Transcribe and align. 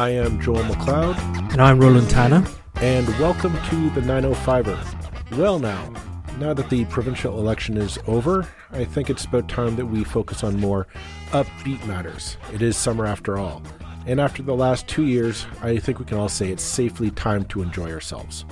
I 0.00 0.08
am 0.08 0.40
Joel 0.40 0.62
McLeod. 0.62 1.18
And 1.52 1.60
I'm 1.60 1.78
Roland 1.78 2.08
Tanner. 2.08 2.42
And 2.76 3.06
welcome 3.18 3.52
to 3.52 3.90
the 3.90 4.00
905er. 4.00 5.36
Well, 5.36 5.58
now, 5.58 5.92
now 6.38 6.54
that 6.54 6.70
the 6.70 6.86
provincial 6.86 7.38
election 7.38 7.76
is 7.76 7.98
over, 8.06 8.48
I 8.70 8.86
think 8.86 9.10
it's 9.10 9.26
about 9.26 9.50
time 9.50 9.76
that 9.76 9.84
we 9.84 10.02
focus 10.02 10.42
on 10.42 10.58
more 10.58 10.86
upbeat 11.32 11.86
matters. 11.86 12.38
It 12.50 12.62
is 12.62 12.78
summer 12.78 13.04
after 13.04 13.36
all. 13.36 13.62
And 14.06 14.22
after 14.22 14.42
the 14.42 14.56
last 14.56 14.88
two 14.88 15.04
years, 15.04 15.44
I 15.60 15.76
think 15.76 15.98
we 15.98 16.06
can 16.06 16.16
all 16.16 16.30
say 16.30 16.48
it's 16.48 16.62
safely 16.62 17.10
time 17.10 17.44
to 17.48 17.60
enjoy 17.60 17.92
ourselves. 17.92 18.46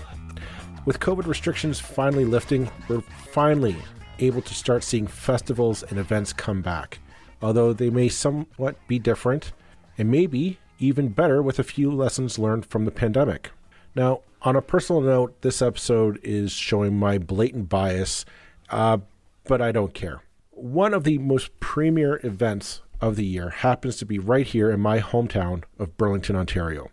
With 0.85 1.01
COVID 1.01 1.27
restrictions 1.27 1.81
finally 1.81 2.27
lifting, 2.27 2.71
we're 2.89 3.01
finally 3.01 3.77
able 4.19 4.43
to 4.43 4.53
start 4.53 4.85
seeing 4.85 5.07
festivals 5.07 5.83
and 5.83 5.99
events 5.99 6.35
come 6.35 6.61
back, 6.61 6.99
although 7.41 7.73
they 7.73 7.89
may 7.89 8.11
somewhat 8.11 8.77
be 8.87 8.99
different 8.99 9.53
and 9.97 10.11
maybe 10.11 10.59
even 10.79 11.09
better 11.09 11.43
with 11.43 11.59
a 11.59 11.65
few 11.65 11.91
lessons 11.91 12.39
learned 12.39 12.67
from 12.67 12.85
the 12.85 12.91
pandemic. 12.91 13.51
Now, 13.95 14.21
on 14.43 14.57
a 14.57 14.63
personal 14.63 15.03
note, 15.03 15.41
this 15.43 15.61
episode 15.61 16.21
is 16.23 16.53
showing 16.53 16.97
my 16.97 17.19
blatant 17.19 17.69
bias, 17.69 18.25
uh, 18.71 18.99
but 19.45 19.61
I 19.61 19.73
don't 19.73 19.95
care. 19.95 20.23
One 20.51 20.95
of 20.95 21.05
the 21.05 21.19
most 21.19 21.59
premier 21.61 22.21
events 22.23 22.83
of 23.01 23.17
the 23.17 23.25
year 23.25 23.51
happens 23.51 23.97
to 23.97 24.07
be 24.07 24.19
right 24.19 24.47
here 24.47 24.71
in 24.71 24.81
my 24.81 25.01
hometown 25.01 25.65
of 25.79 25.97
Burlington, 25.97 26.37
Ontario. 26.37 26.91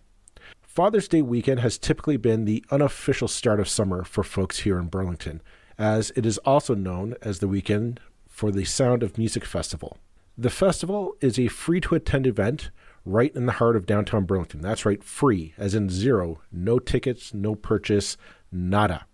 Father's 0.62 1.08
Day 1.08 1.22
weekend 1.22 1.62
has 1.62 1.78
typically 1.78 2.18
been 2.18 2.46
the 2.46 2.64
unofficial 2.70 3.28
start 3.28 3.60
of 3.60 3.70
summer 3.70 4.04
for 4.04 4.24
folks 4.24 4.60
here 4.60 4.78
in 4.78 4.88
Burlington, 4.88 5.42
as 5.78 6.12
it 6.16 6.26
is 6.26 6.38
also 6.40 6.76
known 6.76 7.16
as 7.22 7.40
the 7.40 7.48
weekend 7.48 8.00
for 8.28 8.52
the 8.52 8.66
Sound 8.66 9.02
of 9.02 9.18
Music 9.18 9.46
Festival. 9.46 9.98
The 10.38 10.50
festival 10.50 11.16
is 11.22 11.40
a 11.40 11.48
free 11.48 11.80
to 11.82 11.96
attend 11.96 12.28
event 12.28 12.72
right 13.06 13.34
in 13.36 13.46
the 13.46 13.54
heart 13.54 13.76
of 13.76 13.86
downtown 13.86 14.26
Burlington. 14.26 14.62
That's 14.62 14.86
right, 14.86 15.04
free, 15.04 15.54
as 15.58 15.76
in 15.76 15.90
zero, 15.90 16.42
no 16.52 16.80
tickets, 16.80 17.34
no 17.34 17.56
purchase, 17.56 18.18
nada. 18.52 19.06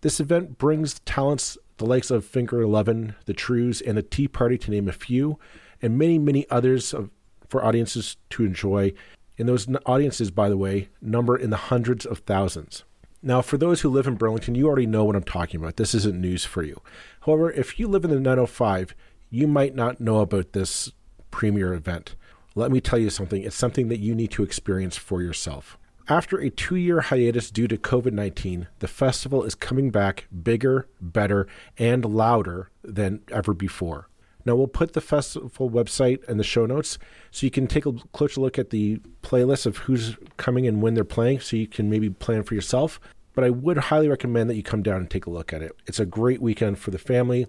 This 0.00 0.20
event 0.20 0.58
brings 0.58 1.00
talents 1.00 1.56
the 1.76 1.86
likes 1.86 2.10
of 2.10 2.24
Finger 2.24 2.60
Eleven, 2.60 3.14
the 3.24 3.32
Trews, 3.32 3.80
and 3.80 3.96
the 3.96 4.02
Tea 4.02 4.28
Party, 4.28 4.58
to 4.58 4.70
name 4.70 4.88
a 4.88 4.92
few, 4.92 5.38
and 5.80 5.96
many, 5.96 6.18
many 6.18 6.48
others 6.50 6.92
of, 6.92 7.10
for 7.48 7.64
audiences 7.64 8.16
to 8.30 8.44
enjoy. 8.44 8.92
And 9.38 9.48
those 9.48 9.66
audiences, 9.86 10.30
by 10.30 10.50
the 10.50 10.58
way, 10.58 10.90
number 11.00 11.36
in 11.36 11.48
the 11.48 11.56
hundreds 11.56 12.04
of 12.04 12.18
thousands. 12.18 12.84
Now, 13.22 13.40
for 13.42 13.56
those 13.56 13.80
who 13.80 13.90
live 13.90 14.06
in 14.06 14.16
Burlington, 14.16 14.54
you 14.54 14.66
already 14.66 14.86
know 14.86 15.04
what 15.04 15.16
I'm 15.16 15.22
talking 15.22 15.60
about. 15.60 15.76
This 15.76 15.94
isn't 15.94 16.20
news 16.20 16.44
for 16.44 16.62
you. 16.62 16.80
However, 17.22 17.50
if 17.50 17.78
you 17.78 17.88
live 17.88 18.04
in 18.04 18.10
the 18.10 18.20
905, 18.20 18.94
you 19.30 19.46
might 19.46 19.74
not 19.74 20.00
know 20.00 20.20
about 20.20 20.52
this 20.52 20.92
premier 21.30 21.72
event. 21.72 22.14
Let 22.54 22.72
me 22.72 22.80
tell 22.80 22.98
you 22.98 23.10
something, 23.10 23.42
it's 23.42 23.56
something 23.56 23.88
that 23.88 24.00
you 24.00 24.14
need 24.14 24.32
to 24.32 24.42
experience 24.42 24.96
for 24.96 25.22
yourself. 25.22 25.78
After 26.08 26.38
a 26.38 26.50
two 26.50 26.74
year 26.74 27.00
hiatus 27.02 27.50
due 27.50 27.68
to 27.68 27.76
COVID 27.76 28.12
19, 28.12 28.66
the 28.80 28.88
festival 28.88 29.44
is 29.44 29.54
coming 29.54 29.90
back 29.90 30.26
bigger, 30.42 30.88
better, 31.00 31.46
and 31.78 32.04
louder 32.04 32.70
than 32.82 33.22
ever 33.30 33.54
before. 33.54 34.08
Now, 34.44 34.56
we'll 34.56 34.66
put 34.66 34.94
the 34.94 35.00
festival 35.00 35.70
website 35.70 36.24
in 36.28 36.38
the 36.38 36.44
show 36.44 36.66
notes 36.66 36.98
so 37.30 37.46
you 37.46 37.50
can 37.50 37.66
take 37.66 37.86
a 37.86 37.92
closer 38.12 38.40
look 38.40 38.58
at 38.58 38.70
the 38.70 39.00
playlist 39.22 39.66
of 39.66 39.76
who's 39.78 40.16
coming 40.38 40.66
and 40.66 40.82
when 40.82 40.94
they're 40.94 41.04
playing 41.04 41.40
so 41.40 41.56
you 41.56 41.68
can 41.68 41.90
maybe 41.90 42.10
plan 42.10 42.42
for 42.42 42.54
yourself. 42.54 42.98
But 43.34 43.44
I 43.44 43.50
would 43.50 43.76
highly 43.76 44.08
recommend 44.08 44.50
that 44.50 44.56
you 44.56 44.62
come 44.62 44.82
down 44.82 44.96
and 44.96 45.10
take 45.10 45.26
a 45.26 45.30
look 45.30 45.52
at 45.52 45.62
it. 45.62 45.72
It's 45.86 46.00
a 46.00 46.06
great 46.06 46.42
weekend 46.42 46.78
for 46.78 46.90
the 46.90 46.98
family. 46.98 47.46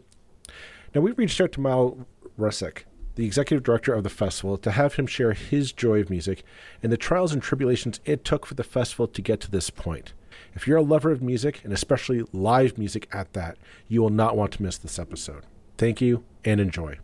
Now, 0.94 1.02
we 1.02 1.14
reached 1.14 1.40
out 1.40 1.54
to 1.54 1.62
Myles 1.62 1.98
Rusak 2.38 2.84
the 3.22 3.28
executive 3.28 3.64
director 3.64 3.94
of 3.94 4.02
the 4.02 4.10
festival, 4.10 4.58
to 4.58 4.72
have 4.72 4.96
him 4.96 5.06
share 5.06 5.34
his 5.34 5.72
joy 5.72 6.00
of 6.00 6.10
music 6.10 6.44
and 6.82 6.92
the 6.92 6.98
trials 6.98 7.32
and 7.32 7.40
tribulations 7.44 8.00
it 8.04 8.26
took 8.26 8.48
for 8.48 8.56
the 8.56 8.64
festival 8.64 9.08
to 9.08 9.22
get 9.22 9.40
to 9.40 9.52
this 9.52 9.70
point. 9.70 10.14
If 10.56 10.66
you're 10.66 10.80
a 10.80 10.82
lover 10.82 11.12
of 11.12 11.22
music, 11.22 11.62
and 11.64 11.72
especially 11.72 12.24
live 12.34 12.80
music 12.80 13.08
at 13.12 13.34
that, 13.34 13.60
you 13.88 14.02
will 14.02 14.10
not 14.10 14.36
want 14.36 14.54
to 14.54 14.64
miss 14.64 14.80
this 14.80 14.98
episode. 14.98 15.46
Thank 15.78 16.02
you 16.02 16.24
and 16.44 16.60
enjoy. 16.60 16.98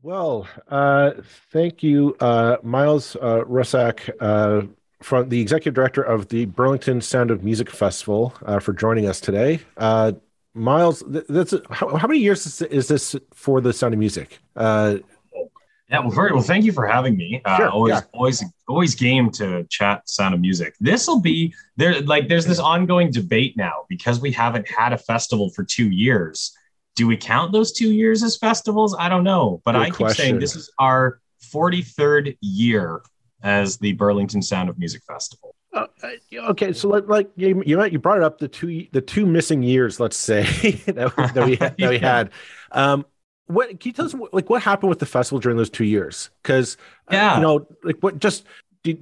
Well, 0.00 0.46
uh, 0.68 1.10
thank 1.52 1.82
you, 1.82 2.16
uh, 2.20 2.58
Myles 2.62 3.16
uh, 3.16 3.42
Rusak, 3.42 4.10
uh, 4.20 4.64
from 5.02 5.28
the 5.28 5.40
executive 5.40 5.74
director 5.74 6.02
of 6.02 6.28
the 6.28 6.44
Burlington 6.44 7.00
Sound 7.00 7.32
of 7.32 7.42
Music 7.42 7.68
Festival, 7.68 8.32
uh, 8.46 8.60
for 8.60 8.72
joining 8.72 9.08
us 9.08 9.20
today. 9.20 9.58
Uh, 9.76 10.12
Myles, 10.54 11.02
that's 11.06 11.54
how, 11.70 11.96
how, 11.96 12.08
many 12.08 12.20
years 12.20 12.46
is, 12.46 12.62
is, 12.62 12.88
this 12.88 13.14
for 13.32 13.60
the 13.60 13.72
Sound 13.72 13.94
of 13.94 14.00
Music? 14.00 14.38
Yeah, 15.90 16.00
well, 16.00 16.10
very 16.10 16.32
well. 16.32 16.42
Thank 16.42 16.66
you 16.66 16.72
for 16.72 16.86
having 16.86 17.16
me. 17.16 17.40
Uh, 17.46 17.56
sure, 17.56 17.70
always, 17.70 17.94
yeah. 17.94 18.00
always, 18.12 18.44
always 18.68 18.94
game 18.94 19.30
to 19.32 19.64
chat 19.70 20.08
Sound 20.08 20.34
of 20.34 20.40
Music. 20.40 20.74
This 20.80 21.06
will 21.06 21.20
be 21.20 21.54
there. 21.76 22.02
Like, 22.02 22.28
there's 22.28 22.44
this 22.44 22.58
ongoing 22.58 23.10
debate 23.10 23.56
now 23.56 23.84
because 23.88 24.20
we 24.20 24.30
haven't 24.30 24.68
had 24.68 24.92
a 24.92 24.98
festival 24.98 25.50
for 25.50 25.64
two 25.64 25.88
years. 25.88 26.54
Do 26.94 27.06
we 27.06 27.16
count 27.16 27.52
those 27.52 27.72
two 27.72 27.92
years 27.92 28.22
as 28.22 28.36
festivals? 28.36 28.94
I 28.98 29.08
don't 29.08 29.24
know, 29.24 29.62
but 29.64 29.72
Good 29.72 29.80
I 29.80 29.86
keep 29.86 29.94
question. 29.94 30.22
saying 30.22 30.38
this 30.40 30.56
is 30.56 30.70
our 30.78 31.20
43rd 31.54 32.36
year 32.42 33.00
as 33.42 33.78
the 33.78 33.92
Burlington 33.92 34.42
Sound 34.42 34.68
of 34.68 34.78
Music 34.78 35.02
Festival. 35.06 35.54
Uh, 35.72 35.86
uh 36.02 36.50
okay, 36.50 36.72
so 36.72 36.88
like, 36.88 37.08
like 37.08 37.30
you, 37.36 37.62
you 37.64 37.98
brought 37.98 38.18
it 38.18 38.24
up 38.24 38.38
the 38.38 38.48
two 38.48 38.86
the 38.92 39.00
two 39.00 39.26
missing 39.26 39.62
years, 39.62 40.00
let's 40.00 40.16
say 40.16 40.42
that, 40.86 41.14
that 41.34 41.46
we 41.46 41.56
that 41.56 41.78
we 41.78 41.98
had. 42.00 42.30
Um, 42.72 43.06
what 43.48 43.68
can 43.68 43.78
you 43.82 43.92
tell 43.92 44.04
us 44.04 44.14
like 44.32 44.48
what 44.48 44.62
happened 44.62 44.90
with 44.90 44.98
the 44.98 45.06
festival 45.06 45.40
during 45.40 45.56
those 45.56 45.70
two 45.70 45.84
years? 45.84 46.30
Because 46.42 46.76
uh, 47.08 47.14
yeah, 47.14 47.32
uh, 47.32 47.36
you 47.36 47.42
know, 47.42 47.66
like 47.82 47.96
what 48.00 48.18
just 48.18 48.44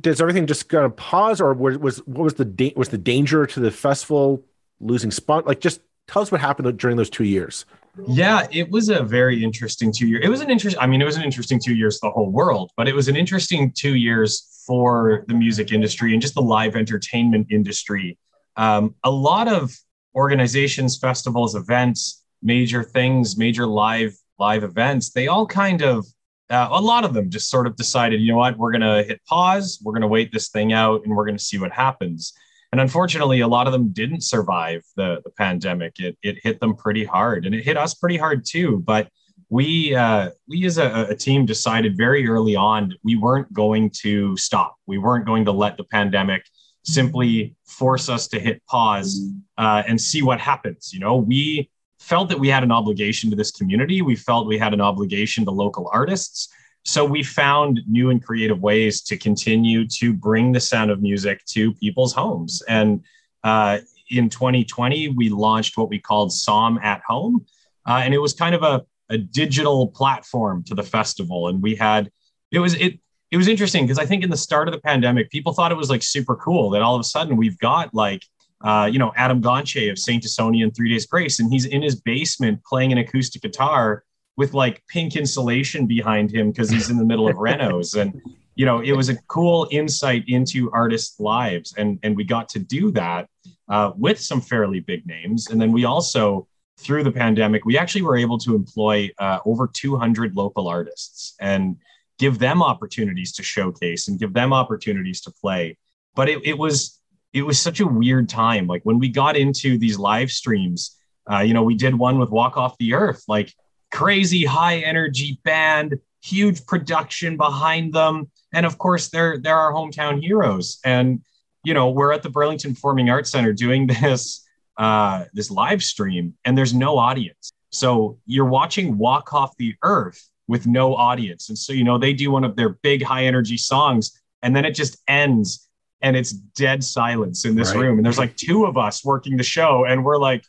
does 0.01 0.21
everything 0.21 0.47
just 0.47 0.69
kind 0.69 0.85
of 0.85 0.97
pause, 0.97 1.41
or 1.41 1.53
was, 1.53 1.79
was 1.79 1.99
what 2.07 2.25
was 2.25 2.35
the 2.35 2.45
da- 2.45 2.73
was 2.77 2.89
the 2.89 2.99
danger 2.99 3.47
to 3.47 3.61
the 3.61 3.71
festival 3.71 4.43
losing 4.81 5.11
spot? 5.11 5.47
Like, 5.47 5.61
just 5.61 5.81
tell 6.07 6.23
us 6.23 6.33
what 6.33 6.41
happened 6.41 6.79
during 6.79 6.97
those 6.97 7.11
two 7.11 7.25
years. 7.25 7.67
Yeah, 8.07 8.47
it 8.51 8.71
was 8.71 8.89
a 8.89 9.03
very 9.03 9.43
interesting 9.43 9.93
two 9.93 10.07
year. 10.07 10.21
It 10.21 10.29
was 10.29 10.41
an 10.41 10.51
interesting. 10.51 10.81
I 10.81 10.87
mean, 10.87 11.03
it 11.03 11.05
was 11.05 11.17
an 11.17 11.23
interesting 11.23 11.61
two 11.63 11.75
years 11.75 11.99
for 11.99 12.09
the 12.11 12.13
whole 12.13 12.31
world, 12.31 12.71
but 12.77 12.89
it 12.89 12.95
was 12.95 13.09
an 13.09 13.17
interesting 13.17 13.73
two 13.73 13.95
years 13.95 14.63
for 14.67 15.25
the 15.29 15.35
music 15.35 15.73
industry 15.73 16.13
and 16.13 16.21
just 16.21 16.35
the 16.35 16.43
live 16.43 16.77
entertainment 16.77 17.49
industry. 17.51 18.19
Um, 18.57 18.95
a 19.05 19.11
lot 19.11 19.49
of 19.49 19.77
organizations, 20.15 20.99
festivals, 20.99 21.55
events, 21.55 22.25
major 22.43 22.83
things, 22.83 23.37
major 23.37 23.67
live 23.67 24.17
live 24.39 24.65
events, 24.65 25.11
they 25.11 25.29
all 25.29 25.47
kind 25.47 25.83
of, 25.83 26.07
uh, 26.51 26.69
a 26.71 26.81
lot 26.81 27.05
of 27.05 27.13
them 27.15 27.31
just 27.31 27.51
sort 27.51 27.67
of 27.67 27.77
decided, 27.77 28.21
you 28.21 28.33
know 28.33 28.39
what, 28.39 28.57
we're 28.57 28.73
going 28.73 28.81
to 28.81 29.03
hit 29.03 29.21
pause, 29.27 29.81
we're 29.83 29.93
going 29.93 30.03
to 30.03 30.09
wait 30.09 30.33
this 30.33 30.49
thing 30.49 30.73
out, 30.73 31.03
and 31.05 31.15
we're 31.15 31.27
going 31.27 31.37
to 31.37 31.43
see 31.43 31.59
what 31.59 31.73
happens. 31.73 32.33
And 32.73 32.81
unfortunately, 32.81 33.41
a 33.41 33.49
lot 33.49 33.67
of 33.67 33.73
them 33.73 33.89
didn't 33.91 34.23
survive 34.23 34.83
the, 34.97 35.21
the 35.25 35.31
pandemic. 35.31 35.99
It, 35.99 36.19
it 36.23 36.39
hit 36.43 36.61
them 36.61 36.75
pretty 36.75 37.05
hard, 37.05 37.47
and 37.47 37.55
it 37.55 37.65
hit 37.65 37.77
us 37.77 37.95
pretty 37.95 38.17
hard 38.17 38.45
too. 38.45 38.83
But 38.85 39.09
we 39.49 39.95
uh, 39.95 40.31
we 40.49 40.65
as 40.67 40.79
a, 40.79 41.07
a, 41.09 41.15
team 41.15 41.47
decided 41.47 41.97
very 41.97 42.27
early 42.29 42.57
on 42.57 42.93
we 43.05 43.17
weren't 43.17 43.53
going 43.53 43.91
to 44.03 44.37
stop. 44.37 44.77
We 44.87 44.99
weren't 44.99 45.25
going 45.25 45.45
to 45.45 45.53
let 45.53 45.77
the 45.77 45.85
pandemic 45.85 46.43
simply 46.83 47.55
force 47.65 48.09
us 48.09 48.29
to 48.29 48.41
hit 48.41 48.65
pause 48.67 49.33
uh, 49.59 49.83
and 49.87 50.01
see 50.01 50.23
what 50.23 50.41
happens. 50.41 50.93
You 50.93 51.01
know, 51.01 51.17
we 51.17 51.71
felt 51.99 52.29
that 52.29 52.39
we 52.39 52.49
had 52.49 52.63
an 52.63 52.73
obligation 52.73 53.31
to 53.31 53.37
this 53.37 53.51
community. 53.51 54.03
We 54.03 54.17
felt 54.17 54.47
we 54.47 54.59
had 54.59 54.75
an 54.75 54.81
obligation 54.81 55.45
to 55.45 55.51
local 55.51 55.91
artists. 55.93 56.49
So 56.85 57.05
we 57.05 57.23
found 57.23 57.81
new 57.89 58.11
and 58.11 58.23
creative 58.23 58.61
ways 58.61 59.03
to 59.03 59.17
continue 59.17 59.89
to 59.89 60.13
bring 60.13 60.53
the 60.53 60.61
sound 60.61 60.91
of 60.91 61.03
music 61.03 61.45
to 61.47 61.73
people's 61.75 62.13
homes. 62.13 62.63
And 62.69 63.03
uh, 63.43 63.79
in 64.11 64.29
2020, 64.29 65.09
we 65.09 65.29
launched 65.29 65.77
what 65.77 65.89
we 65.89 65.99
called 65.99 66.33
SOM 66.33 66.79
at 66.79 67.03
Home. 67.09 67.45
Uh, 67.89 68.03
and 68.05 68.15
it 68.15 68.19
was 68.19 68.35
kind 68.35 68.55
of 68.55 68.63
a, 68.63 68.85
a 69.11 69.19
digital 69.19 69.89
platform 69.89 70.63
to 70.65 70.75
the 70.75 70.83
festival. 70.83 71.49
And 71.49 71.61
we 71.61 71.75
had, 71.75 72.11
it 72.53 72.61
was, 72.61 72.75
it, 72.75 73.01
it 73.33 73.37
was 73.37 73.49
interesting 73.49 73.85
because 73.85 73.99
I 73.99 74.07
think 74.07 74.23
in 74.23 74.31
the 74.31 74.37
start 74.37 74.69
of 74.69 74.73
the 74.73 74.81
pandemic, 74.81 75.31
people 75.31 75.53
thought 75.53 75.73
it 75.73 75.77
was 75.77 75.91
like 75.91 76.03
super 76.03 76.37
cool 76.37 76.71
that 76.71 76.83
all 76.83 76.95
of 76.95 77.01
a 77.01 77.05
sudden 77.05 77.37
we've 77.37 77.59
got 77.59 77.93
like 77.93 78.23
uh, 78.63 78.89
you 78.91 78.99
know, 78.99 79.13
Adam 79.17 79.43
Gontier 79.43 79.91
of 79.91 79.99
Saint 79.99 80.25
Asonia 80.25 80.65
and 80.65 80.75
Three 80.75 80.91
Days 80.91 81.07
Grace, 81.07 81.41
and 81.41 81.53
he's 81.53 81.67
in 81.67 81.83
his 81.83 82.01
basement 82.01 82.65
playing 82.65 82.93
an 82.93 82.99
acoustic 82.99 83.43
guitar 83.43 84.05
with 84.37 84.55
like 84.55 84.83
pink 84.89 85.17
insulation 85.17 85.87
behind 85.87 86.31
him 86.31 86.51
because 86.51 86.71
he's 86.71 86.91
in 86.91 86.97
the 86.99 87.05
middle 87.05 87.29
of 87.29 87.37
renos. 87.37 87.99
And 87.99 88.21
you 88.55 88.65
know, 88.65 88.81
it 88.81 88.93
was 88.93 89.09
a 89.09 89.17
cool 89.29 89.69
insight 89.71 90.25
into 90.29 90.71
artists' 90.73 91.21
lives, 91.21 91.75
and 91.77 91.99
and 92.03 92.17
we 92.17 92.25
got 92.25 92.49
to 92.51 92.59
do 92.59 92.91
that 92.93 93.29
uh, 93.69 93.93
with 93.97 94.21
some 94.21 94.41
fairly 94.41 94.81
big 94.81 95.07
names. 95.07 95.49
And 95.49 95.61
then 95.61 95.73
we 95.73 95.85
also, 95.85 96.49
through 96.79 97.05
the 97.05 97.13
pandemic, 97.13 97.65
we 97.65 97.77
actually 97.77 98.03
were 98.03 98.17
able 98.17 98.39
to 98.39 98.55
employ 98.55 99.11
uh, 99.19 99.41
over 99.45 99.69
200 99.73 100.35
local 100.35 100.69
artists 100.69 101.35
and 101.41 101.77
give 102.19 102.39
them 102.39 102.63
opportunities 102.63 103.33
to 103.33 103.43
showcase 103.43 104.09
and 104.09 104.19
give 104.19 104.33
them 104.33 104.53
opportunities 104.53 105.21
to 105.23 105.31
play. 105.31 105.77
But 106.15 106.31
it, 106.31 106.47
it 106.47 106.57
was 106.57 106.99
it 107.37 107.43
was 107.43 107.61
such 107.61 107.81
a 107.81 107.87
weird 107.87 108.31
time. 108.31 108.67
Like 108.67 108.81
when 108.85 108.99
we 108.99 109.09
got 109.09 109.37
into 109.37 109.77
these 109.77 109.99
live 109.99 110.31
streams, 110.31 110.97
uh, 111.31 111.41
you 111.41 111.53
know, 111.53 111.63
we 111.63 111.75
did 111.75 111.95
one 111.95 112.19
with 112.19 112.31
Walk 112.31 112.57
Off 112.57 112.79
the 112.79 112.95
Earth, 112.95 113.25
like 113.29 113.53
crazy 113.93 114.47
high 114.47 114.79
energy 114.79 115.39
band, 115.45 115.99
huge 116.23 116.65
production 116.67 117.37
behind 117.37 117.93
them. 117.93 118.31
and 118.55 118.65
of 118.65 118.79
course 118.79 119.09
they're 119.11 119.39
they're 119.39 119.59
our 119.59 119.73
hometown 119.73 120.21
heroes 120.21 120.79
and 120.85 121.21
you 121.63 121.75
know 121.75 121.91
we're 121.91 122.13
at 122.13 122.23
the 122.23 122.31
burlington 122.31 122.75
performing 122.75 123.11
arts 123.11 123.31
center 123.31 123.53
doing 123.53 123.87
this 124.03 124.45
uh 124.79 125.25
this 125.35 125.51
live 125.51 125.83
stream 125.83 126.35
and 126.45 126.57
there's 126.57 126.75
no 126.75 126.97
audience 126.97 127.51
so 127.71 128.19
you're 128.27 128.53
watching 128.61 128.99
walk 128.99 129.35
off 129.35 129.57
the 129.59 129.75
earth 129.83 130.31
with 130.49 130.67
no 130.67 130.95
audience 130.95 131.49
and 131.49 131.59
so 131.59 131.73
you 131.73 131.85
know 131.85 131.99
they 131.99 132.13
do 132.13 132.31
one 132.31 132.45
of 132.45 132.57
their 132.57 132.71
big 132.71 133.03
high 133.03 133.25
energy 133.25 133.57
songs 133.57 134.21
and 134.43 134.55
then 134.55 134.65
it 134.65 134.73
just 134.73 134.97
ends 135.09 135.66
and 136.03 136.17
it's 136.17 136.33
dead 136.33 136.85
silence 136.85 137.45
in 137.45 137.55
this 137.55 137.73
right. 137.73 137.81
room 137.81 137.99
and 137.99 138.05
there's 138.05 138.19
like 138.19 138.37
two 138.37 138.67
of 138.67 138.77
us 138.77 139.05
working 139.05 139.37
the 139.37 139.43
show 139.43 139.85
and 139.85 140.05
we're 140.05 140.19
like 140.19 140.45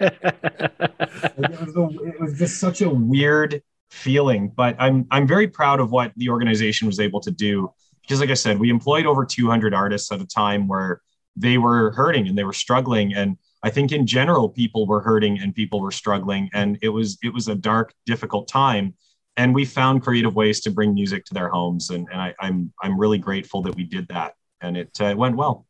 it, 0.00 1.60
was 1.60 1.76
a, 1.76 1.88
it 2.06 2.20
was 2.20 2.38
just 2.38 2.58
such 2.58 2.82
a 2.82 2.88
weird 2.88 3.62
feeling. 3.90 4.48
But 4.48 4.76
I'm 4.78 5.06
I'm 5.10 5.26
very 5.26 5.48
proud 5.48 5.80
of 5.80 5.90
what 5.90 6.12
the 6.16 6.28
organization 6.28 6.86
was 6.86 7.00
able 7.00 7.20
to 7.20 7.30
do 7.30 7.72
because, 8.02 8.20
like 8.20 8.30
I 8.30 8.34
said, 8.34 8.58
we 8.58 8.70
employed 8.70 9.06
over 9.06 9.24
200 9.24 9.74
artists 9.74 10.10
at 10.12 10.20
a 10.20 10.26
time 10.26 10.68
where 10.68 11.00
they 11.36 11.58
were 11.58 11.92
hurting 11.92 12.28
and 12.28 12.36
they 12.36 12.44
were 12.44 12.52
struggling. 12.52 13.14
And 13.14 13.36
I 13.62 13.70
think 13.70 13.92
in 13.92 14.06
general, 14.06 14.48
people 14.48 14.86
were 14.86 15.00
hurting 15.00 15.38
and 15.40 15.54
people 15.54 15.80
were 15.80 15.92
struggling, 15.92 16.50
and 16.52 16.78
it 16.82 16.88
was 16.88 17.18
it 17.22 17.32
was 17.34 17.48
a 17.48 17.54
dark, 17.54 17.92
difficult 18.06 18.48
time. 18.48 18.94
And 19.36 19.54
we 19.54 19.64
found 19.64 20.02
creative 20.02 20.34
ways 20.34 20.60
to 20.60 20.70
bring 20.70 20.92
music 20.92 21.24
to 21.26 21.34
their 21.34 21.48
homes, 21.48 21.90
and, 21.90 22.06
and 22.12 22.20
I, 22.20 22.34
I'm 22.40 22.72
I'm 22.82 22.98
really 22.98 23.18
grateful 23.18 23.62
that 23.62 23.74
we 23.74 23.84
did 23.84 24.08
that, 24.08 24.34
and 24.60 24.76
it 24.76 25.00
uh, 25.00 25.14
went 25.16 25.36
well. 25.36 25.66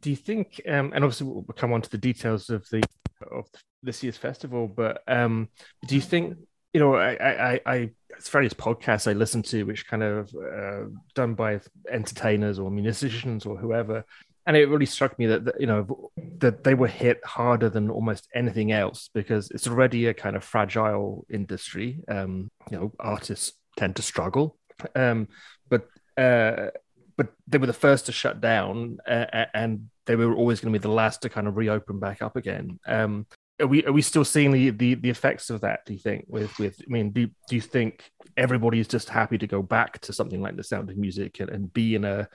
Do 0.00 0.10
you 0.10 0.16
think, 0.16 0.60
um, 0.68 0.92
and 0.94 1.04
obviously 1.04 1.26
we'll 1.26 1.44
come 1.56 1.72
on 1.72 1.82
to 1.82 1.90
the 1.90 1.98
details 1.98 2.50
of 2.50 2.68
the 2.70 2.82
of 3.30 3.46
this 3.82 4.02
year's 4.02 4.16
festival, 4.16 4.68
but 4.68 5.02
um, 5.08 5.48
do 5.86 5.94
you 5.94 6.00
think 6.00 6.36
you 6.72 6.80
know 6.80 6.94
I 6.94 7.12
I, 7.14 7.60
I 7.66 7.90
it's 8.10 8.28
various 8.28 8.54
podcasts 8.54 9.08
I 9.08 9.14
listen 9.14 9.42
to, 9.44 9.64
which 9.64 9.86
kind 9.86 10.02
of 10.02 10.34
uh, 10.34 10.84
done 11.14 11.34
by 11.34 11.60
entertainers 11.90 12.58
or 12.58 12.70
musicians 12.70 13.46
or 13.46 13.56
whoever, 13.56 14.04
and 14.48 14.56
it 14.56 14.70
really 14.70 14.86
struck 14.86 15.18
me 15.18 15.26
that, 15.26 15.44
that 15.44 15.60
you 15.60 15.66
know 15.66 16.10
that 16.38 16.64
they 16.64 16.74
were 16.74 16.88
hit 16.88 17.22
harder 17.22 17.68
than 17.68 17.90
almost 17.90 18.26
anything 18.34 18.72
else 18.72 19.10
because 19.12 19.50
it's 19.50 19.68
already 19.68 20.06
a 20.06 20.14
kind 20.14 20.36
of 20.36 20.42
fragile 20.42 21.26
industry. 21.28 22.00
Um, 22.08 22.50
you 22.70 22.78
know, 22.78 22.92
artists 22.98 23.52
tend 23.76 23.94
to 23.96 24.02
struggle, 24.02 24.56
um, 24.96 25.28
but 25.68 25.86
uh, 26.16 26.70
but 27.18 27.28
they 27.46 27.58
were 27.58 27.66
the 27.66 27.74
first 27.74 28.06
to 28.06 28.12
shut 28.12 28.40
down, 28.40 28.96
uh, 29.06 29.44
and 29.52 29.90
they 30.06 30.16
were 30.16 30.34
always 30.34 30.60
going 30.60 30.72
to 30.72 30.78
be 30.78 30.82
the 30.82 30.88
last 30.88 31.20
to 31.22 31.28
kind 31.28 31.46
of 31.46 31.58
reopen 31.58 32.00
back 32.00 32.22
up 32.22 32.34
again. 32.34 32.80
Um, 32.86 33.26
are 33.60 33.66
we 33.66 33.84
are 33.84 33.92
we 33.92 34.00
still 34.00 34.24
seeing 34.24 34.50
the, 34.50 34.70
the 34.70 34.94
the 34.94 35.10
effects 35.10 35.50
of 35.50 35.60
that? 35.60 35.84
Do 35.84 35.92
you 35.92 35.98
think? 35.98 36.24
With 36.26 36.58
with 36.58 36.80
I 36.80 36.90
mean, 36.90 37.10
do 37.10 37.26
do 37.50 37.54
you 37.54 37.60
think 37.60 38.10
everybody 38.34 38.80
is 38.80 38.88
just 38.88 39.10
happy 39.10 39.36
to 39.36 39.46
go 39.46 39.60
back 39.60 39.98
to 39.98 40.14
something 40.14 40.40
like 40.40 40.56
the 40.56 40.64
sound 40.64 40.88
of 40.88 40.96
music 40.96 41.40
and, 41.40 41.50
and 41.50 41.72
be 41.72 41.96
in 41.96 42.04
a, 42.04 42.28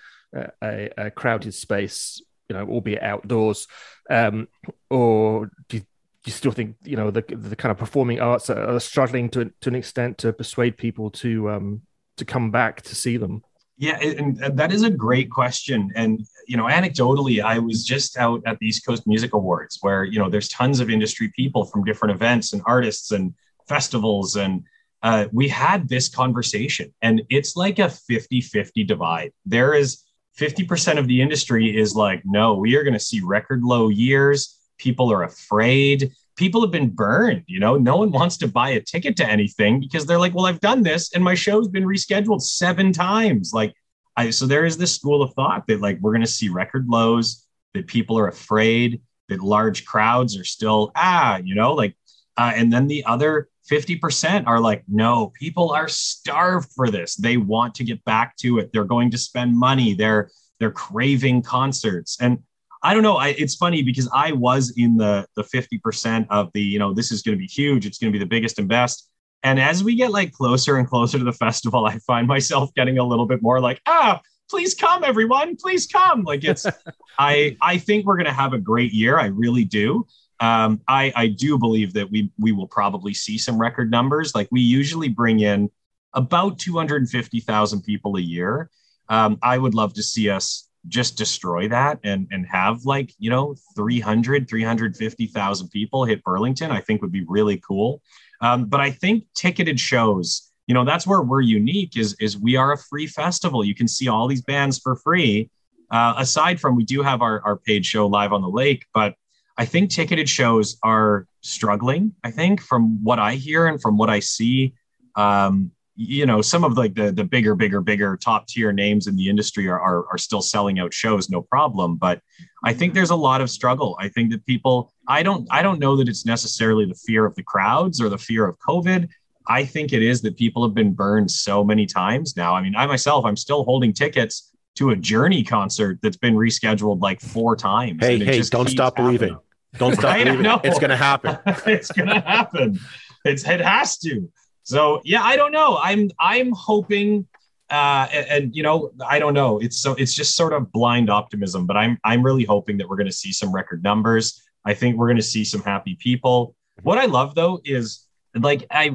a, 0.62 0.90
a 0.98 1.12
crowded 1.12 1.54
space, 1.54 2.22
you 2.50 2.56
know, 2.56 2.68
albeit 2.68 3.04
outdoors, 3.04 3.68
um, 4.10 4.48
or 4.90 5.52
do 5.70 5.78
you, 5.78 5.82
do 5.82 6.30
you 6.30 6.32
still 6.32 6.52
think 6.52 6.76
you 6.84 6.96
know 6.96 7.12
the 7.12 7.24
the 7.30 7.56
kind 7.56 7.72
of 7.72 7.78
performing 7.78 8.20
arts 8.20 8.50
are, 8.50 8.80
struggling 8.80 9.30
to 9.30 9.52
to 9.62 9.70
an 9.70 9.76
extent 9.76 10.18
to 10.20 10.32
persuade 10.34 10.78
people 10.78 11.10
to 11.10 11.50
um 11.50 11.82
to 12.18 12.26
come 12.26 12.52
back 12.52 12.82
to 12.82 12.96
see 12.96 13.18
them? 13.18 13.44
Yeah, 13.78 14.00
and 14.00 14.38
that 14.38 14.72
is 14.72 14.84
a 14.84 14.90
great 14.90 15.32
question. 15.32 15.92
And 15.96 16.26
you 16.48 16.58
know, 16.58 16.66
anecdotally, 16.66 17.44
I 17.44 17.60
was 17.60 17.84
just 17.84 18.18
out 18.18 18.42
at 18.46 18.60
the 18.60 18.68
East 18.68 18.86
Coast 18.86 19.08
Music 19.08 19.34
Awards, 19.34 19.80
where 19.82 20.04
you 20.04 20.20
know 20.20 20.30
there's 20.30 20.48
tons 20.48 20.80
of 20.80 20.90
industry 20.90 21.32
people 21.36 21.66
from 21.66 21.84
different 21.84 22.16
events 22.16 22.54
and 22.54 22.62
artists 22.66 23.12
and 23.12 23.34
festivals, 23.68 24.36
and 24.36 24.64
uh, 25.02 25.26
we 25.34 25.50
had 25.50 25.90
this 25.90 26.08
conversation, 26.08 26.94
and 27.02 27.24
it's 27.30 27.58
like 27.58 27.80
a 27.80 27.88
50-50 27.88 28.88
divide. 28.88 29.34
There 29.46 29.74
is 29.74 30.04
50% 30.38 30.98
of 30.98 31.08
the 31.08 31.22
industry 31.22 31.78
is 31.78 31.96
like, 31.96 32.22
no, 32.26 32.56
we 32.56 32.76
are 32.76 32.84
going 32.84 32.94
to 32.94 33.00
see 33.00 33.22
record 33.22 33.64
low 33.64 33.90
years. 33.90 34.60
People 34.78 35.12
are 35.12 35.24
afraid 35.24 36.12
people 36.36 36.62
have 36.62 36.72
been 36.72 36.90
burned. 36.90 37.44
You 37.48 37.60
know, 37.60 37.78
no 37.78 37.98
one 37.98 38.12
wants 38.12 38.38
to 38.38 38.48
buy 38.48 38.72
a 38.72 38.82
ticket 38.82 39.16
to 39.18 39.30
anything 39.30 39.80
because 39.80 40.06
they're 40.06 40.20
like, 40.20 40.34
well, 40.34 40.46
I've 40.46 40.60
done 40.60 40.84
this 40.84 41.14
and 41.14 41.24
my 41.24 41.36
show's 41.36 41.68
been 41.68 41.86
rescheduled 41.86 42.42
seven 42.42 42.92
times. 42.92 43.54
Like, 43.54 43.74
I 44.16 44.30
so 44.30 44.46
there 44.46 44.66
is 44.66 44.78
this 44.78 44.96
school 44.96 45.22
of 45.22 45.34
thought 45.34 45.66
that 45.68 45.82
like 45.82 46.00
we're 46.00 46.12
going 46.12 46.22
to 46.22 46.28
see 46.28 46.50
record 46.50 46.88
lows, 46.88 47.46
that 47.74 47.88
people 47.88 48.18
are 48.18 48.28
afraid, 48.28 49.02
that 49.30 49.42
large 49.42 49.86
crowds 49.86 50.38
are 50.38 50.44
still 50.44 50.92
ah, 50.96 51.38
you 51.38 51.56
know, 51.56 51.74
like, 51.74 51.96
uh, 52.38 52.52
and 52.56 52.72
then 52.72 52.88
the 52.88 53.04
other 53.06 53.50
50% 53.70 54.46
are 54.46 54.60
like, 54.60 54.84
no, 54.88 55.32
people 55.40 55.72
are 55.72 55.88
starved 55.88 56.70
for 56.76 56.90
this. 56.90 57.16
They 57.16 57.38
want 57.38 57.76
to 57.76 57.84
get 57.84 58.04
back 58.04 58.36
to 58.38 58.60
it. 58.60 58.72
They're 58.74 58.84
going 58.84 59.12
to 59.12 59.18
spend 59.18 59.58
money. 59.58 59.94
They're 59.94 60.30
they're 60.60 60.72
craving 60.72 61.42
concerts. 61.42 62.18
And 62.22 62.40
I 62.84 62.94
don't 62.94 63.04
know. 63.04 63.16
I, 63.16 63.30
it's 63.30 63.56
funny 63.56 63.82
because 63.82 64.10
I 64.14 64.34
was 64.34 64.74
in 64.78 64.98
the 64.98 65.26
the 65.36 65.44
50% 65.44 66.28
of 66.30 66.52
the, 66.54 66.62
you 66.62 66.80
know, 66.80 66.94
this 66.94 67.12
is 67.12 67.22
going 67.22 67.38
to 67.38 67.40
be 67.40 67.48
huge. 67.48 67.86
It's 67.86 67.98
going 67.98 68.12
to 68.12 68.18
be 68.18 68.24
the 68.24 68.30
biggest 68.30 68.60
and 68.60 68.68
best. 68.68 69.10
And 69.44 69.60
as 69.60 69.84
we 69.84 69.96
get 69.96 70.12
like 70.12 70.32
closer 70.32 70.78
and 70.78 70.88
closer 70.88 71.18
to 71.18 71.24
the 71.24 71.34
festival, 71.34 71.86
I 71.88 72.00
find 72.00 72.28
myself 72.28 72.74
getting 72.76 72.98
a 72.98 73.04
little 73.04 73.26
bit 73.26 73.42
more 73.42 73.60
like, 73.60 73.82
ah, 73.88 74.22
please 74.50 74.76
come, 74.76 75.04
everyone, 75.04 75.56
please 75.56 75.88
come. 75.88 76.24
Like 76.24 76.44
it's, 76.44 76.66
I 77.20 77.56
I 77.62 77.78
think 77.78 78.06
we're 78.06 78.18
going 78.18 78.26
to 78.26 78.34
have 78.34 78.54
a 78.54 78.60
great 78.60 78.94
year. 78.94 79.18
I 79.20 79.28
really 79.28 79.64
do. 79.64 80.06
Um, 80.40 80.82
I 80.88 81.14
I 81.16 81.28
do 81.28 81.58
believe 81.58 81.94
that 81.94 82.10
we 82.10 82.32
we 82.40 82.52
will 82.52 82.68
probably 82.68 83.14
see 83.14 83.38
some 83.38 83.58
record 83.60 83.92
numbers. 83.92 84.36
Like 84.36 84.48
we 84.52 84.62
usually 84.62 85.10
bring 85.10 85.40
in 85.40 85.70
about 86.14 86.60
250,000 86.60 87.82
people 87.82 88.18
a 88.18 88.22
year. 88.22 88.70
Um, 89.10 89.38
I 89.42 89.58
would 89.58 89.74
love 89.74 89.94
to 89.96 90.04
see 90.04 90.30
us 90.30 90.70
just 90.88 91.18
destroy 91.18 91.68
that 91.70 92.00
and 92.04 92.28
and 92.32 92.46
have 92.46 92.84
like 92.84 93.14
you 93.18 93.30
know 93.30 93.56
300 93.76 94.50
350,000 94.50 95.70
people 95.70 96.04
hit 96.04 96.24
Burlington 96.24 96.72
I 96.72 96.82
think 96.82 97.02
would 97.02 97.12
be 97.12 97.24
really 97.28 97.58
cool 97.58 98.02
um, 98.42 98.66
but 98.66 98.82
I 98.82 98.92
think 98.92 99.24
ticketed 99.34 99.80
shows 99.80 100.52
you 100.68 100.74
know 100.74 100.84
that's 100.84 101.08
where 101.08 101.22
we're 101.22 101.42
unique 101.42 101.96
is 101.96 102.16
is 102.20 102.38
we 102.38 102.58
are 102.58 102.74
a 102.74 102.78
free 102.78 103.08
festival 103.08 103.64
you 103.64 103.76
can 103.76 103.88
see 103.88 104.10
all 104.10 104.28
these 104.28 104.42
bands 104.42 104.78
for 104.78 104.98
free 104.98 105.50
uh, 105.90 106.16
aside 106.18 106.60
from 106.60 106.76
we 106.76 106.84
do 106.84 107.02
have 107.02 107.22
our, 107.22 107.42
our 107.46 107.56
paid 107.56 107.86
show 107.86 108.06
live 108.06 108.34
on 108.34 108.42
the 108.42 108.50
lake 108.50 108.86
but 108.94 109.16
I 109.58 109.66
think 109.66 109.92
ticketed 109.92 110.28
shows 110.28 110.78
are 110.84 111.28
struggling 111.42 112.14
I 112.24 112.32
think 112.32 112.62
from 112.62 113.04
what 113.04 113.20
I 113.20 113.36
hear 113.36 113.68
and 113.68 113.82
from 113.82 113.98
what 113.98 114.10
I 114.10 114.20
see. 114.20 114.74
Um, 115.16 115.72
you 115.96 116.26
know 116.26 116.42
some 116.42 116.64
of 116.64 116.76
like 116.76 116.96
the 116.96 117.12
the 117.12 117.24
bigger 117.24 117.54
bigger 117.54 117.80
bigger 117.80 118.18
top 118.18 118.48
tier 118.48 118.72
names 118.72 119.06
in 119.06 119.16
the 119.16 119.30
industry 119.30 119.68
are, 119.68 119.80
are, 119.80 120.08
are 120.12 120.18
still 120.18 120.42
selling 120.42 120.80
out 120.80 120.94
shows 120.94 121.30
no 121.30 121.42
problem. 121.42 121.98
But 121.98 122.22
i 122.64 122.74
think 122.74 122.94
there's 122.94 123.12
a 123.12 123.16
lot 123.16 123.42
of 123.42 123.50
struggle. 123.50 123.96
I 124.00 124.10
think 124.10 124.32
that 124.32 124.46
people 124.46 124.92
i 125.08 125.22
don't 125.22 125.48
i 125.52 125.62
don't 125.62 125.80
know 125.80 125.96
that 125.98 126.08
it's 126.08 126.26
necessarily 126.26 126.86
the 126.86 126.96
fear 126.96 127.26
of 127.26 127.36
the 127.36 127.44
crowds 127.44 128.02
or 128.02 128.10
the 128.10 128.18
fear 128.18 128.48
of 128.48 128.58
covid. 128.58 129.08
I 129.48 129.66
think 129.66 129.92
it 129.92 130.02
is 130.02 130.22
that 130.22 130.38
people 130.38 130.66
have 130.66 130.74
been 130.74 130.94
burned 130.94 131.30
so 131.30 131.66
many 131.66 131.86
times 131.86 132.36
now. 132.36 132.56
I 132.56 132.62
mean 132.64 132.76
i 132.76 132.88
myself 132.88 133.26
i'm 133.26 133.38
still 133.38 133.64
holding 133.64 133.94
tickets 133.94 134.53
to 134.76 134.90
a 134.90 134.96
journey 134.96 135.44
concert 135.44 136.00
that's 136.02 136.18
been 136.18 136.36
rescheduled 136.36 137.02
like 137.02 137.22
four 137.22 137.56
times 137.56 138.04
hey 138.04 138.18
hey 138.24 138.42
don't 138.42 138.70
stop 138.70 138.98
happening. 138.98 139.18
believing. 139.18 139.40
Don't 139.78 139.94
stop 139.96 140.18
believing. 140.18 140.46
It's 140.64 140.80
gonna 140.80 140.98
happen. 140.98 141.38
It's 141.66 141.92
gonna 141.92 142.22
happen. 142.22 142.80
It's 143.26 143.48
it 143.48 143.62
has 143.62 143.98
to. 144.00 144.32
So 144.64 145.02
yeah, 145.04 145.24
I 145.24 145.36
don't 145.36 145.52
know. 145.52 145.78
I'm 145.82 146.10
I'm 146.20 146.52
hoping 146.52 147.28
uh, 147.70 148.08
and, 148.14 148.28
and, 148.28 148.56
you 148.56 148.62
know 148.62 148.92
i 149.08 149.18
don't 149.18 149.34
know. 149.34 149.60
It's 149.60 149.80
so 149.82 149.94
it's 149.96 150.14
just 150.14 150.36
sort 150.36 150.54
of 150.54 150.72
blind 150.72 151.10
optimism 151.10 151.66
but 151.66 151.76
i'm 151.76 151.98
i'm 152.04 152.22
really 152.22 152.44
hoping 152.44 152.78
that 152.78 152.88
we're 152.88 152.98
going 152.98 153.08
to 153.08 153.20
see 153.24 153.32
some 153.32 153.52
record 153.52 153.84
numbers. 153.84 154.42
I 154.66 154.74
think 154.74 154.98
we're 154.98 155.08
going 155.08 155.18
to 155.18 155.24
see 155.24 155.44
some 155.44 155.62
happy 155.62 155.96
people. 156.00 156.56
What 156.84 156.98
i 156.98 157.06
love 157.06 157.36
though 157.36 157.62
is 157.64 158.06
like 158.36 158.66
i 158.72 158.90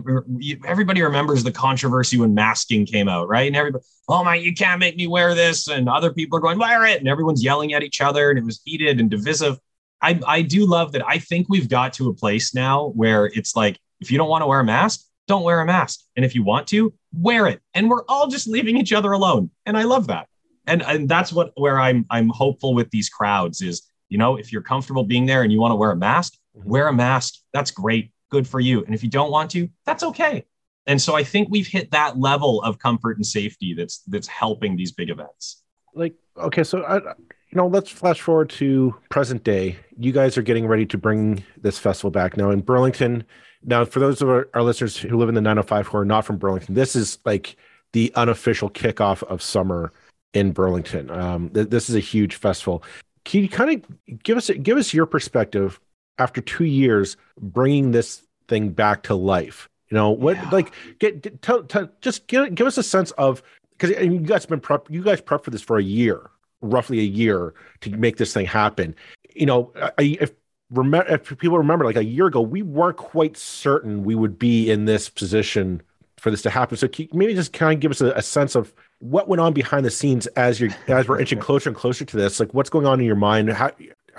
everybody 0.66 1.00
remembers 1.02 1.45
the 1.45 1.52
controversy 1.52 2.18
when 2.18 2.35
masking 2.35 2.85
came 2.85 3.09
out 3.09 3.28
right 3.28 3.47
and 3.47 3.57
everybody 3.57 3.85
oh 4.09 4.25
my 4.25 4.35
you 4.35 4.54
can't 4.54 4.80
make 4.80 4.97
me 4.97 5.07
wear 5.07 5.35
this 5.35 5.68
and 5.68 5.88
other 5.88 6.12
people 6.12 6.37
are 6.37 6.40
going 6.40 6.59
wear 6.59 6.85
it 6.87 6.99
and 6.99 7.09
everyone's 7.09 7.45
yelling 7.45 7.73
at 7.73 7.83
each 7.83 8.00
other 8.00 8.30
and 8.30 8.38
it 8.38 8.45
was 8.45 8.61
heated 8.64 8.99
and 8.99 9.11
divisive 9.11 9.59
i 10.02 10.18
i 10.26 10.42
do 10.42 10.66
love 10.66 10.92
that 10.92 11.07
i 11.07 11.18
think 11.18 11.49
we've 11.49 11.68
got 11.68 11.92
to 11.92 12.09
a 12.09 12.14
place 12.14 12.54
now 12.54 12.88
where 12.88 13.26
it's 13.26 13.54
like 13.54 13.78
if 14.00 14.11
you 14.11 14.18
don't 14.18 14.28
want 14.28 14.42
to 14.42 14.47
wear 14.47 14.61
a 14.61 14.64
mask 14.64 15.04
don't 15.28 15.45
wear 15.45 15.61
a 15.61 15.66
mask. 15.66 16.00
And 16.16 16.25
if 16.25 16.35
you 16.35 16.42
want 16.42 16.66
to, 16.68 16.92
wear 17.12 17.47
it. 17.47 17.61
And 17.75 17.88
we're 17.88 18.04
all 18.09 18.26
just 18.26 18.49
leaving 18.49 18.76
each 18.76 18.92
other 18.92 19.12
alone. 19.12 19.50
And 19.66 19.76
I 19.78 19.85
love 19.85 20.09
that. 20.09 20.26
And, 20.66 20.83
and 20.83 21.09
that's 21.09 21.33
what 21.33 21.52
where 21.54 21.78
I'm 21.78 22.04
I'm 22.11 22.28
hopeful 22.28 22.75
with 22.75 22.90
these 22.90 23.09
crowds 23.09 23.61
is, 23.61 23.88
you 24.09 24.18
know, 24.18 24.37
if 24.37 24.52
you're 24.52 24.62
comfortable 24.62 25.04
being 25.04 25.26
there 25.26 25.42
and 25.42 25.52
you 25.52 25.61
want 25.61 25.73
to 25.73 25.76
wear 25.76 25.92
a 25.92 25.97
mask, 25.97 26.35
mm-hmm. 26.57 26.68
wear 26.68 26.88
a 26.88 26.92
mask. 26.92 27.35
That's 27.52 27.71
great. 27.71 28.11
Good 28.30 28.47
for 28.47 28.61
you. 28.61 28.85
And 28.85 28.94
if 28.94 29.02
you 29.02 29.11
don't 29.11 29.30
want 29.30 29.50
to, 29.52 29.68
that's 29.85 30.02
okay. 30.02 30.44
And 30.87 31.00
so 31.00 31.14
I 31.14 31.23
think 31.23 31.49
we've 31.50 31.66
hit 31.66 31.90
that 31.90 32.18
level 32.18 32.62
of 32.62 32.78
comfort 32.78 33.16
and 33.16 33.26
safety 33.26 33.75
that's 33.75 33.99
that's 34.06 34.26
helping 34.26 34.76
these 34.76 34.92
big 34.92 35.11
events. 35.11 35.62
Like, 35.94 36.14
okay, 36.37 36.64
so 36.64 36.82
I, 36.82 36.97
you 36.97 37.56
know, 37.56 37.66
let's 37.66 37.90
flash 37.90 38.20
forward 38.20 38.50
to 38.50 38.94
present 39.11 39.44
day. 39.44 39.76
You 39.99 40.12
guys 40.12 40.38
are 40.38 40.42
getting 40.42 40.66
ready 40.66 40.87
to 40.87 40.99
bring 40.99 41.44
this 41.56 41.78
festival 41.78 42.11
back 42.11 42.37
now 42.37 42.50
in 42.50 42.61
Burlington. 42.61 43.25
Now, 43.62 43.85
for 43.85 44.00
those 44.00 44.23
of 44.23 44.28
our, 44.28 44.49
our 44.54 44.62
listeners 44.62 44.97
who 44.97 45.16
live 45.16 45.28
in 45.28 45.35
the 45.35 45.40
905 45.40 45.88
who 45.88 45.99
are 45.99 46.04
not 46.04 46.25
from 46.25 46.38
Burlington, 46.38 46.75
this 46.75 46.94
is 46.94 47.18
like 47.25 47.56
the 47.92 48.12
unofficial 48.14 48.70
kickoff 48.70 49.23
of 49.25 49.42
summer 49.42 49.92
in 50.35 50.52
Burlington. 50.52 51.11
Um, 51.11 51.50
th- 51.50 51.68
this 51.68 51.88
is 51.88 51.97
a 51.97 52.00
huge 52.00 52.37
festival. 52.37 52.82
Can 53.25 53.42
you 53.42 53.49
kind 53.49 53.82
of 53.85 54.23
give 54.23 54.38
us 54.38 54.50
give 54.62 54.78
us 54.78 54.94
your 54.94 55.06
perspective 55.06 55.80
after 56.19 56.41
two 56.41 56.65
years 56.65 57.17
bringing 57.41 57.93
this 57.93 58.23
thing 58.49 58.71
back 58.71 59.03
to 59.05 59.15
life? 59.15 59.69
You 59.89 59.97
know 59.97 60.11
what? 60.11 60.37
Yeah. 60.37 60.51
Like, 60.51 60.73
get, 60.99 61.23
get 61.23 61.43
tell, 61.43 61.63
tell, 61.63 61.89
just 62.01 62.27
give, 62.27 62.55
give 62.55 62.67
us 62.67 62.79
a 62.79 62.83
sense 62.83 63.11
of 63.13 63.43
because 63.77 64.05
you 64.05 64.19
guys 64.19 64.45
been 64.45 64.61
prep, 64.61 64.91
you 64.91 65.03
guys 65.03 65.21
prep 65.21 65.45
for 65.45 65.51
this 65.51 65.63
for 65.63 65.79
a 65.79 65.83
year, 65.83 66.31
roughly 66.61 66.99
a 66.99 67.05
year 67.05 67.55
to 67.81 67.91
make 67.91 68.17
this 68.17 68.35
thing 68.35 68.47
happen. 68.47 68.95
You 69.35 69.47
know, 69.47 69.73
if 69.99 70.33
remember 70.71 71.09
if 71.13 71.39
people 71.39 71.59
remember, 71.59 71.85
like 71.85 71.97
a 71.97 72.05
year 72.05 72.27
ago, 72.27 72.41
we 72.41 72.63
weren't 72.63 72.97
quite 72.97 73.37
certain 73.37 74.05
we 74.05 74.15
would 74.15 74.39
be 74.39 74.71
in 74.71 74.85
this 74.85 75.09
position 75.09 75.83
for 76.19 76.31
this 76.31 76.43
to 76.43 76.51
happen. 76.51 76.77
So 76.77 76.89
maybe 77.13 77.35
just 77.35 77.53
kind 77.53 77.75
of 77.75 77.81
give 77.81 77.91
us 77.91 78.01
a, 78.01 78.13
a 78.13 78.23
sense 78.23 78.55
of 78.55 78.75
what 78.99 79.29
went 79.29 79.41
on 79.41 79.53
behind 79.53 79.87
the 79.87 79.91
scenes 79.91 80.27
as 80.29 80.61
you're 80.61 80.71
as 80.89 81.09
we're 81.09 81.21
inching 81.21 81.39
closer 81.41 81.71
and 81.71 81.77
closer 81.77 82.05
to 82.05 82.17
this. 82.17 82.41
Like, 82.41 82.53
what's 82.53 82.71
going 82.71 82.87
on 82.87 83.01
in 83.01 83.07
your 83.07 83.17
mind? 83.17 83.51
How 83.51 83.71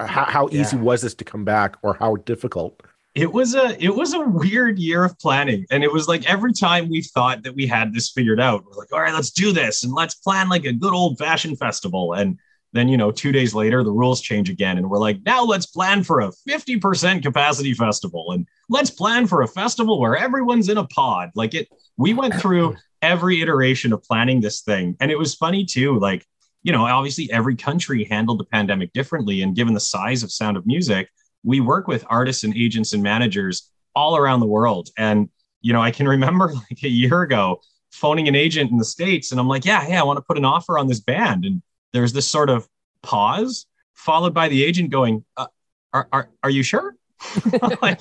how, 0.08 0.26
how 0.26 0.50
easy 0.52 0.76
yeah. 0.76 0.84
was 0.84 1.02
this 1.02 1.14
to 1.16 1.24
come 1.24 1.46
back, 1.46 1.78
or 1.82 1.94
how 1.96 2.16
difficult? 2.18 2.82
it 3.16 3.32
was 3.32 3.56
a 3.56 3.84
it 3.84 3.94
was 3.94 4.14
a 4.14 4.20
weird 4.20 4.78
year 4.78 5.04
of 5.04 5.18
planning 5.20 5.66
and 5.72 5.84
it 5.84 5.92
was 5.92 6.08
like 6.08 6.30
every 6.30 6.54
time 6.54 6.90
we 6.90 7.02
thought 7.02 7.42
that 7.44 7.56
we 7.56 7.66
had 7.66 7.94
this 7.94 8.12
figured 8.12 8.40
out 8.40 8.64
we're 8.66 8.78
like 8.78 8.92
all 8.94 9.02
right 9.02 9.14
let's 9.14 9.32
do 9.32 9.52
this 9.52 9.84
and 9.84 9.94
let's 9.94 10.16
plan 10.16 10.48
like 10.48 10.66
a 10.66 10.74
good 10.74 10.94
old 10.94 11.18
fashioned 11.18 11.58
festival 11.58 12.14
and 12.14 12.38
then 12.72 12.88
you 12.88 12.98
know 12.98 13.12
two 13.12 13.32
days 13.32 13.56
later 13.56 13.84
the 13.84 13.92
rules 13.92 14.22
change 14.22 14.50
again 14.50 14.78
and 14.78 14.90
we're 14.90 15.00
like 15.00 15.20
now 15.26 15.44
let's 15.44 15.66
plan 15.66 16.04
for 16.04 16.22
a 16.22 16.32
50% 16.48 17.24
capacity 17.24 17.74
festival 17.74 18.32
and 18.32 18.48
let's 18.70 18.92
plan 18.92 19.26
for 19.26 19.42
a 19.42 19.48
festival 19.48 20.00
where 20.00 20.16
everyone's 20.16 20.70
in 20.70 20.78
a 20.78 20.86
pod 20.86 21.32
like 21.36 21.56
it 21.56 21.68
we 21.98 22.14
went 22.14 22.36
through 22.36 22.76
every 23.02 23.42
iteration 23.42 23.92
of 23.92 24.04
planning 24.04 24.40
this 24.40 24.62
thing 24.62 24.96
and 25.00 25.10
it 25.10 25.18
was 25.18 25.34
funny 25.34 25.66
too 25.66 25.98
like 25.98 26.26
you 26.64 26.72
know 26.72 26.86
obviously 26.86 27.30
every 27.32 27.56
country 27.56 28.04
handled 28.06 28.40
the 28.40 28.46
pandemic 28.46 28.92
differently 28.94 29.42
and 29.42 29.56
given 29.56 29.74
the 29.74 29.80
size 29.80 30.24
of 30.24 30.32
sound 30.32 30.58
of 30.58 30.66
music 30.66 31.10
we 31.44 31.60
work 31.60 31.88
with 31.88 32.06
artists 32.10 32.44
and 32.44 32.56
agents 32.56 32.94
and 32.94 33.02
managers 33.04 33.72
all 33.96 34.18
around 34.18 34.40
the 34.40 34.48
world. 34.48 34.90
And, 34.98 35.30
you 35.62 35.74
know, 35.74 35.82
I 35.82 35.92
can 35.92 36.08
remember 36.16 36.48
like 36.48 36.84
a 36.84 36.90
year 36.90 37.22
ago 37.22 37.62
phoning 37.92 38.28
an 38.28 38.36
agent 38.36 38.72
in 38.72 38.78
the 38.78 38.86
States 38.86 39.32
and 39.32 39.40
I'm 39.40 39.48
like, 39.48 39.66
yeah, 39.66 39.88
yeah, 39.88 40.00
I 40.00 40.04
want 40.04 40.18
to 40.18 40.22
put 40.22 40.38
an 40.38 40.46
offer 40.46 40.78
on 40.78 40.88
this 40.88 41.00
band. 41.00 41.46
And 41.46 41.62
there's 41.94 42.14
this 42.14 42.28
sort 42.28 42.50
of 42.50 42.68
pause 43.02 43.66
followed 43.96 44.34
by 44.34 44.48
the 44.48 44.64
agent 44.64 44.92
going, 44.92 45.26
uh, 45.38 45.48
are, 45.92 46.08
are, 46.12 46.30
are 46.44 46.50
you 46.50 46.64
sure? 46.64 46.96
like, 47.82 48.00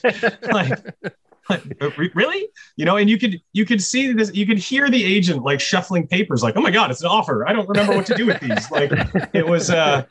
like, 0.52 0.78
really? 2.14 2.48
You 2.76 2.84
know 2.84 2.96
and 2.96 3.08
you 3.08 3.18
could 3.18 3.40
you 3.52 3.64
could 3.64 3.82
see 3.82 4.12
this 4.12 4.32
you 4.34 4.46
could 4.46 4.58
hear 4.58 4.90
the 4.90 5.02
agent 5.04 5.42
like 5.42 5.60
shuffling 5.60 6.06
papers 6.06 6.42
like 6.42 6.56
oh 6.56 6.60
my 6.60 6.70
god 6.70 6.90
it's 6.90 7.00
an 7.02 7.08
offer. 7.08 7.48
I 7.48 7.52
don't 7.52 7.68
remember 7.68 7.94
what 7.94 8.06
to 8.06 8.14
do 8.14 8.26
with 8.26 8.40
these. 8.40 8.70
Like 8.70 8.92
it 9.32 9.46
was 9.46 9.70
uh 9.70 10.04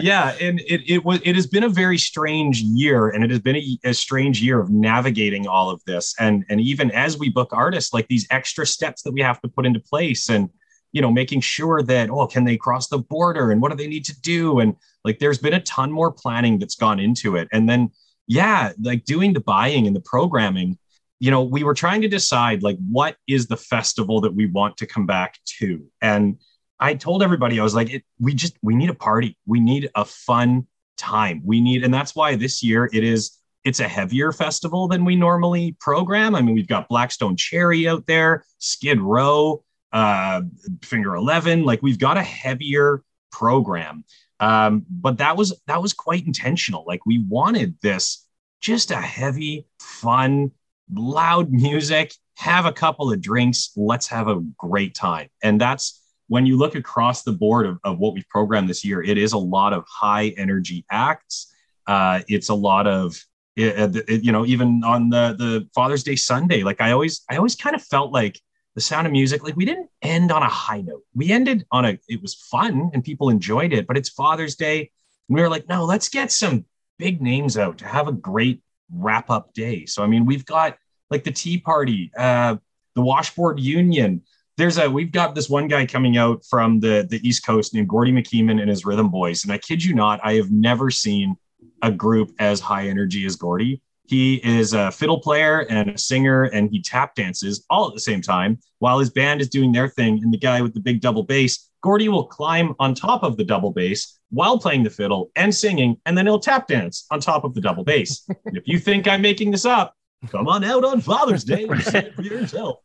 yeah 0.00 0.34
and 0.40 0.60
it 0.60 0.82
it 0.86 1.04
was 1.04 1.20
it 1.24 1.34
has 1.36 1.46
been 1.46 1.64
a 1.64 1.68
very 1.68 1.98
strange 1.98 2.60
year 2.60 3.08
and 3.08 3.24
it 3.24 3.30
has 3.30 3.40
been 3.40 3.56
a, 3.56 3.78
a 3.84 3.94
strange 3.94 4.42
year 4.42 4.60
of 4.60 4.70
navigating 4.70 5.46
all 5.46 5.70
of 5.70 5.82
this. 5.84 6.14
And 6.18 6.44
and 6.48 6.60
even 6.60 6.90
as 6.90 7.18
we 7.18 7.28
book 7.28 7.50
artists 7.52 7.92
like 7.92 8.08
these 8.08 8.26
extra 8.30 8.66
steps 8.66 9.02
that 9.02 9.12
we 9.12 9.20
have 9.20 9.40
to 9.42 9.48
put 9.48 9.66
into 9.66 9.80
place 9.80 10.28
and 10.28 10.48
you 10.92 11.00
know 11.00 11.10
making 11.10 11.40
sure 11.40 11.82
that 11.82 12.10
oh 12.10 12.26
can 12.26 12.44
they 12.44 12.56
cross 12.56 12.88
the 12.88 12.98
border 12.98 13.50
and 13.50 13.62
what 13.62 13.70
do 13.70 13.76
they 13.76 13.86
need 13.86 14.04
to 14.06 14.20
do? 14.20 14.58
And 14.58 14.76
like 15.04 15.18
there's 15.20 15.38
been 15.38 15.54
a 15.54 15.60
ton 15.60 15.92
more 15.92 16.10
planning 16.10 16.58
that's 16.58 16.74
gone 16.74 16.98
into 16.98 17.36
it. 17.36 17.48
And 17.52 17.68
then 17.68 17.90
yeah, 18.26 18.72
like 18.80 19.04
doing 19.04 19.32
the 19.32 19.40
buying 19.40 19.86
and 19.86 19.94
the 19.94 20.00
programming, 20.00 20.78
you 21.18 21.30
know, 21.30 21.42
we 21.42 21.64
were 21.64 21.74
trying 21.74 22.02
to 22.02 22.08
decide 22.08 22.62
like 22.62 22.76
what 22.90 23.16
is 23.26 23.46
the 23.46 23.56
festival 23.56 24.20
that 24.22 24.34
we 24.34 24.46
want 24.46 24.76
to 24.78 24.86
come 24.86 25.06
back 25.06 25.38
to. 25.58 25.84
And 26.02 26.38
I 26.80 26.94
told 26.94 27.22
everybody, 27.22 27.60
I 27.60 27.62
was 27.62 27.74
like, 27.74 27.90
it, 27.90 28.04
we 28.18 28.34
just, 28.34 28.56
we 28.62 28.74
need 28.74 28.90
a 28.90 28.94
party. 28.94 29.38
We 29.46 29.60
need 29.60 29.90
a 29.94 30.04
fun 30.04 30.66
time. 30.96 31.42
We 31.44 31.60
need, 31.60 31.84
and 31.84 31.94
that's 31.94 32.14
why 32.14 32.36
this 32.36 32.62
year 32.62 32.90
it 32.92 33.04
is, 33.04 33.38
it's 33.64 33.80
a 33.80 33.88
heavier 33.88 34.32
festival 34.32 34.88
than 34.88 35.04
we 35.04 35.16
normally 35.16 35.76
program. 35.80 36.34
I 36.34 36.42
mean, 36.42 36.54
we've 36.54 36.68
got 36.68 36.88
Black 36.88 37.10
Stone 37.10 37.36
Cherry 37.36 37.88
out 37.88 38.06
there, 38.06 38.44
Skid 38.58 39.00
Row, 39.00 39.64
uh, 39.92 40.42
Finger 40.82 41.14
11. 41.14 41.64
Like 41.64 41.80
we've 41.80 41.98
got 41.98 42.18
a 42.18 42.22
heavier 42.22 43.02
program. 43.32 44.04
Um, 44.40 44.84
but 44.88 45.18
that 45.18 45.36
was 45.36 45.60
that 45.66 45.80
was 45.80 45.92
quite 45.92 46.26
intentional. 46.26 46.84
Like 46.86 47.06
we 47.06 47.18
wanted 47.28 47.76
this 47.82 48.26
just 48.60 48.90
a 48.90 49.00
heavy, 49.00 49.66
fun, 49.78 50.50
loud 50.92 51.50
music, 51.52 52.14
have 52.36 52.66
a 52.66 52.72
couple 52.72 53.12
of 53.12 53.20
drinks, 53.20 53.72
let's 53.76 54.08
have 54.08 54.28
a 54.28 54.40
great 54.58 54.94
time. 54.94 55.28
And 55.42 55.60
that's 55.60 56.02
when 56.28 56.46
you 56.46 56.56
look 56.56 56.74
across 56.74 57.22
the 57.22 57.32
board 57.32 57.66
of, 57.66 57.78
of 57.84 57.98
what 57.98 58.14
we've 58.14 58.28
programmed 58.28 58.68
this 58.68 58.84
year, 58.84 59.02
it 59.02 59.18
is 59.18 59.32
a 59.34 59.38
lot 59.38 59.72
of 59.72 59.84
high 59.88 60.28
energy 60.36 60.84
acts. 60.90 61.54
Uh, 61.86 62.20
it's 62.28 62.48
a 62.48 62.54
lot 62.54 62.86
of 62.86 63.16
it, 63.56 63.94
it, 64.08 64.24
you 64.24 64.32
know, 64.32 64.44
even 64.46 64.82
on 64.82 65.10
the 65.10 65.36
the 65.38 65.68
Father's 65.74 66.02
Day 66.02 66.16
Sunday, 66.16 66.62
like 66.62 66.80
I 66.80 66.90
always 66.90 67.22
I 67.30 67.36
always 67.36 67.54
kind 67.54 67.76
of 67.76 67.82
felt 67.82 68.12
like 68.12 68.40
the 68.74 68.80
sound 68.80 69.06
of 69.06 69.12
music 69.12 69.44
like 69.44 69.56
we 69.56 69.64
didn't 69.64 69.88
end 70.02 70.32
on 70.32 70.42
a 70.42 70.48
high 70.48 70.80
note. 70.80 71.02
We 71.14 71.30
ended 71.30 71.64
on 71.70 71.84
a 71.84 71.98
it 72.08 72.20
was 72.20 72.34
fun 72.34 72.90
and 72.92 73.04
people 73.04 73.28
enjoyed 73.28 73.72
it 73.72 73.86
but 73.86 73.96
it's 73.96 74.08
father's 74.08 74.56
day. 74.56 74.90
And 75.28 75.36
we 75.36 75.40
were 75.40 75.48
like 75.48 75.68
no 75.68 75.84
let's 75.84 76.08
get 76.08 76.32
some 76.32 76.64
big 76.98 77.20
names 77.20 77.56
out 77.56 77.78
to 77.78 77.86
have 77.86 78.08
a 78.08 78.12
great 78.12 78.62
wrap 78.92 79.30
up 79.30 79.52
day. 79.54 79.86
So 79.86 80.02
i 80.02 80.06
mean 80.06 80.26
we've 80.26 80.44
got 80.44 80.76
like 81.10 81.24
the 81.24 81.32
tea 81.32 81.58
party 81.58 82.10
uh 82.18 82.56
the 82.94 83.02
washboard 83.02 83.60
union. 83.60 84.22
There's 84.56 84.78
a 84.78 84.90
we've 84.90 85.12
got 85.12 85.34
this 85.34 85.48
one 85.48 85.68
guy 85.68 85.86
coming 85.86 86.16
out 86.16 86.44
from 86.44 86.80
the 86.80 87.06
the 87.08 87.26
east 87.26 87.46
coast 87.46 87.74
named 87.74 87.88
Gordie 87.88 88.12
MacKeeman 88.12 88.60
and 88.60 88.70
his 88.70 88.84
rhythm 88.84 89.10
boys. 89.10 89.44
And 89.44 89.52
i 89.52 89.58
kid 89.58 89.82
you 89.84 89.94
not 89.94 90.20
i 90.24 90.34
have 90.34 90.50
never 90.50 90.90
seen 90.90 91.36
a 91.82 91.90
group 91.90 92.32
as 92.38 92.60
high 92.60 92.88
energy 92.88 93.24
as 93.26 93.36
Gordie 93.36 93.80
he 94.06 94.36
is 94.44 94.74
a 94.74 94.90
fiddle 94.90 95.20
player 95.20 95.60
and 95.60 95.90
a 95.90 95.98
singer, 95.98 96.44
and 96.44 96.70
he 96.70 96.82
tap 96.82 97.14
dances 97.14 97.64
all 97.70 97.88
at 97.88 97.94
the 97.94 98.00
same 98.00 98.20
time 98.20 98.58
while 98.78 98.98
his 98.98 99.10
band 99.10 99.40
is 99.40 99.48
doing 99.48 99.72
their 99.72 99.88
thing. 99.88 100.20
And 100.22 100.32
the 100.32 100.38
guy 100.38 100.60
with 100.60 100.74
the 100.74 100.80
big 100.80 101.00
double 101.00 101.22
bass, 101.22 101.70
Gordie, 101.82 102.10
will 102.10 102.26
climb 102.26 102.74
on 102.78 102.94
top 102.94 103.22
of 103.22 103.36
the 103.36 103.44
double 103.44 103.70
bass 103.70 104.18
while 104.30 104.58
playing 104.58 104.82
the 104.82 104.90
fiddle 104.90 105.30
and 105.36 105.54
singing, 105.54 105.98
and 106.04 106.18
then 106.18 106.26
he'll 106.26 106.40
tap 106.40 106.66
dance 106.66 107.06
on 107.10 107.20
top 107.20 107.44
of 107.44 107.54
the 107.54 107.60
double 107.60 107.84
bass. 107.84 108.28
if 108.46 108.64
you 108.66 108.78
think 108.78 109.08
I'm 109.08 109.22
making 109.22 109.50
this 109.50 109.64
up, 109.64 109.94
come 110.30 110.48
on 110.48 110.64
out 110.64 110.84
on 110.84 111.00
Father's 111.00 111.44
Day 111.44 111.64
and 111.64 111.82
see 111.82 111.98
it 111.98 112.14
for 112.14 112.22
yourself. 112.22 112.80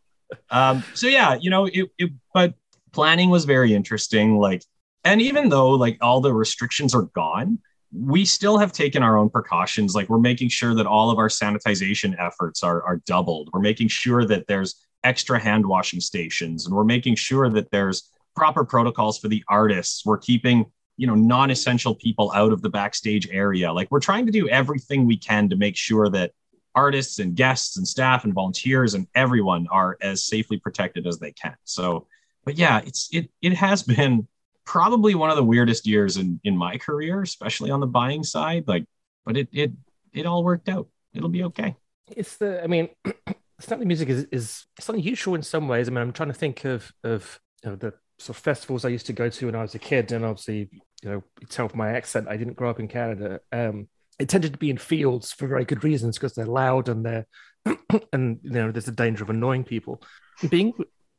Um, 0.52 0.84
so 0.94 1.08
yeah, 1.08 1.38
you 1.42 1.50
know, 1.50 1.66
it, 1.66 1.90
it, 1.98 2.12
but 2.34 2.54
planning 2.92 3.30
was 3.30 3.46
very 3.46 3.74
interesting. 3.74 4.38
Like, 4.38 4.64
and 5.04 5.22
even 5.22 5.50
though 5.50 5.72
like 5.72 5.98
all 6.02 6.22
the 6.22 6.34
restrictions 6.34 6.94
are 6.94 7.04
gone, 7.04 7.60
we 7.92 8.24
still 8.26 8.58
have 8.58 8.72
taken 8.72 9.02
our 9.02 9.18
own 9.18 9.30
precautions. 9.30 9.96
Like 9.96 10.10
we're 10.10 10.20
making 10.20 10.50
sure 10.50 10.76
that 10.76 10.86
all 10.86 11.10
of 11.10 11.18
our 11.18 11.28
sanitization 11.28 12.16
efforts 12.20 12.64
are, 12.64 12.84
are 12.84 12.98
doubled. 13.06 13.50
We're 13.52 13.62
making 13.62 13.88
sure 13.88 14.26
that 14.26 14.48
there's 14.48 14.86
extra 15.04 15.40
hand 15.40 15.66
washing 15.66 16.00
stations 16.00 16.66
and 16.66 16.76
we're 16.76 16.84
making 16.84 17.16
sure 17.16 17.50
that 17.50 17.72
there's 17.72 18.12
proper 18.36 18.64
protocols 18.64 19.18
for 19.18 19.28
the 19.28 19.44
artists. 19.48 20.06
We're 20.06 20.18
keeping, 20.18 20.66
you 20.98 21.08
know, 21.08 21.16
non-essential 21.16 21.96
people 21.96 22.32
out 22.34 22.52
of 22.52 22.62
the 22.62 22.70
backstage 22.70 23.28
area. 23.32 23.72
Like 23.74 23.90
we're 23.90 24.00
trying 24.00 24.26
to 24.28 24.32
do 24.32 24.48
everything 24.50 25.06
we 25.06 25.18
can 25.18 25.50
to 25.50 25.56
make 25.56 25.76
sure 25.76 26.10
that 26.10 26.32
artists 26.76 27.20
and 27.20 27.36
guests 27.36 27.78
and 27.78 27.88
staff 27.88 28.24
and 28.24 28.34
volunteers 28.34 28.94
and 28.94 29.08
everyone 29.16 29.68
are 29.72 29.98
as 30.02 30.24
safely 30.24 30.58
protected 30.58 31.08
as 31.08 31.18
they 31.18 31.32
can. 31.32 31.56
So, 31.64 32.08
but 32.46 32.58
yeah, 32.58 32.82
it's 32.86 33.10
it 33.12 33.30
it 33.42 33.54
has 33.54 33.84
been 33.84 34.28
probably 34.70 35.16
one 35.16 35.32
of 35.32 35.36
the 35.36 35.44
weirdest 35.44 35.88
years 35.88 36.18
in 36.18 36.40
in 36.44 36.56
my 36.56 36.78
career, 36.78 37.24
especially 37.24 37.72
on 37.72 37.80
the 37.80 37.88
buying 37.88 38.24
side. 38.24 38.68
Like, 38.68 38.86
but 39.26 39.36
it 39.36 39.48
it 39.52 39.72
it 40.14 40.28
all 40.28 40.44
worked 40.44 40.70
out. 40.70 40.88
It'll 41.12 41.30
be 41.30 41.44
okay. 41.46 41.76
It's 42.16 42.38
the 42.38 42.64
I 42.64 42.68
mean, 42.68 42.90
Stanley 43.60 43.88
music 43.88 44.10
is 44.10 44.28
is 44.32 44.68
it's 44.78 44.88
unusual 44.88 45.34
in 45.34 45.42
some 45.42 45.68
ways. 45.68 45.88
I 45.88 45.92
mean, 45.92 46.02
I'm 46.02 46.14
trying 46.14 46.30
to 46.30 46.38
think 46.38 46.66
of 46.66 46.92
of 47.04 47.40
you 47.64 47.72
know, 47.72 47.76
the 47.78 47.94
sort 48.20 48.38
of 48.38 48.44
festivals 48.44 48.86
I 48.86 48.90
used 48.90 49.08
to 49.08 49.14
go 49.14 49.28
to 49.28 49.46
when 49.48 49.56
I 49.56 49.64
was 49.64 49.74
a 49.74 49.80
kid, 49.80 50.12
and 50.12 50.24
obviously, 50.24 50.70
you 51.02 51.10
know, 51.10 51.24
you 51.42 51.48
tell 51.48 51.68
from 51.68 51.80
my 51.80 51.90
accent, 51.90 52.28
I 52.30 52.38
didn't 52.38 52.56
grow 52.56 52.70
up 52.70 52.80
in 52.80 52.88
Canada. 52.88 53.40
Um, 53.52 53.88
it 54.20 54.30
tended 54.30 54.54
to 54.54 54.60
be 54.60 54.70
in 54.70 54.78
fields 54.78 55.32
for 55.32 55.48
very 55.48 55.66
good 55.66 55.84
reasons 55.84 56.18
because 56.18 56.36
they're 56.36 56.46
loud 56.46 56.90
and 56.90 57.04
they're 57.04 57.26
and 58.14 58.40
you 58.44 58.52
know 58.52 58.72
there's 58.72 58.88
a 58.88 58.92
danger 58.92 59.24
of 59.24 59.32
annoying 59.32 59.64
people. 59.64 60.04
Being 60.48 60.74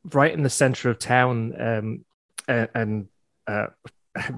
right 0.05 0.33
in 0.33 0.41
the 0.41 0.49
center 0.49 0.89
of 0.89 0.99
town 0.99 1.53
um, 1.59 2.05
and, 2.47 2.69
and 2.73 3.07
uh, 3.51 3.67
I 4.17 4.31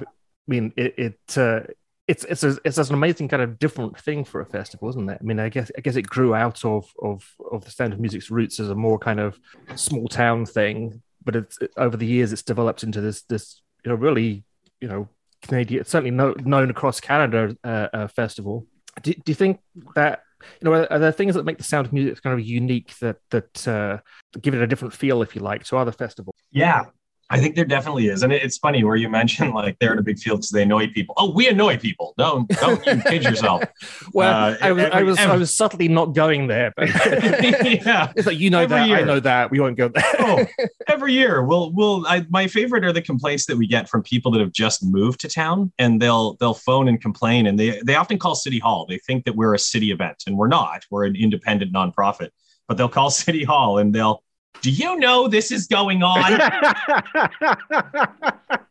mean, 0.48 0.74
it, 0.76 0.94
it 0.98 1.38
uh, 1.38 1.62
it's 2.08 2.26
it's 2.26 2.44
a, 2.44 2.58
it's 2.66 2.78
an 2.78 2.94
amazing 2.94 3.30
kind 3.30 3.42
of 3.42 3.60
different 3.60 3.98
thing 3.98 4.26
for 4.26 4.42
a 4.42 4.46
festival, 4.46 4.90
isn't 4.90 5.10
it? 5.10 5.18
I 5.22 5.24
mean, 5.24 5.40
I 5.40 5.50
guess 5.50 5.72
I 5.78 5.82
guess 5.82 5.96
it 5.96 6.08
grew 6.08 6.36
out 6.36 6.66
of 6.66 6.86
of 7.02 7.24
of 7.52 7.64
the 7.64 7.72
Sound 7.72 7.94
of 7.94 8.00
Music's 8.00 8.30
roots 8.30 8.60
as 8.60 8.70
a 8.70 8.76
more 8.76 9.00
kind 9.00 9.20
of 9.20 9.40
small 9.76 10.08
town 10.08 10.46
thing, 10.46 11.02
but 11.24 11.36
it's 11.36 11.58
it, 11.62 11.72
over 11.78 11.96
the 11.96 12.06
years 12.06 12.34
it's 12.34 12.44
developed 12.44 12.84
into 12.84 13.00
this 13.00 13.24
this 13.24 13.62
you 13.86 13.90
know 13.90 13.96
really 13.96 14.44
you 14.82 14.88
know 14.88 15.08
Canadian 15.42 15.86
certainly 15.86 16.12
no, 16.12 16.34
known 16.44 16.70
across 16.70 17.00
Canada 17.00 17.56
uh, 17.64 17.88
uh, 17.94 18.08
festival. 18.08 18.68
Do, 19.02 19.14
do 19.14 19.24
you 19.28 19.36
think 19.36 19.60
that 19.96 20.24
You 20.62 20.70
know, 20.70 20.74
are, 20.74 20.92
are 20.92 21.00
there 21.00 21.12
things 21.12 21.36
that 21.36 21.46
make 21.46 21.58
the 21.58 21.64
sound 21.64 21.88
of 21.88 21.94
music 21.94 22.22
kind 22.22 22.38
of 22.38 22.46
unique 22.46 22.98
that 23.00 23.18
that 23.32 23.68
uh, 23.68 24.00
give 24.42 24.54
it 24.54 24.62
a 24.62 24.68
different 24.68 24.94
feel, 24.94 25.22
if 25.22 25.36
you 25.36 25.42
like, 25.42 25.64
to 25.66 25.78
other 25.78 25.92
festivals? 25.92 26.36
Yeah, 26.52 26.86
I 27.30 27.40
think 27.40 27.56
there 27.56 27.66
definitely 27.66 28.08
is, 28.08 28.22
and 28.22 28.32
it's 28.32 28.58
funny 28.58 28.84
where 28.84 28.96
you 28.96 29.10
mentioned 29.10 29.54
like 29.56 29.80
they're 29.80 29.94
in 29.94 30.00
a 30.00 30.04
big 30.04 30.20
field 30.20 30.40
because 30.40 30.52
they 30.52 30.64
annoy 30.64 30.88
people. 30.88 31.16
Oh, 31.18 31.32
we 31.32 31.48
annoy 31.48 31.78
people. 31.78 32.14
Don't 32.18 32.48
don't 32.50 32.86
you 32.86 33.02
kid 33.02 33.24
yourself. 33.24 33.64
well, 34.14 34.54
uh, 34.54 34.58
I 34.62 34.72
was 34.72 34.84
every, 34.84 34.92
I 34.92 35.04
was 35.04 35.20
every, 35.20 35.34
I 35.34 35.38
was 35.38 35.54
subtly 35.54 35.88
not 35.88 36.14
going 36.14 36.48
there, 36.48 36.74
but 36.76 36.90
yeah, 36.90 38.12
it's 38.16 38.28
like 38.28 38.40
you 38.40 38.50
know 38.50 38.60
every 38.60 38.78
that 38.78 38.88
year. 38.88 38.98
I 38.98 39.04
know 39.04 39.20
that 39.20 39.52
we 39.52 39.60
won't 39.60 39.78
go 39.78 39.88
there. 39.88 40.04
oh, 40.20 40.46
every 40.88 41.14
year, 41.14 41.44
we'll 41.44 41.72
we'll. 41.72 42.06
I, 42.08 42.26
my 42.30 42.48
favorite 42.48 42.84
are 42.84 42.94
the 42.94 43.02
complaints 43.02 43.46
that 43.48 43.58
we 43.58 43.68
get 43.68 43.90
from 43.90 44.04
people 44.04 44.32
that 44.34 44.42
have 44.42 44.52
just 44.52 44.84
moved 44.84 45.22
to 45.22 45.30
town, 45.30 45.72
and 45.80 46.02
they'll 46.02 46.36
they'll 46.36 46.54
phone 46.54 46.88
and 46.88 47.02
complain, 47.02 47.48
and 47.48 47.58
they 47.58 47.82
they 47.86 47.96
often 47.96 48.20
call 48.20 48.36
City 48.36 48.60
Hall. 48.60 48.86
They 48.88 48.98
think 48.98 49.26
that 49.26 49.36
we're 49.36 49.54
a 49.54 49.60
city 49.60 49.92
event, 49.92 50.24
and 50.28 50.38
we're 50.38 50.48
not. 50.48 50.86
We're 50.92 51.06
an 51.06 51.16
independent 51.16 51.74
nonprofit, 51.74 52.30
but 52.68 52.78
they'll 52.78 52.90
call 52.90 53.10
City 53.10 53.44
Hall 53.44 53.78
and 53.78 53.94
they'll 53.94 54.23
do 54.62 54.72
you 54.72 54.98
know 54.98 55.28
this 55.28 55.52
is 55.52 55.68
going 55.68 56.04
on? 56.04 56.24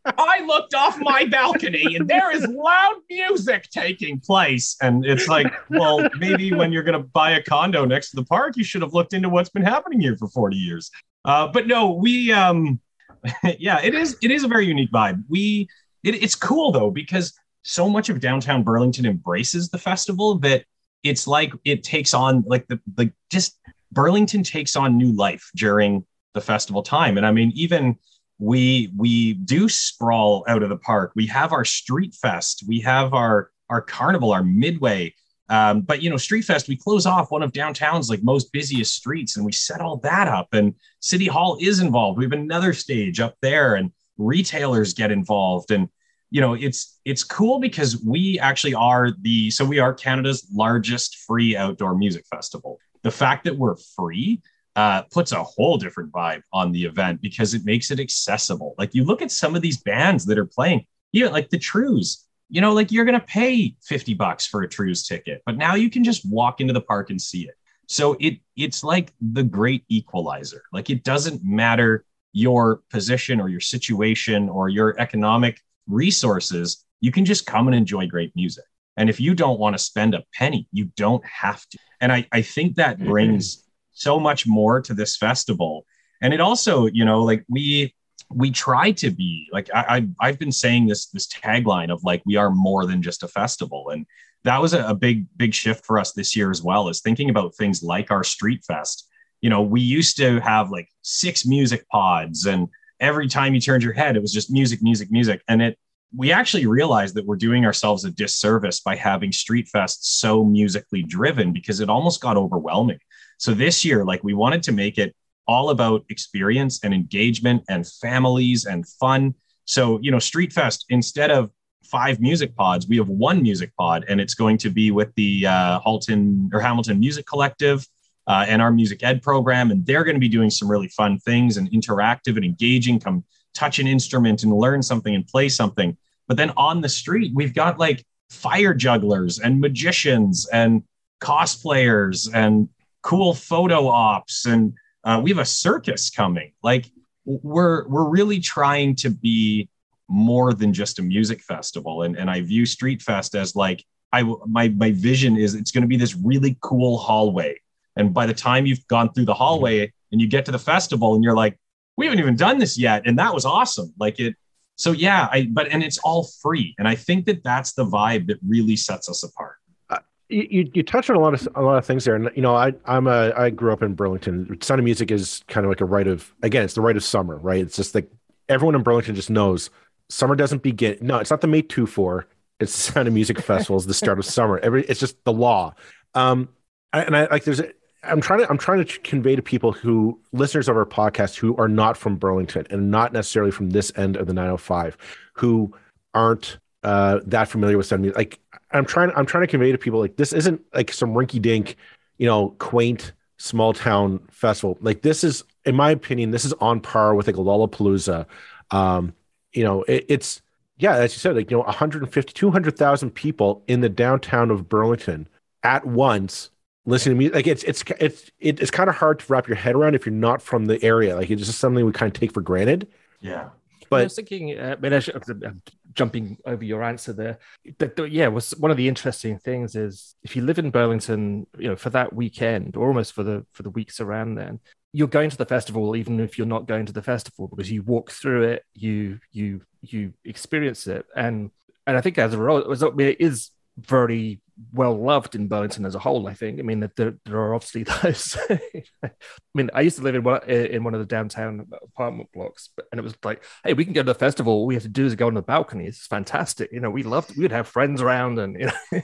I 0.05 0.43
looked 0.45 0.73
off 0.73 0.97
my 0.99 1.25
balcony 1.25 1.95
and 1.95 2.07
there 2.07 2.31
is 2.31 2.47
loud 2.47 2.95
music 3.09 3.69
taking 3.69 4.19
place. 4.19 4.75
And 4.81 5.05
it's 5.05 5.27
like, 5.27 5.53
well, 5.69 6.07
maybe 6.17 6.51
when 6.53 6.71
you're 6.71 6.83
going 6.83 6.99
to 6.99 7.07
buy 7.07 7.31
a 7.31 7.43
condo 7.43 7.85
next 7.85 8.09
to 8.11 8.15
the 8.15 8.25
park, 8.25 8.57
you 8.57 8.63
should 8.63 8.81
have 8.81 8.93
looked 8.93 9.13
into 9.13 9.29
what's 9.29 9.49
been 9.49 9.63
happening 9.63 9.99
here 9.99 10.17
for 10.17 10.27
40 10.27 10.57
years. 10.57 10.89
Uh, 11.25 11.47
but 11.47 11.67
no, 11.67 11.91
we, 11.91 12.31
um, 12.31 12.79
yeah, 13.59 13.79
it 13.81 13.93
is, 13.93 14.17
it 14.21 14.31
is 14.31 14.43
a 14.43 14.47
very 14.47 14.65
unique 14.65 14.91
vibe. 14.91 15.23
We, 15.29 15.67
it, 16.03 16.15
it's 16.21 16.35
cool 16.35 16.71
though, 16.71 16.91
because 16.91 17.33
so 17.63 17.89
much 17.89 18.09
of 18.09 18.19
downtown 18.19 18.63
Burlington 18.63 19.05
embraces 19.05 19.69
the 19.69 19.77
festival 19.77 20.39
that 20.39 20.65
it's 21.03 21.27
like 21.27 21.53
it 21.65 21.83
takes 21.83 22.13
on 22.13 22.43
like 22.47 22.67
the, 22.67 22.79
the 22.95 23.11
just 23.29 23.59
Burlington 23.93 24.43
takes 24.43 24.75
on 24.75 24.97
new 24.97 25.11
life 25.11 25.49
during 25.55 26.05
the 26.33 26.41
festival 26.41 26.83
time. 26.83 27.17
And 27.17 27.25
I 27.25 27.31
mean, 27.31 27.51
even 27.55 27.97
we 28.39 28.91
we 28.97 29.33
do 29.33 29.69
sprawl 29.69 30.43
out 30.47 30.63
of 30.63 30.69
the 30.69 30.77
park. 30.77 31.11
We 31.15 31.27
have 31.27 31.53
our 31.53 31.65
street 31.65 32.15
fest, 32.15 32.63
we 32.67 32.79
have 32.81 33.13
our 33.13 33.51
our 33.69 33.81
carnival, 33.81 34.31
our 34.31 34.43
midway. 34.43 35.13
Um, 35.49 35.81
but 35.81 36.01
you 36.01 36.09
know, 36.09 36.17
Street 36.17 36.43
Fest, 36.43 36.67
we 36.67 36.75
close 36.75 37.05
off 37.05 37.31
one 37.31 37.43
of 37.43 37.51
downtown's 37.51 38.09
like 38.09 38.23
most 38.23 38.51
busiest 38.51 38.95
streets, 38.95 39.35
and 39.35 39.45
we 39.45 39.51
set 39.51 39.81
all 39.81 39.97
that 39.97 40.27
up. 40.27 40.53
And 40.53 40.73
City 40.99 41.25
Hall 41.25 41.57
is 41.59 41.79
involved. 41.79 42.17
We 42.17 42.25
have 42.25 42.31
another 42.31 42.73
stage 42.73 43.19
up 43.19 43.35
there, 43.41 43.75
and 43.75 43.91
retailers 44.17 44.93
get 44.93 45.11
involved. 45.11 45.71
And 45.71 45.89
you 46.31 46.41
know, 46.41 46.53
it's 46.53 46.99
it's 47.05 47.23
cool 47.23 47.59
because 47.59 48.01
we 48.03 48.39
actually 48.39 48.73
are 48.73 49.11
the 49.21 49.51
so 49.51 49.65
we 49.65 49.79
are 49.79 49.93
Canada's 49.93 50.47
largest 50.51 51.17
free 51.17 51.55
outdoor 51.57 51.95
music 51.95 52.25
festival 52.27 52.79
the 53.03 53.11
fact 53.11 53.43
that 53.43 53.57
we're 53.57 53.75
free 53.75 54.41
uh, 54.75 55.03
puts 55.03 55.31
a 55.31 55.43
whole 55.43 55.77
different 55.77 56.11
vibe 56.11 56.41
on 56.51 56.71
the 56.71 56.83
event 56.83 57.21
because 57.21 57.53
it 57.53 57.63
makes 57.63 57.91
it 57.91 57.99
accessible. 57.99 58.73
Like 58.77 58.95
you 58.95 59.03
look 59.03 59.21
at 59.21 59.31
some 59.31 59.55
of 59.55 59.61
these 59.61 59.81
bands 59.81 60.25
that 60.25 60.37
are 60.37 60.45
playing, 60.45 60.85
know, 61.25 61.29
like 61.29 61.49
the 61.49 61.59
Trews, 61.59 62.25
you 62.49 62.61
know, 62.61 62.73
like 62.73 62.91
you're 62.91 63.05
going 63.05 63.19
to 63.19 63.25
pay 63.25 63.75
50 63.83 64.15
bucks 64.15 64.47
for 64.47 64.63
a 64.63 64.67
Trews 64.67 65.07
ticket, 65.07 65.41
but 65.45 65.57
now 65.57 65.75
you 65.75 65.89
can 65.89 66.03
just 66.03 66.27
walk 66.29 66.59
into 66.59 66.73
the 66.73 66.81
park 66.81 67.09
and 67.11 67.21
see 67.21 67.43
it. 67.43 67.55
So 67.87 68.15
it 68.19 68.39
it's 68.55 68.83
like 68.83 69.13
the 69.21 69.43
great 69.43 69.83
equalizer. 69.89 70.63
Like 70.71 70.89
it 70.89 71.03
doesn't 71.03 71.43
matter 71.43 72.05
your 72.31 72.81
position 72.89 73.39
or 73.39 73.49
your 73.49 73.59
situation 73.59 74.49
or 74.49 74.69
your 74.69 74.99
economic 74.99 75.61
resources, 75.87 76.85
you 77.01 77.11
can 77.11 77.25
just 77.25 77.45
come 77.45 77.67
and 77.67 77.75
enjoy 77.75 78.07
great 78.07 78.35
music. 78.35 78.63
And 78.97 79.09
if 79.09 79.19
you 79.19 79.33
don't 79.33 79.59
want 79.59 79.75
to 79.75 79.83
spend 79.83 80.13
a 80.13 80.23
penny, 80.33 80.67
you 80.71 80.85
don't 80.95 81.23
have 81.25 81.67
to. 81.69 81.77
And 82.01 82.11
I, 82.11 82.27
I 82.31 82.41
think 82.41 82.75
that 82.75 82.97
mm-hmm. 82.97 83.09
brings 83.09 83.63
so 83.93 84.19
much 84.19 84.45
more 84.45 84.81
to 84.81 84.93
this 84.93 85.17
festival. 85.17 85.85
And 86.21 86.33
it 86.33 86.41
also, 86.41 86.85
you 86.85 87.05
know, 87.05 87.23
like 87.23 87.43
we 87.49 87.93
we 88.31 88.49
try 88.49 88.91
to 88.91 89.11
be 89.11 89.47
like 89.51 89.69
I, 89.73 90.07
I 90.19 90.27
have 90.27 90.39
been 90.39 90.51
saying 90.51 90.87
this 90.87 91.07
this 91.07 91.27
tagline 91.27 91.91
of 91.91 92.03
like 92.03 92.21
we 92.25 92.35
are 92.35 92.49
more 92.49 92.85
than 92.85 93.01
just 93.01 93.23
a 93.23 93.27
festival. 93.27 93.89
And 93.89 94.05
that 94.43 94.61
was 94.61 94.73
a, 94.73 94.85
a 94.85 94.95
big, 94.95 95.25
big 95.37 95.53
shift 95.53 95.85
for 95.85 95.97
us 95.97 96.13
this 96.13 96.35
year 96.35 96.51
as 96.51 96.61
well, 96.61 96.89
is 96.89 97.01
thinking 97.01 97.29
about 97.29 97.55
things 97.55 97.81
like 97.81 98.11
our 98.11 98.23
street 98.23 98.63
fest. 98.65 99.07
You 99.41 99.49
know, 99.49 99.61
we 99.61 99.81
used 99.81 100.17
to 100.17 100.39
have 100.39 100.69
like 100.69 100.87
six 101.01 101.45
music 101.45 101.87
pods 101.89 102.45
and 102.45 102.67
every 102.99 103.27
time 103.27 103.53
you 103.53 103.59
turned 103.59 103.83
your 103.83 103.93
head, 103.93 104.15
it 104.15 104.21
was 104.21 104.31
just 104.31 104.51
music, 104.51 104.81
music, 104.81 105.11
music. 105.11 105.41
And 105.47 105.61
it 105.61 105.77
we 106.15 106.31
actually 106.31 106.65
realized 106.65 107.15
that 107.15 107.25
we're 107.25 107.35
doing 107.35 107.65
ourselves 107.65 108.05
a 108.05 108.11
disservice 108.11 108.79
by 108.79 108.95
having 108.95 109.31
Street 109.31 109.67
Fest 109.67 110.19
so 110.19 110.43
musically 110.43 111.03
driven 111.03 111.51
because 111.51 111.79
it 111.79 111.89
almost 111.89 112.21
got 112.21 112.37
overwhelming. 112.37 112.99
So 113.37 113.53
this 113.53 113.83
year, 113.83 114.05
like 114.05 114.23
we 114.23 114.33
wanted 114.33 114.63
to 114.63 114.71
make 114.71 114.97
it 114.97 115.15
all 115.47 115.71
about 115.71 116.05
experience 116.09 116.79
and 116.83 116.93
engagement 116.93 117.63
and 117.67 117.87
families 117.87 118.65
and 118.65 118.87
fun. 118.87 119.33
So, 119.65 119.99
you 120.01 120.11
know, 120.11 120.19
Street 120.19 120.53
Fest, 120.53 120.85
instead 120.89 121.31
of 121.31 121.49
five 121.83 122.19
music 122.19 122.55
pods, 122.55 122.87
we 122.87 122.97
have 122.97 123.09
one 123.09 123.41
music 123.41 123.71
pod, 123.77 124.05
and 124.07 124.21
it's 124.21 124.35
going 124.35 124.57
to 124.59 124.69
be 124.69 124.91
with 124.91 125.13
the 125.15 125.47
uh, 125.47 125.79
Halton 125.79 126.49
or 126.53 126.59
Hamilton 126.59 126.99
Music 126.99 127.25
Collective 127.25 127.85
uh, 128.27 128.45
and 128.47 128.61
our 128.61 128.71
music 128.71 129.03
ed 129.03 129.21
program. 129.21 129.71
And 129.71 129.85
they're 129.85 130.03
going 130.03 130.15
to 130.15 130.19
be 130.19 130.29
doing 130.29 130.49
some 130.49 130.69
really 130.69 130.87
fun 130.89 131.19
things 131.19 131.57
and 131.57 131.69
interactive 131.71 132.35
and 132.35 132.45
engaging. 132.45 132.99
Come 132.99 133.23
touch 133.53 133.79
an 133.79 133.87
instrument 133.87 134.43
and 134.43 134.53
learn 134.53 134.81
something 134.81 135.15
and 135.15 135.27
play 135.27 135.49
something. 135.49 135.97
But 136.27 136.37
then 136.37 136.51
on 136.57 136.81
the 136.81 136.89
street, 136.89 137.31
we've 137.33 137.53
got 137.53 137.79
like 137.79 138.03
fire 138.29 138.73
jugglers 138.73 139.39
and 139.39 139.59
magicians 139.59 140.47
and 140.49 140.83
cosplayers 141.21 142.29
and 142.33 142.69
cool 143.01 143.33
photo 143.33 143.87
ops 143.87 144.45
and 144.45 144.73
uh, 145.03 145.19
we 145.21 145.29
have 145.29 145.39
a 145.39 145.45
circus 145.45 146.09
coming. 146.09 146.53
Like 146.63 146.89
we're 147.25 147.87
we're 147.87 148.09
really 148.09 148.39
trying 148.39 148.95
to 148.97 149.09
be 149.09 149.69
more 150.09 150.53
than 150.53 150.73
just 150.73 150.99
a 150.99 151.01
music 151.01 151.41
festival, 151.41 152.03
and 152.03 152.17
and 152.17 152.29
I 152.29 152.41
view 152.41 152.65
Street 152.65 153.01
Fest 153.01 153.35
as 153.35 153.55
like 153.55 153.83
I 154.11 154.23
my 154.45 154.69
my 154.69 154.91
vision 154.91 155.37
is 155.37 155.55
it's 155.55 155.71
going 155.71 155.81
to 155.81 155.87
be 155.87 155.97
this 155.97 156.15
really 156.15 156.57
cool 156.61 156.97
hallway, 156.97 157.59
and 157.95 158.13
by 158.13 158.25
the 158.25 158.33
time 158.33 158.65
you've 158.65 158.85
gone 158.87 159.11
through 159.13 159.25
the 159.25 159.33
hallway 159.33 159.91
and 160.11 160.21
you 160.21 160.27
get 160.27 160.45
to 160.45 160.51
the 160.51 160.59
festival, 160.59 161.15
and 161.15 161.23
you're 161.23 161.35
like, 161.35 161.57
we 161.97 162.05
haven't 162.05 162.19
even 162.19 162.35
done 162.35 162.57
this 162.57 162.77
yet, 162.77 163.03
and 163.05 163.17
that 163.19 163.33
was 163.33 163.45
awesome. 163.45 163.93
Like 163.97 164.19
it 164.19 164.35
so 164.75 164.91
yeah 164.91 165.27
i 165.31 165.47
but 165.51 165.67
and 165.67 165.83
it's 165.83 165.99
all 165.99 166.27
free 166.41 166.73
and 166.77 166.87
i 166.87 166.95
think 166.95 167.25
that 167.25 167.43
that's 167.43 167.73
the 167.73 167.85
vibe 167.85 168.27
that 168.27 168.37
really 168.47 168.75
sets 168.75 169.09
us 169.09 169.23
apart 169.23 169.57
uh, 169.89 169.99
you, 170.29 170.69
you 170.73 170.83
touched 170.83 171.09
on 171.09 171.15
a 171.15 171.19
lot 171.19 171.33
of 171.33 171.47
a 171.55 171.61
lot 171.61 171.77
of 171.77 171.85
things 171.85 172.05
there, 172.05 172.15
and 172.15 172.31
you 172.35 172.41
know 172.41 172.55
I 172.55 172.73
I'm 172.85 173.05
a 173.07 173.31
I 173.37 173.49
grew 173.49 173.71
up 173.71 173.83
in 173.83 173.93
Burlington. 173.93 174.57
Sound 174.61 174.79
of 174.79 174.85
Music 174.85 175.11
is 175.11 175.43
kind 175.47 175.65
of 175.65 175.69
like 175.69 175.81
a 175.81 175.85
rite 175.85 176.07
of 176.07 176.33
again, 176.41 176.63
it's 176.63 176.73
the 176.73 176.81
rite 176.81 176.95
of 176.95 177.03
summer, 177.03 177.37
right? 177.37 177.59
It's 177.59 177.75
just 177.75 177.93
like 177.93 178.09
everyone 178.49 178.73
in 178.73 178.81
Burlington 178.81 179.13
just 179.13 179.29
knows 179.29 179.69
summer 180.09 180.35
doesn't 180.35 180.63
begin. 180.63 180.97
No, 181.01 181.17
it's 181.17 181.29
not 181.29 181.41
the 181.41 181.47
May 181.47 181.61
two 181.61 181.85
four. 181.85 182.27
It's 182.59 182.73
Sound 182.73 183.07
of 183.07 183.13
Music 183.13 183.39
Festival. 183.41 183.75
It's 183.77 183.85
the 183.85 183.93
start 183.93 184.17
of 184.17 184.25
summer. 184.25 184.57
Every 184.59 184.85
it's 184.85 184.99
just 184.99 185.23
the 185.25 185.33
law. 185.33 185.75
Um, 186.15 186.49
and 186.93 187.15
I 187.15 187.27
like 187.27 187.43
there's 187.43 187.61
I'm 188.03 188.21
trying 188.21 188.39
to 188.39 188.49
I'm 188.49 188.57
trying 188.57 188.83
to 188.83 188.99
convey 188.99 189.35
to 189.35 189.41
people 189.41 189.71
who 189.71 190.19
listeners 190.31 190.67
of 190.67 190.75
our 190.75 190.85
podcast 190.85 191.37
who 191.37 191.55
are 191.57 191.67
not 191.67 191.97
from 191.97 192.17
Burlington 192.17 192.67
and 192.69 192.91
not 192.91 193.13
necessarily 193.13 193.51
from 193.51 193.69
this 193.69 193.91
end 193.95 194.17
of 194.17 194.27
the 194.27 194.33
905, 194.33 194.97
who 195.33 195.73
aren't 196.13 196.57
uh, 196.83 197.19
that 197.25 197.47
familiar 197.47 197.77
with 197.77 197.85
Sun 197.85 198.11
Like 198.15 198.39
I'm 198.71 198.85
trying 198.85 199.11
I'm 199.15 199.25
trying 199.25 199.43
to 199.43 199.47
convey 199.47 199.71
to 199.71 199.77
people 199.77 199.99
like 199.99 200.17
this 200.17 200.33
isn't 200.33 200.61
like 200.73 200.91
some 200.91 201.13
rinky 201.13 201.41
dink, 201.41 201.77
you 202.17 202.27
know, 202.27 202.49
quaint 202.59 203.13
small 203.37 203.73
town 203.73 204.19
festival. 204.31 204.77
Like 204.81 205.01
this 205.01 205.23
is, 205.23 205.43
in 205.65 205.75
my 205.75 205.91
opinion, 205.91 206.31
this 206.31 206.45
is 206.45 206.53
on 206.53 206.81
par 206.81 207.15
with 207.15 207.27
like 207.27 207.37
a 207.37 207.39
Lollapalooza. 207.39 208.25
Um, 208.71 209.13
you 209.53 209.63
know, 209.63 209.83
it, 209.83 210.05
it's 210.09 210.41
yeah, 210.77 210.95
as 210.95 211.13
you 211.13 211.19
said, 211.19 211.35
like 211.35 211.49
you 211.49 211.57
know, 211.57 211.63
150, 211.63 212.33
200,000 212.33 213.11
people 213.11 213.63
in 213.67 213.81
the 213.81 213.89
downtown 213.89 214.51
of 214.51 214.67
Burlington 214.67 215.27
at 215.63 215.85
once 215.85 216.49
listening 216.85 217.15
to 217.15 217.19
music 217.19 217.35
like 217.35 217.47
it's 217.47 217.63
it's 217.63 217.83
it's 217.99 218.31
it's 218.39 218.71
kind 218.71 218.89
of 218.89 218.95
hard 218.95 219.19
to 219.19 219.25
wrap 219.31 219.47
your 219.47 219.55
head 219.55 219.75
around 219.75 219.95
if 219.95 220.05
you're 220.05 220.13
not 220.13 220.41
from 220.41 220.65
the 220.65 220.83
area. 220.83 221.15
Like 221.15 221.29
it's 221.29 221.45
just 221.45 221.59
something 221.59 221.85
we 221.85 221.91
kind 221.91 222.13
of 222.13 222.19
take 222.19 222.33
for 222.33 222.41
granted. 222.41 222.87
Yeah. 223.21 223.49
But 223.89 224.01
I 224.01 224.03
was 224.05 224.15
thinking, 224.15 224.57
uh, 224.57 224.75
I 224.81 224.89
mean, 224.89 225.01
I'm 225.45 225.61
jumping 225.93 226.37
over 226.45 226.63
your 226.63 226.81
answer 226.81 227.13
there. 227.13 227.37
That, 227.77 228.11
yeah, 228.11 228.27
was 228.27 228.51
one 228.57 228.71
of 228.71 228.77
the 228.77 228.87
interesting 228.87 229.37
things 229.37 229.75
is 229.75 230.15
if 230.23 230.35
you 230.35 230.41
live 230.41 230.57
in 230.57 230.71
Burlington, 230.71 231.45
you 231.59 231.69
know, 231.69 231.75
for 231.75 231.91
that 231.91 232.11
weekend 232.11 232.75
or 232.75 232.87
almost 232.87 233.13
for 233.13 233.21
the 233.21 233.45
for 233.51 233.61
the 233.61 233.69
weeks 233.69 233.99
around 233.99 234.35
then, 234.35 234.59
you're 234.93 235.07
going 235.07 235.29
to 235.29 235.37
the 235.37 235.45
festival 235.45 235.95
even 235.95 236.19
if 236.19 236.37
you're 236.37 236.47
not 236.47 236.67
going 236.67 236.87
to 236.87 236.93
the 236.93 237.03
festival 237.03 237.47
because 237.47 237.71
you 237.71 237.83
walk 237.83 238.09
through 238.09 238.43
it, 238.43 238.63
you 238.73 239.19
you 239.31 239.61
you 239.81 240.13
experience 240.25 240.87
it, 240.87 241.05
and 241.15 241.51
and 241.85 241.95
I 241.95 242.01
think 242.01 242.17
as 242.17 242.33
a 242.33 242.37
result, 242.37 242.99
it 242.99 243.17
is 243.19 243.51
very 243.77 244.39
well 244.71 244.93
loved 244.93 245.35
in 245.35 245.47
Burlington 245.47 245.85
as 245.85 245.95
a 245.95 245.99
whole. 245.99 246.27
I 246.27 246.33
think. 246.33 246.59
I 246.59 246.63
mean, 246.63 246.79
there, 246.95 247.15
there 247.25 247.37
are 247.37 247.55
obviously 247.55 247.83
those. 248.03 248.37
I 248.49 249.11
mean, 249.53 249.69
I 249.73 249.81
used 249.81 249.97
to 249.97 250.03
live 250.03 250.15
in 250.15 250.23
one 250.23 250.43
in 250.47 250.83
one 250.83 250.93
of 250.93 250.99
the 250.99 251.05
downtown 251.05 251.67
apartment 251.83 252.29
blocks, 252.33 252.69
and 252.91 252.99
it 252.99 253.03
was 253.03 253.15
like, 253.23 253.43
hey, 253.63 253.73
we 253.73 253.85
can 253.85 253.93
go 253.93 254.01
to 254.01 254.07
the 254.07 254.15
festival. 254.15 254.53
All 254.53 254.65
we 254.65 254.75
have 254.75 254.83
to 254.83 254.89
do 254.89 255.05
is 255.05 255.15
go 255.15 255.27
on 255.27 255.33
the 255.33 255.41
balcony. 255.41 255.85
It's 255.85 256.07
fantastic. 256.07 256.71
You 256.71 256.79
know, 256.79 256.89
we 256.89 257.03
loved. 257.03 257.37
We'd 257.37 257.51
have 257.51 257.67
friends 257.67 258.01
around, 258.01 258.39
and 258.39 258.59
you 258.59 258.71
know, 258.91 259.01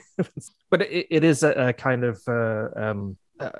but 0.70 0.82
it, 0.82 1.06
it 1.10 1.24
is 1.24 1.42
a, 1.42 1.68
a 1.68 1.72
kind 1.72 2.04
of. 2.04 2.20
Uh, 2.26 2.68
um, 2.76 3.16
uh, 3.38 3.50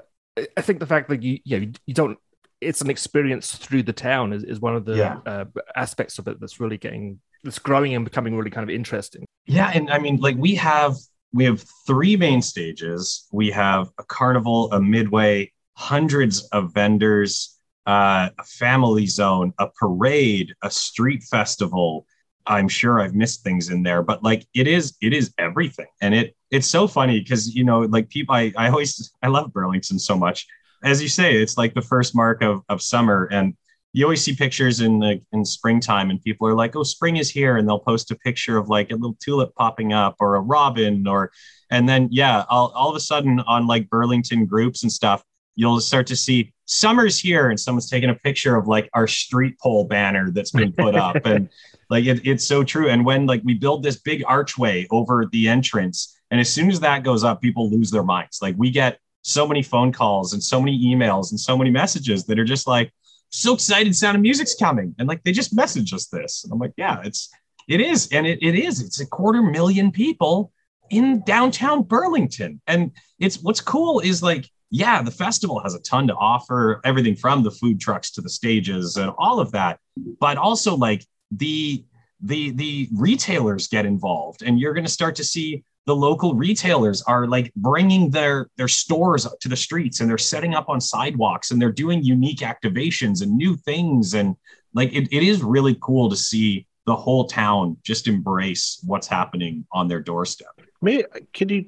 I 0.57 0.63
think 0.63 0.79
the 0.79 0.87
fact 0.87 1.09
that 1.09 1.23
you 1.23 1.39
you, 1.45 1.61
know, 1.61 1.73
you 1.87 1.95
don't 1.95 2.19
it's 2.61 2.83
an 2.83 2.91
experience 2.91 3.57
through 3.57 3.83
the 3.83 3.93
town 3.93 4.33
is, 4.33 4.45
is 4.45 4.61
one 4.61 4.77
of 4.77 4.85
the 4.85 4.97
yeah. 4.97 5.19
uh, 5.25 5.45
aspects 5.77 6.19
of 6.19 6.29
it 6.29 6.39
that's 6.41 6.61
really 6.61 6.77
getting 6.77 7.19
that's 7.43 7.59
growing 7.59 7.95
and 7.95 8.05
becoming 8.05 8.37
really 8.37 8.51
kind 8.51 8.69
of 8.69 8.75
interesting 8.75 9.25
yeah 9.47 9.71
and 9.75 9.91
i 9.91 9.99
mean 9.99 10.17
like 10.17 10.37
we 10.37 10.55
have 10.55 10.95
we 11.33 11.45
have 11.45 11.65
three 11.87 12.17
main 12.17 12.43
stages. 12.43 13.27
We 13.33 13.51
have 13.51 13.91
a 13.99 14.05
carnival 14.05 14.73
a 14.73 14.81
midway 14.81 15.53
hundreds 15.75 16.43
of 16.49 16.75
vendors 16.75 17.57
uh, 17.87 18.29
a 18.39 18.45
family 18.45 19.07
zone 19.07 19.53
a 19.59 19.69
parade 19.69 20.55
a 20.63 20.71
street 20.71 21.23
festival. 21.23 22.07
I'm 22.47 22.69
sure 22.69 23.01
i've 23.01 23.15
missed 23.15 23.45
things 23.45 23.69
in 23.71 23.83
there 23.83 24.03
but 24.03 24.23
like 24.23 24.47
it 24.55 24.67
is 24.67 24.97
it 25.01 25.13
is 25.13 25.33
everything. 25.39 25.87
And 26.01 26.15
it 26.15 26.37
it's 26.51 26.67
so 26.67 26.87
funny 26.89 27.21
because 27.21 27.55
you 27.55 27.65
know 27.65 27.81
like 27.81 28.09
people 28.09 28.35
I, 28.35 28.53
I 28.57 28.69
always 28.69 29.13
i 29.23 29.29
love 29.29 29.53
burlington 29.53 29.99
so 29.99 30.17
much. 30.17 30.47
As 30.83 31.03
you 31.03 31.09
say, 31.09 31.37
it's 31.37 31.59
like 31.59 31.75
the 31.75 31.83
first 31.83 32.15
mark 32.15 32.43
of, 32.43 32.63
of 32.71 32.81
summer. 32.81 33.29
And 33.31 33.55
you 33.93 34.05
always 34.05 34.23
see 34.23 34.35
pictures 34.35 34.81
in 34.81 35.01
the 35.01 35.21
in 35.33 35.45
springtime 35.45 36.11
and 36.11 36.23
people 36.23 36.47
are 36.47 36.55
like, 36.55 36.77
oh, 36.77 36.83
spring 36.83 37.17
is 37.17 37.29
here. 37.29 37.57
And 37.57 37.69
they'll 37.69 37.81
post 37.81 38.11
a 38.11 38.17
picture 38.17 38.57
of 38.57 38.69
like 38.69 38.91
a 38.91 38.95
little 38.95 39.17
tulip 39.21 39.55
popping 39.57 39.93
up 39.93 40.17
or 40.21 40.37
a 40.37 40.41
robin 40.41 41.07
or 41.07 41.33
and 41.71 41.89
then 41.89 42.09
yeah, 42.11 42.45
all, 42.49 42.73
all 42.75 42.91
of 42.91 42.97
a 42.97 43.01
sudden 43.01 43.41
on 43.41 43.67
like 43.67 43.91
Burlington 43.91 44.47
groups 44.47 44.83
and 44.83 44.93
stuff, 44.93 45.25
you'll 45.57 45.81
start 45.81 46.07
to 46.09 46.17
see 46.17 46.53
summer's 46.67 47.19
here 47.19 47.51
and 47.51 47.59
someone's 47.59 47.91
taking 47.91 48.11
a 48.11 48.15
picture 48.15 48.57
of 48.57 48.69
like 48.69 48.89
our 48.95 49.09
street 49.09 49.59
pole 49.59 49.85
banner 49.85 50.31
that's 50.31 50.53
been 50.53 50.73
put 50.73 50.95
up. 50.95 51.17
and 51.25 51.49
like 51.89 52.05
it, 52.07 52.25
it's 52.25 52.45
so 52.45 52.63
true. 52.63 52.89
And 52.89 53.05
when 53.05 53.27
like 53.27 53.43
we 53.45 53.55
build 53.55 53.83
this 53.83 53.99
big 53.99 54.23
archway 54.27 54.87
over 54.91 55.27
the 55.33 55.49
entrance, 55.49 56.17
and 56.31 56.41
as 56.41 56.49
soon 56.49 56.71
as 56.71 56.79
that 56.81 57.03
goes 57.03 57.25
up, 57.25 57.43
people 57.43 57.69
lose 57.69 57.91
their 57.91 58.05
minds. 58.05 58.39
Like 58.41 58.55
we 58.57 58.71
get 58.71 59.01
so 59.23 59.47
many 59.47 59.63
phone 59.63 59.93
calls 59.93 60.33
and 60.33 60.43
so 60.43 60.61
many 60.61 60.79
emails 60.83 61.31
and 61.31 61.41
so 61.41 61.59
many 61.59 61.71
messages 61.71 62.25
that 62.25 62.39
are 62.39 62.45
just 62.45 62.67
like, 62.67 62.93
so 63.31 63.55
excited 63.55 63.95
Sound 63.97 64.17
of 64.17 64.23
Music's 64.23 64.55
coming. 64.55 64.95
And 64.99 65.09
like, 65.09 65.23
they 65.23 65.33
just 65.33 65.55
message 65.55 65.93
us 65.93 66.07
this. 66.07 66.45
And 66.45 66.53
I'm 66.53 66.59
like, 66.59 66.75
yeah, 66.77 67.01
it's, 67.05 67.31
it 67.69 67.81
is. 67.81 68.09
And 68.13 68.27
it, 68.27 68.43
it 68.43 68.55
is. 68.55 68.81
It's 68.81 69.01
a 69.01 69.07
quarter 69.07 69.43
million 69.43 69.93
people 69.93 70.53
in 70.91 71.23
downtown 71.25 71.83
Burlington. 71.85 72.61
And 72.67 72.93
it's 73.19 73.43
what's 73.43 73.61
cool 73.61 74.01
is 74.01 74.23
like, 74.23 74.49
yeah, 74.71 75.03
the 75.03 75.11
festival 75.11 75.61
has 75.61 75.75
a 75.75 75.81
ton 75.81 76.07
to 76.09 76.15
offer, 76.15 76.81
everything 76.85 77.17
from 77.17 77.43
the 77.43 77.51
food 77.51 77.81
trucks 77.81 78.11
to 78.13 78.21
the 78.21 78.29
stages 78.29 78.97
and 78.97 79.13
all 79.19 79.41
of 79.41 79.53
that. 79.53 79.79
But 80.21 80.37
also 80.37 80.77
like 80.77 81.05
the 81.31 81.85
the 82.23 82.51
the 82.51 82.89
retailers 82.95 83.69
get 83.69 83.87
involved 83.87 84.43
and 84.43 84.61
you're 84.61 84.75
going 84.75 84.85
to 84.85 84.91
start 84.91 85.17
to 85.17 85.25
see 85.25 85.65
the 85.87 85.95
local 85.95 86.35
retailers 86.35 87.03
are 87.03 87.27
like 87.27 87.53
bringing 87.57 88.11
their 88.11 88.49
their 88.57 88.69
stores 88.69 89.27
to 89.41 89.49
the 89.49 89.57
streets 89.57 90.01
and 90.01 90.09
they're 90.09 90.19
setting 90.19 90.55
up 90.55 90.69
on 90.69 90.81
sidewalks 90.81 91.51
and 91.51 91.61
they're 91.61 91.73
doing 91.73 92.03
unique 92.03 92.41
activations 92.41 93.23
and 93.23 93.37
new 93.37 93.57
things. 93.57 94.15
And 94.15 94.37
like 94.75 94.93
it, 94.93 95.09
it 95.11 95.23
is 95.23 95.43
really 95.43 95.77
cool 95.81 96.11
to 96.11 96.17
see 96.17 96.67
the 96.87 96.97
whole 96.97 97.27
town 97.27 97.77
just 97.83 98.09
embrace 98.09 98.83
what's 98.87 99.07
happening 99.07 99.67
on 99.73 99.89
their 99.89 100.01
doorstep. 100.01 100.61
May 100.83 101.05
can 101.33 101.49
you 101.49 101.67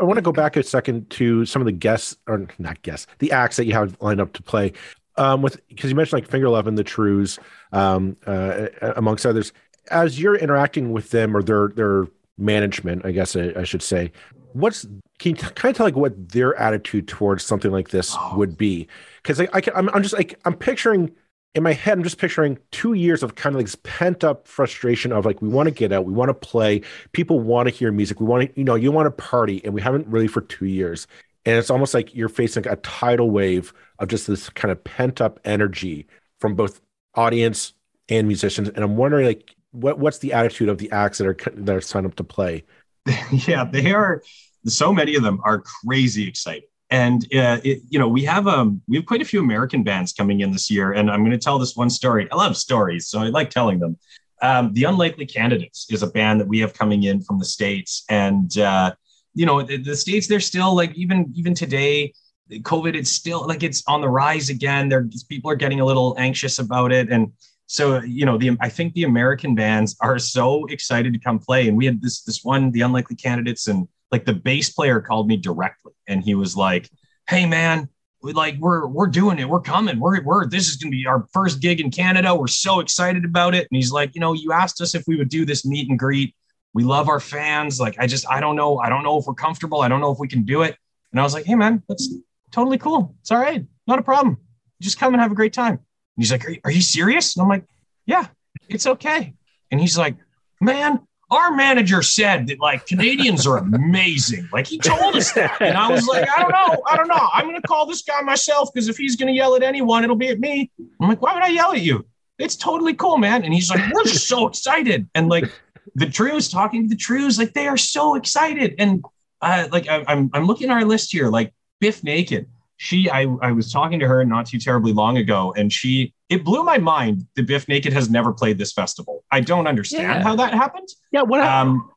i 0.00 0.02
want 0.02 0.16
to 0.16 0.22
go 0.22 0.32
back 0.32 0.56
a 0.56 0.62
second 0.62 1.10
to 1.10 1.44
some 1.44 1.60
of 1.60 1.66
the 1.66 1.72
guests 1.72 2.16
or 2.26 2.46
not 2.58 2.80
guests 2.80 3.06
the 3.18 3.30
acts 3.30 3.56
that 3.56 3.66
you 3.66 3.74
have 3.74 3.94
lined 4.00 4.18
up 4.18 4.32
to 4.32 4.42
play 4.42 4.72
um, 5.16 5.42
with 5.42 5.60
because 5.68 5.90
you 5.90 5.96
mentioned 5.96 6.20
like 6.20 6.30
Finger 6.30 6.46
Eleven 6.46 6.74
the 6.74 6.84
Trews 6.84 7.38
um, 7.72 8.16
uh, 8.26 8.68
amongst 8.96 9.26
others. 9.26 9.52
As 9.90 10.18
you're 10.18 10.36
interacting 10.36 10.92
with 10.92 11.10
them 11.10 11.36
or 11.36 11.42
their 11.42 11.68
their 11.68 12.06
management, 12.38 13.04
I 13.04 13.12
guess 13.12 13.36
I, 13.36 13.52
I 13.56 13.64
should 13.64 13.82
say. 13.82 14.12
What's 14.52 14.86
can 15.18 15.30
you 15.30 15.36
kind 15.36 15.72
of 15.72 15.76
tell 15.76 15.86
like 15.86 15.96
what 15.96 16.30
their 16.30 16.54
attitude 16.56 17.08
towards 17.08 17.44
something 17.44 17.70
like 17.70 17.88
this 17.88 18.14
oh. 18.18 18.36
would 18.36 18.56
be? 18.56 18.88
Because 19.22 19.40
I, 19.40 19.48
I 19.52 19.60
can, 19.60 19.74
I'm, 19.74 19.88
I'm 19.90 20.02
just 20.02 20.14
like 20.14 20.38
I'm 20.44 20.54
picturing 20.54 21.12
in 21.54 21.62
my 21.62 21.72
head, 21.72 21.98
I'm 21.98 22.04
just 22.04 22.18
picturing 22.18 22.58
two 22.72 22.94
years 22.94 23.22
of 23.22 23.36
kind 23.36 23.54
of 23.54 23.60
like 23.60 23.82
pent 23.84 24.24
up 24.24 24.48
frustration 24.48 25.12
of 25.12 25.24
like, 25.24 25.40
we 25.40 25.48
want 25.48 25.68
to 25.68 25.74
get 25.74 25.92
out, 25.92 26.04
we 26.04 26.12
want 26.12 26.28
to 26.28 26.34
play, 26.34 26.82
people 27.12 27.38
want 27.38 27.68
to 27.68 27.74
hear 27.74 27.92
music, 27.92 28.20
we 28.20 28.26
want 28.26 28.50
to, 28.50 28.58
you 28.58 28.64
know, 28.64 28.74
you 28.74 28.90
want 28.90 29.06
to 29.06 29.10
party, 29.10 29.64
and 29.64 29.72
we 29.72 29.80
haven't 29.80 30.06
really 30.08 30.26
for 30.26 30.40
two 30.40 30.66
years. 30.66 31.06
And 31.46 31.56
it's 31.56 31.70
almost 31.70 31.94
like 31.94 32.14
you're 32.14 32.28
facing 32.28 32.66
a 32.66 32.76
tidal 32.76 33.30
wave 33.30 33.72
of 33.98 34.08
just 34.08 34.26
this 34.26 34.48
kind 34.50 34.72
of 34.72 34.82
pent 34.82 35.20
up 35.20 35.38
energy 35.44 36.06
from 36.40 36.54
both 36.54 36.80
audience 37.14 37.74
and 38.08 38.26
musicians. 38.26 38.68
And 38.70 38.82
I'm 38.82 38.96
wondering, 38.96 39.26
like, 39.26 39.54
what 39.74 39.98
what's 39.98 40.18
the 40.18 40.32
attitude 40.32 40.68
of 40.68 40.78
the 40.78 40.90
acts 40.92 41.18
that 41.18 41.26
are 41.26 41.36
that 41.56 41.76
are 41.76 41.80
signed 41.80 42.06
up 42.06 42.14
to 42.16 42.24
play? 42.24 42.64
yeah, 43.30 43.64
they 43.64 43.92
are. 43.92 44.22
So 44.66 44.92
many 44.92 45.14
of 45.14 45.22
them 45.22 45.40
are 45.44 45.60
crazy 45.60 46.26
excited, 46.28 46.64
and 46.90 47.22
uh, 47.34 47.60
it, 47.64 47.82
you 47.88 47.98
know 47.98 48.08
we 48.08 48.24
have 48.24 48.46
um 48.46 48.80
we 48.88 48.96
have 48.96 49.06
quite 49.06 49.20
a 49.20 49.24
few 49.24 49.40
American 49.40 49.82
bands 49.82 50.12
coming 50.12 50.40
in 50.40 50.52
this 50.52 50.70
year, 50.70 50.92
and 50.92 51.10
I'm 51.10 51.20
going 51.20 51.32
to 51.32 51.38
tell 51.38 51.58
this 51.58 51.76
one 51.76 51.90
story. 51.90 52.28
I 52.30 52.36
love 52.36 52.56
stories, 52.56 53.08
so 53.08 53.20
I 53.20 53.28
like 53.28 53.50
telling 53.50 53.78
them. 53.80 53.98
Um, 54.42 54.72
the 54.74 54.84
Unlikely 54.84 55.26
Candidates 55.26 55.86
is 55.90 56.02
a 56.02 56.06
band 56.08 56.40
that 56.40 56.48
we 56.48 56.58
have 56.58 56.74
coming 56.74 57.04
in 57.04 57.22
from 57.22 57.38
the 57.38 57.44
states, 57.44 58.04
and 58.08 58.56
uh, 58.58 58.94
you 59.34 59.44
know 59.46 59.62
the, 59.62 59.76
the 59.76 59.96
states 59.96 60.26
they're 60.26 60.40
still 60.40 60.74
like 60.74 60.94
even 60.94 61.32
even 61.34 61.54
today 61.54 62.12
COVID, 62.50 62.94
it's 62.94 63.10
still 63.10 63.46
like 63.46 63.62
it's 63.62 63.82
on 63.86 64.00
the 64.00 64.08
rise 64.08 64.50
again. 64.50 64.88
There, 64.88 65.08
people 65.28 65.50
are 65.50 65.56
getting 65.56 65.80
a 65.80 65.84
little 65.84 66.14
anxious 66.18 66.58
about 66.58 66.92
it, 66.92 67.10
and 67.10 67.32
so 67.66 68.02
you 68.02 68.26
know 68.26 68.36
the 68.36 68.56
i 68.60 68.68
think 68.68 68.92
the 68.92 69.04
american 69.04 69.54
bands 69.54 69.96
are 70.00 70.18
so 70.18 70.66
excited 70.66 71.12
to 71.12 71.18
come 71.18 71.38
play. 71.38 71.68
And 71.68 71.76
we 71.76 71.86
had 71.86 72.00
this 72.02 72.22
this 72.22 72.44
one 72.44 72.70
the 72.70 72.82
unlikely 72.82 73.16
candidates 73.16 73.68
and 73.68 73.88
like 74.12 74.24
the 74.24 74.34
bass 74.34 74.70
player 74.70 75.00
called 75.00 75.26
me 75.26 75.36
directly. 75.36 75.92
And 76.06 76.22
he 76.22 76.34
was 76.34 76.56
like 76.56 76.90
hey 77.28 77.46
man 77.46 77.88
we 78.22 78.32
like 78.32 78.56
we're 78.58 78.86
we're 78.86 79.06
doing 79.06 79.38
it. 79.38 79.48
We're 79.48 79.60
coming. 79.60 80.00
We're 80.00 80.22
we're 80.22 80.48
this 80.48 80.68
is 80.68 80.76
going 80.76 80.90
to 80.90 80.96
be 80.96 81.06
our 81.06 81.26
first 81.32 81.60
gig 81.60 81.80
in 81.80 81.90
canada. 81.90 82.34
We're 82.34 82.46
so 82.46 82.80
excited 82.80 83.24
about 83.24 83.54
it. 83.54 83.68
And 83.70 83.76
he's 83.76 83.92
like 83.92 84.14
you 84.14 84.20
know 84.20 84.32
you 84.32 84.52
asked 84.52 84.80
us 84.80 84.94
if 84.94 85.04
we 85.06 85.16
would 85.16 85.28
do 85.28 85.44
this 85.44 85.66
meet 85.66 85.88
and 85.88 85.98
greet. 85.98 86.34
We 86.72 86.84
love 86.84 87.08
our 87.08 87.20
fans. 87.20 87.80
Like 87.80 87.98
i 87.98 88.06
just 88.06 88.26
i 88.28 88.40
don't 88.40 88.56
know 88.56 88.78
i 88.78 88.88
don't 88.88 89.04
know 89.04 89.18
if 89.18 89.26
we're 89.26 89.34
comfortable. 89.34 89.82
I 89.82 89.88
don't 89.88 90.00
know 90.00 90.10
if 90.10 90.18
we 90.18 90.28
can 90.28 90.44
do 90.44 90.62
it. 90.62 90.76
And 91.12 91.20
i 91.20 91.22
was 91.22 91.34
like 91.34 91.44
hey 91.44 91.54
man 91.54 91.82
that's 91.88 92.14
totally 92.50 92.78
cool. 92.78 93.14
It's 93.20 93.30
all 93.30 93.38
right. 93.38 93.64
Not 93.86 93.98
a 93.98 94.02
problem. 94.02 94.38
Just 94.80 94.98
come 94.98 95.12
and 95.12 95.22
have 95.22 95.32
a 95.32 95.34
great 95.34 95.52
time 95.52 95.80
he's 96.16 96.32
like, 96.32 96.46
are 96.46 96.50
you, 96.50 96.60
are 96.64 96.70
you 96.70 96.82
serious? 96.82 97.36
And 97.36 97.42
I'm 97.42 97.48
like, 97.48 97.64
yeah, 98.06 98.26
it's 98.68 98.86
okay. 98.86 99.34
And 99.70 99.80
he's 99.80 99.98
like, 99.98 100.16
man, 100.60 101.00
our 101.30 101.54
manager 101.54 102.02
said 102.02 102.46
that 102.46 102.60
like 102.60 102.86
Canadians 102.86 103.46
are 103.46 103.56
amazing. 103.58 104.48
Like 104.52 104.66
he 104.66 104.78
told 104.78 105.16
us 105.16 105.32
that. 105.32 105.60
And 105.60 105.76
I 105.76 105.90
was 105.90 106.06
like, 106.06 106.28
I 106.28 106.42
don't 106.42 106.52
know. 106.52 106.82
I 106.86 106.96
don't 106.96 107.08
know. 107.08 107.28
I'm 107.32 107.46
going 107.46 107.60
to 107.60 107.66
call 107.66 107.86
this 107.86 108.02
guy 108.02 108.20
myself 108.20 108.70
because 108.72 108.88
if 108.88 108.96
he's 108.96 109.16
going 109.16 109.28
to 109.28 109.34
yell 109.34 109.56
at 109.56 109.62
anyone, 109.62 110.04
it'll 110.04 110.16
be 110.16 110.28
at 110.28 110.38
me. 110.38 110.70
I'm 111.00 111.08
like, 111.08 111.22
why 111.22 111.34
would 111.34 111.42
I 111.42 111.48
yell 111.48 111.72
at 111.72 111.80
you? 111.80 112.06
It's 112.38 112.56
totally 112.56 112.94
cool, 112.94 113.16
man. 113.16 113.44
And 113.44 113.54
he's 113.54 113.70
like, 113.70 113.92
we're 113.92 114.04
so 114.06 114.46
excited. 114.46 115.08
And 115.14 115.28
like 115.28 115.50
the 115.94 116.06
Trews 116.06 116.50
talking 116.50 116.82
to 116.82 116.88
the 116.88 117.00
Trews, 117.00 117.38
like 117.38 117.54
they 117.54 117.68
are 117.68 117.76
so 117.76 118.16
excited. 118.16 118.74
And 118.78 119.04
uh, 119.40 119.68
like 119.72 119.88
I, 119.88 120.04
I'm, 120.06 120.30
I'm 120.32 120.46
looking 120.46 120.70
at 120.70 120.74
our 120.74 120.84
list 120.84 121.12
here, 121.12 121.28
like 121.28 121.52
Biff 121.80 122.04
Naked 122.04 122.48
she 122.84 123.08
I, 123.08 123.22
I 123.40 123.50
was 123.50 123.72
talking 123.72 123.98
to 124.00 124.06
her 124.06 124.24
not 124.24 124.46
too 124.46 124.58
terribly 124.58 124.92
long 124.92 125.16
ago 125.16 125.54
and 125.56 125.72
she 125.72 126.12
it 126.28 126.44
blew 126.44 126.62
my 126.62 126.76
mind 126.76 127.26
that 127.34 127.46
biff 127.46 127.66
naked 127.66 127.92
has 127.94 128.10
never 128.10 128.32
played 128.32 128.58
this 128.58 128.72
festival 128.72 129.24
i 129.30 129.40
don't 129.40 129.66
understand 129.66 130.02
yeah. 130.02 130.22
how 130.22 130.36
that 130.36 130.52
happened 130.52 130.88
yeah 131.10 131.22
what 131.22 131.40
um 131.40 131.90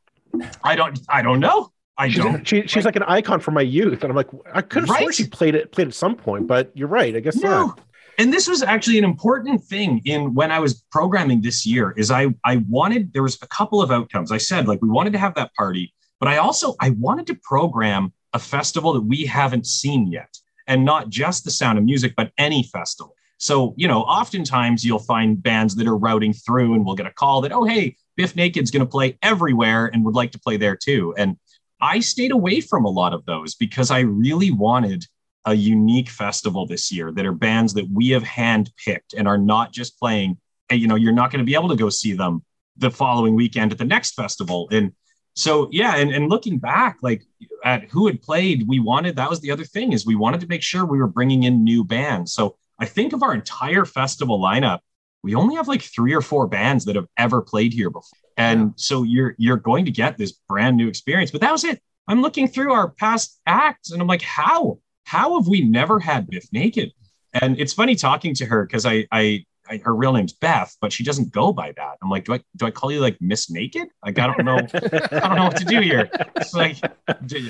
i 0.64 0.74
don't 0.74 0.98
i 1.08 1.20
don't 1.20 1.40
know 1.40 1.70
i 1.98 2.08
she's 2.08 2.16
don't 2.16 2.48
she, 2.48 2.62
she's 2.62 2.86
like, 2.86 2.96
like, 2.96 2.96
an 2.96 3.02
icon 3.02 3.38
for 3.38 3.50
my 3.50 3.60
youth 3.60 4.02
and 4.02 4.10
i'm 4.10 4.16
like 4.16 4.28
i 4.54 4.62
could 4.62 4.84
have 4.84 4.90
right? 4.90 5.00
sworn 5.00 5.12
she 5.12 5.26
played 5.26 5.54
it 5.54 5.70
played 5.72 5.88
at 5.88 5.94
some 5.94 6.16
point 6.16 6.46
but 6.46 6.72
you're 6.74 6.88
right 6.88 7.14
i 7.14 7.20
guess 7.20 7.36
no. 7.36 7.66
not 7.66 7.80
and 8.16 8.32
this 8.32 8.48
was 8.48 8.62
actually 8.62 8.98
an 8.98 9.04
important 9.04 9.62
thing 9.62 10.00
in 10.06 10.32
when 10.32 10.50
i 10.50 10.58
was 10.58 10.82
programming 10.90 11.42
this 11.42 11.66
year 11.66 11.92
is 11.98 12.10
i 12.10 12.26
i 12.44 12.56
wanted 12.68 13.12
there 13.12 13.22
was 13.22 13.38
a 13.42 13.46
couple 13.48 13.82
of 13.82 13.90
outcomes 13.90 14.32
i 14.32 14.38
said 14.38 14.66
like 14.66 14.80
we 14.80 14.88
wanted 14.88 15.12
to 15.12 15.18
have 15.18 15.34
that 15.34 15.52
party 15.54 15.92
but 16.18 16.28
i 16.28 16.38
also 16.38 16.74
i 16.80 16.90
wanted 16.90 17.26
to 17.26 17.34
program 17.42 18.10
a 18.32 18.38
festival 18.38 18.92
that 18.92 19.02
we 19.02 19.24
haven't 19.24 19.66
seen 19.66 20.10
yet 20.10 20.38
and 20.68 20.84
not 20.84 21.08
just 21.08 21.44
the 21.44 21.50
sound 21.50 21.78
of 21.78 21.84
music, 21.84 22.14
but 22.16 22.30
any 22.38 22.62
festival. 22.62 23.16
So, 23.38 23.74
you 23.76 23.88
know, 23.88 24.02
oftentimes 24.02 24.84
you'll 24.84 24.98
find 24.98 25.42
bands 25.42 25.74
that 25.76 25.86
are 25.86 25.96
routing 25.96 26.32
through 26.32 26.74
and 26.74 26.84
we'll 26.84 26.96
get 26.96 27.06
a 27.06 27.12
call 27.12 27.40
that, 27.40 27.52
oh, 27.52 27.64
hey, 27.64 27.96
Biff 28.16 28.36
Naked's 28.36 28.70
going 28.70 28.84
to 28.84 28.90
play 28.90 29.16
everywhere 29.22 29.86
and 29.86 30.04
would 30.04 30.14
like 30.14 30.32
to 30.32 30.38
play 30.38 30.56
there 30.56 30.76
too. 30.76 31.14
And 31.16 31.36
I 31.80 32.00
stayed 32.00 32.32
away 32.32 32.60
from 32.60 32.84
a 32.84 32.90
lot 32.90 33.14
of 33.14 33.24
those 33.24 33.54
because 33.54 33.90
I 33.90 34.00
really 34.00 34.50
wanted 34.50 35.04
a 35.44 35.54
unique 35.54 36.08
festival 36.08 36.66
this 36.66 36.92
year 36.92 37.12
that 37.12 37.24
are 37.24 37.32
bands 37.32 37.74
that 37.74 37.88
we 37.92 38.10
have 38.10 38.24
handpicked 38.24 39.14
and 39.16 39.28
are 39.28 39.38
not 39.38 39.72
just 39.72 39.98
playing. 39.98 40.36
You 40.70 40.88
know, 40.88 40.96
you're 40.96 41.12
not 41.12 41.30
going 41.30 41.38
to 41.38 41.46
be 41.46 41.54
able 41.54 41.68
to 41.68 41.76
go 41.76 41.88
see 41.88 42.12
them 42.12 42.44
the 42.76 42.90
following 42.90 43.34
weekend 43.34 43.72
at 43.72 43.78
the 43.78 43.84
next 43.84 44.14
festival. 44.14 44.68
And 44.72 44.92
so 45.38 45.68
yeah, 45.70 45.94
and, 45.94 46.10
and 46.12 46.28
looking 46.28 46.58
back, 46.58 46.98
like 47.00 47.22
at 47.64 47.84
who 47.84 48.08
had 48.08 48.20
played, 48.20 48.66
we 48.66 48.80
wanted 48.80 49.14
that 49.16 49.30
was 49.30 49.38
the 49.40 49.52
other 49.52 49.62
thing 49.62 49.92
is 49.92 50.04
we 50.04 50.16
wanted 50.16 50.40
to 50.40 50.48
make 50.48 50.62
sure 50.62 50.84
we 50.84 50.98
were 50.98 51.06
bringing 51.06 51.44
in 51.44 51.62
new 51.62 51.84
bands. 51.84 52.32
So 52.32 52.56
I 52.80 52.86
think 52.86 53.12
of 53.12 53.22
our 53.22 53.34
entire 53.34 53.84
festival 53.84 54.40
lineup, 54.40 54.80
we 55.22 55.36
only 55.36 55.54
have 55.54 55.68
like 55.68 55.82
three 55.82 56.12
or 56.12 56.22
four 56.22 56.48
bands 56.48 56.84
that 56.86 56.96
have 56.96 57.06
ever 57.16 57.40
played 57.40 57.72
here 57.72 57.88
before. 57.88 58.18
And 58.36 58.60
yeah. 58.60 58.72
so 58.74 59.04
you're 59.04 59.36
you're 59.38 59.58
going 59.58 59.84
to 59.84 59.92
get 59.92 60.18
this 60.18 60.32
brand 60.48 60.76
new 60.76 60.88
experience. 60.88 61.30
But 61.30 61.42
that 61.42 61.52
was 61.52 61.62
it. 61.62 61.80
I'm 62.08 62.20
looking 62.20 62.48
through 62.48 62.72
our 62.72 62.90
past 62.90 63.40
acts 63.46 63.92
and 63.92 64.02
I'm 64.02 64.08
like, 64.08 64.22
how? 64.22 64.80
How 65.04 65.38
have 65.38 65.46
we 65.46 65.62
never 65.62 66.00
had 66.00 66.26
Biff 66.26 66.52
Naked? 66.52 66.90
And 67.32 67.60
it's 67.60 67.72
funny 67.72 67.94
talking 67.94 68.34
to 68.34 68.46
her 68.46 68.66
because 68.66 68.84
I 68.84 69.06
I 69.12 69.44
I, 69.68 69.78
her 69.84 69.94
real 69.94 70.12
name's 70.12 70.32
Beth, 70.32 70.76
but 70.80 70.92
she 70.92 71.04
doesn't 71.04 71.32
go 71.32 71.52
by 71.52 71.72
that. 71.76 71.98
I'm 72.02 72.10
like, 72.10 72.24
do 72.24 72.34
I 72.34 72.40
do 72.56 72.66
I 72.66 72.70
call 72.70 72.90
you 72.90 73.00
like 73.00 73.16
Miss 73.20 73.50
Naked? 73.50 73.88
Like 74.04 74.18
I 74.18 74.26
don't 74.26 74.44
know, 74.44 74.56
I 74.56 75.28
don't 75.28 75.36
know 75.36 75.44
what 75.44 75.56
to 75.56 75.64
do 75.64 75.80
here. 75.80 76.10
It's 76.36 76.54
like, 76.54 76.76